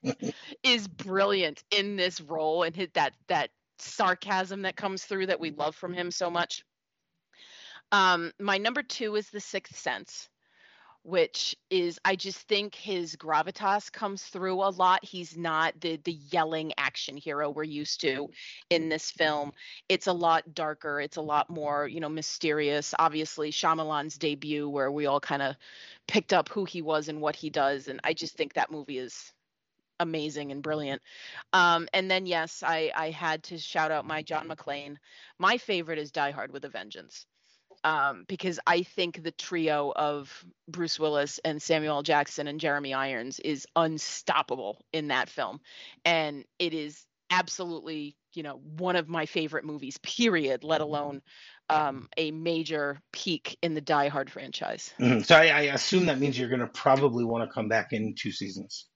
is 0.62 0.88
brilliant 0.88 1.64
in 1.70 1.96
this 1.96 2.20
role 2.20 2.62
and 2.62 2.74
his, 2.76 2.88
that 2.94 3.14
that 3.28 3.50
sarcasm 3.78 4.62
that 4.62 4.76
comes 4.76 5.04
through 5.04 5.26
that 5.26 5.40
we 5.40 5.50
love 5.50 5.74
from 5.74 5.92
him 5.92 6.10
so 6.10 6.30
much. 6.30 6.64
Um, 7.90 8.32
my 8.38 8.58
number 8.58 8.82
two 8.82 9.16
is 9.16 9.28
The 9.28 9.40
Sixth 9.40 9.76
Sense, 9.76 10.28
which 11.04 11.56
is 11.68 11.98
I 12.04 12.14
just 12.14 12.38
think 12.48 12.74
his 12.74 13.16
gravitas 13.16 13.90
comes 13.90 14.22
through 14.22 14.62
a 14.62 14.70
lot. 14.70 15.04
He's 15.04 15.36
not 15.36 15.80
the 15.80 15.96
the 16.04 16.12
yelling 16.12 16.72
action 16.78 17.16
hero 17.16 17.50
we're 17.50 17.64
used 17.64 18.00
to 18.02 18.28
in 18.70 18.88
this 18.88 19.10
film. 19.10 19.52
It's 19.88 20.06
a 20.06 20.12
lot 20.12 20.54
darker. 20.54 21.00
It's 21.00 21.16
a 21.16 21.22
lot 21.22 21.50
more 21.50 21.88
you 21.88 22.00
know 22.00 22.08
mysterious. 22.08 22.94
Obviously, 22.98 23.50
Shyamalan's 23.50 24.16
debut, 24.16 24.68
where 24.68 24.92
we 24.92 25.06
all 25.06 25.20
kind 25.20 25.42
of 25.42 25.56
picked 26.06 26.32
up 26.32 26.48
who 26.48 26.64
he 26.64 26.82
was 26.82 27.08
and 27.08 27.20
what 27.20 27.36
he 27.36 27.50
does, 27.50 27.88
and 27.88 28.00
I 28.04 28.14
just 28.14 28.36
think 28.36 28.54
that 28.54 28.70
movie 28.70 28.98
is 28.98 29.32
amazing 29.98 30.52
and 30.52 30.62
brilliant. 30.62 31.02
Um, 31.52 31.88
and 31.92 32.10
then 32.10 32.26
yes, 32.26 32.62
I 32.64 32.92
I 32.94 33.10
had 33.10 33.42
to 33.44 33.58
shout 33.58 33.90
out 33.90 34.06
my 34.06 34.22
John 34.22 34.48
McClane. 34.48 34.96
My 35.38 35.58
favorite 35.58 35.98
is 35.98 36.12
Die 36.12 36.30
Hard 36.30 36.52
with 36.52 36.64
a 36.64 36.68
Vengeance. 36.68 37.26
Um, 37.84 38.24
because 38.28 38.60
I 38.66 38.82
think 38.82 39.22
the 39.22 39.32
trio 39.32 39.92
of 39.94 40.44
Bruce 40.68 41.00
Willis 41.00 41.40
and 41.44 41.60
Samuel 41.60 41.96
L. 41.96 42.02
Jackson 42.02 42.46
and 42.46 42.60
Jeremy 42.60 42.94
Irons 42.94 43.40
is 43.40 43.66
unstoppable 43.74 44.84
in 44.92 45.08
that 45.08 45.28
film. 45.28 45.60
And 46.04 46.44
it 46.58 46.74
is 46.74 47.04
absolutely, 47.30 48.14
you 48.34 48.42
know, 48.42 48.60
one 48.76 48.94
of 48.94 49.08
my 49.08 49.26
favorite 49.26 49.64
movies, 49.64 49.98
period, 49.98 50.62
let 50.62 50.80
alone 50.80 51.22
um, 51.70 52.08
a 52.16 52.30
major 52.30 53.00
peak 53.12 53.56
in 53.62 53.74
the 53.74 53.80
Die 53.80 54.08
Hard 54.08 54.30
franchise. 54.30 54.94
Mhm. 55.00 55.24
So 55.24 55.34
I, 55.34 55.46
I 55.46 55.60
assume 55.62 56.06
that 56.06 56.18
means 56.18 56.38
you're 56.38 56.48
going 56.48 56.60
to 56.60 56.66
probably 56.66 57.24
want 57.24 57.48
to 57.48 57.52
come 57.52 57.68
back 57.68 57.92
in 57.92 58.14
two 58.14 58.30
seasons. 58.30 58.86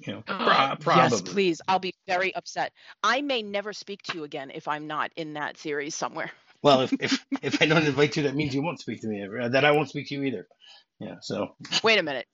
You 0.00 0.12
know, 0.12 0.22
pro- 0.26 0.94
Yes, 0.94 1.22
please. 1.22 1.62
I'll 1.66 1.78
be 1.78 1.94
very 2.06 2.34
upset. 2.34 2.72
I 3.02 3.22
may 3.22 3.42
never 3.42 3.72
speak 3.72 4.02
to 4.02 4.18
you 4.18 4.24
again 4.24 4.50
if 4.54 4.68
I'm 4.68 4.86
not 4.86 5.10
in 5.16 5.32
that 5.34 5.56
series 5.56 5.94
somewhere. 5.94 6.30
Well, 6.62 6.82
if, 6.82 6.92
if 7.00 7.26
if 7.42 7.62
I 7.62 7.66
don't 7.66 7.84
invite 7.86 8.16
you, 8.16 8.24
that 8.24 8.34
means 8.36 8.54
you 8.54 8.62
won't 8.62 8.80
speak 8.80 9.02
to 9.02 9.08
me 9.08 9.22
ever. 9.22 9.42
uh, 9.42 9.48
That 9.50 9.64
I 9.64 9.72
won't 9.72 9.88
speak 9.90 10.08
to 10.08 10.14
you 10.14 10.24
either. 10.24 10.46
Yeah. 11.00 11.16
So. 11.22 11.56
Wait 11.84 11.98
a 11.98 12.02
minute. 12.02 12.26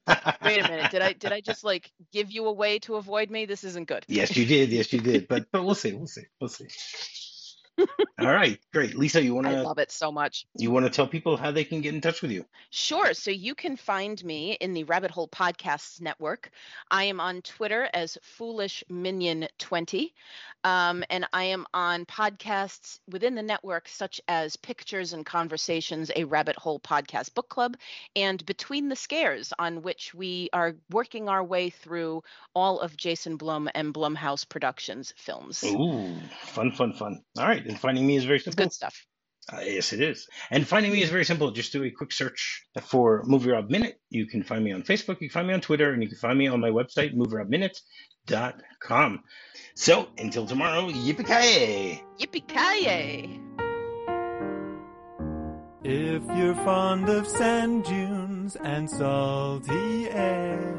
Wait 0.45 0.61
a 0.61 0.69
minute. 0.69 0.91
Did 0.91 1.03
I 1.03 1.13
did 1.15 1.33
I 1.33 1.41
just 1.47 1.65
like 1.65 1.91
give 2.13 2.31
you 2.31 2.47
a 2.47 2.53
way 2.53 2.79
to 2.81 2.97
avoid 2.97 3.31
me? 3.31 3.47
This 3.47 3.65
isn't 3.65 3.89
good. 3.89 4.05
yes, 4.09 4.37
you 4.37 4.47
did. 4.47 4.71
Yes, 4.71 4.93
you 4.93 5.01
did. 5.01 5.29
But 5.29 5.47
but 5.53 5.65
we'll 5.65 5.75
see. 5.75 5.93
We'll 5.95 6.07
see. 6.07 6.25
We'll 6.41 6.49
see. 6.49 6.67
All 7.79 8.33
right. 8.33 8.59
Great. 8.73 8.97
Lisa, 8.97 9.23
you 9.23 9.35
want 9.35 9.47
to? 9.47 9.57
I 9.57 9.61
love 9.61 9.79
it 9.79 9.91
so 9.91 10.13
much. 10.13 10.47
you 10.57 10.71
want 10.71 10.87
to 10.87 10.91
tell 10.91 11.07
people 11.07 11.37
how 11.37 11.51
they 11.51 11.65
can 11.65 11.81
get 11.81 11.95
in 11.95 12.01
touch 12.01 12.23
with 12.23 12.31
you? 12.31 12.45
Sure. 12.71 13.15
So 13.15 13.31
you 13.31 13.55
can 13.55 13.77
find 13.77 14.23
me 14.25 14.53
in 14.61 14.75
the 14.75 14.85
Rabbit 14.85 15.11
Hole 15.11 15.29
Podcasts 15.29 16.01
Network. 16.01 16.51
I 16.91 17.05
am 17.05 17.21
on 17.21 17.43
Twitter 17.43 17.89
as 17.95 18.19
Foolish 18.23 18.85
Minion 18.89 19.49
20. 19.59 20.15
Um, 20.65 21.03
and 21.11 21.27
I 21.33 21.45
am 21.45 21.67
on 21.75 22.05
podcasts 22.05 23.01
within 23.11 23.35
the 23.35 23.43
network, 23.43 23.89
such 23.89 24.21
as 24.29 24.55
Pictures 24.57 25.13
and 25.13 25.27
Conversations, 25.27 26.11
a 26.15 26.25
Rabbit 26.25 26.57
Hole 26.57 26.79
Podcast 26.79 27.35
Book 27.35 27.49
Club, 27.49 27.77
and 28.15 28.45
Between 28.47 28.89
the 28.89 28.95
Scares, 28.95 29.53
on 29.59 29.83
which 29.83 30.15
we 30.15 30.51
are 30.53 30.77
working 30.91 31.29
our 31.29 31.43
way 31.43 31.71
through 31.71 32.23
all 32.55 32.79
of 32.79 32.97
Jason 32.97 33.37
Blum 33.37 33.69
and 33.75 33.93
Blumhouse 33.93 34.49
Productions 34.49 35.13
films. 35.17 35.65
Ooh, 35.65 36.15
fun, 36.43 36.71
fun, 36.71 36.93
fun. 36.93 37.23
All 37.39 37.47
right. 37.47 37.67
And 37.73 37.81
finding 37.81 38.07
me 38.07 38.17
is 38.17 38.27
very 38.27 38.39
simple. 38.39 38.63
Good 38.63 38.75
stuff. 38.75 38.95
Uh, 39.51 39.61
yes, 39.65 39.95
it 39.95 40.03
is. 40.03 40.29
And 40.51 40.69
finding 40.69 40.93
me 40.93 41.03
is 41.03 41.09
very 41.09 41.25
simple. 41.25 41.51
Just 41.53 41.73
do 41.73 41.83
a 41.85 41.91
quick 41.91 42.13
search 42.13 42.67
for 42.83 43.23
Movie 43.25 43.51
Rob 43.51 43.71
Minute. 43.71 43.99
You 44.11 44.27
can 44.27 44.43
find 44.43 44.63
me 44.63 44.73
on 44.73 44.83
Facebook, 44.83 45.23
you 45.23 45.31
can 45.31 45.31
find 45.31 45.49
me 45.49 45.55
on 45.55 45.63
Twitter, 45.63 45.95
and 45.95 46.03
you 46.03 46.09
can 46.11 46.19
find 46.19 46.39
me 46.39 46.49
on 46.49 46.61
my 46.61 46.69
website, 46.69 47.17
movierobminute.com. 47.17 49.23
So 49.75 50.09
until 50.19 50.47
tomorrow, 50.47 50.91
yippee 50.91 51.27
ki 51.27 52.03
Yippee 52.21 53.41
If 55.83 56.23
you're 56.37 56.55
fond 56.57 57.09
of 57.09 57.27
sand 57.27 57.85
dunes 57.85 58.57
and 58.57 58.87
salty 58.89 60.11
air, 60.11 60.77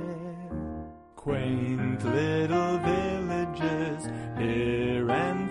quaint 1.16 2.06
little 2.06 2.78
villages 2.78 4.06
here 4.38 5.10
and 5.10 5.43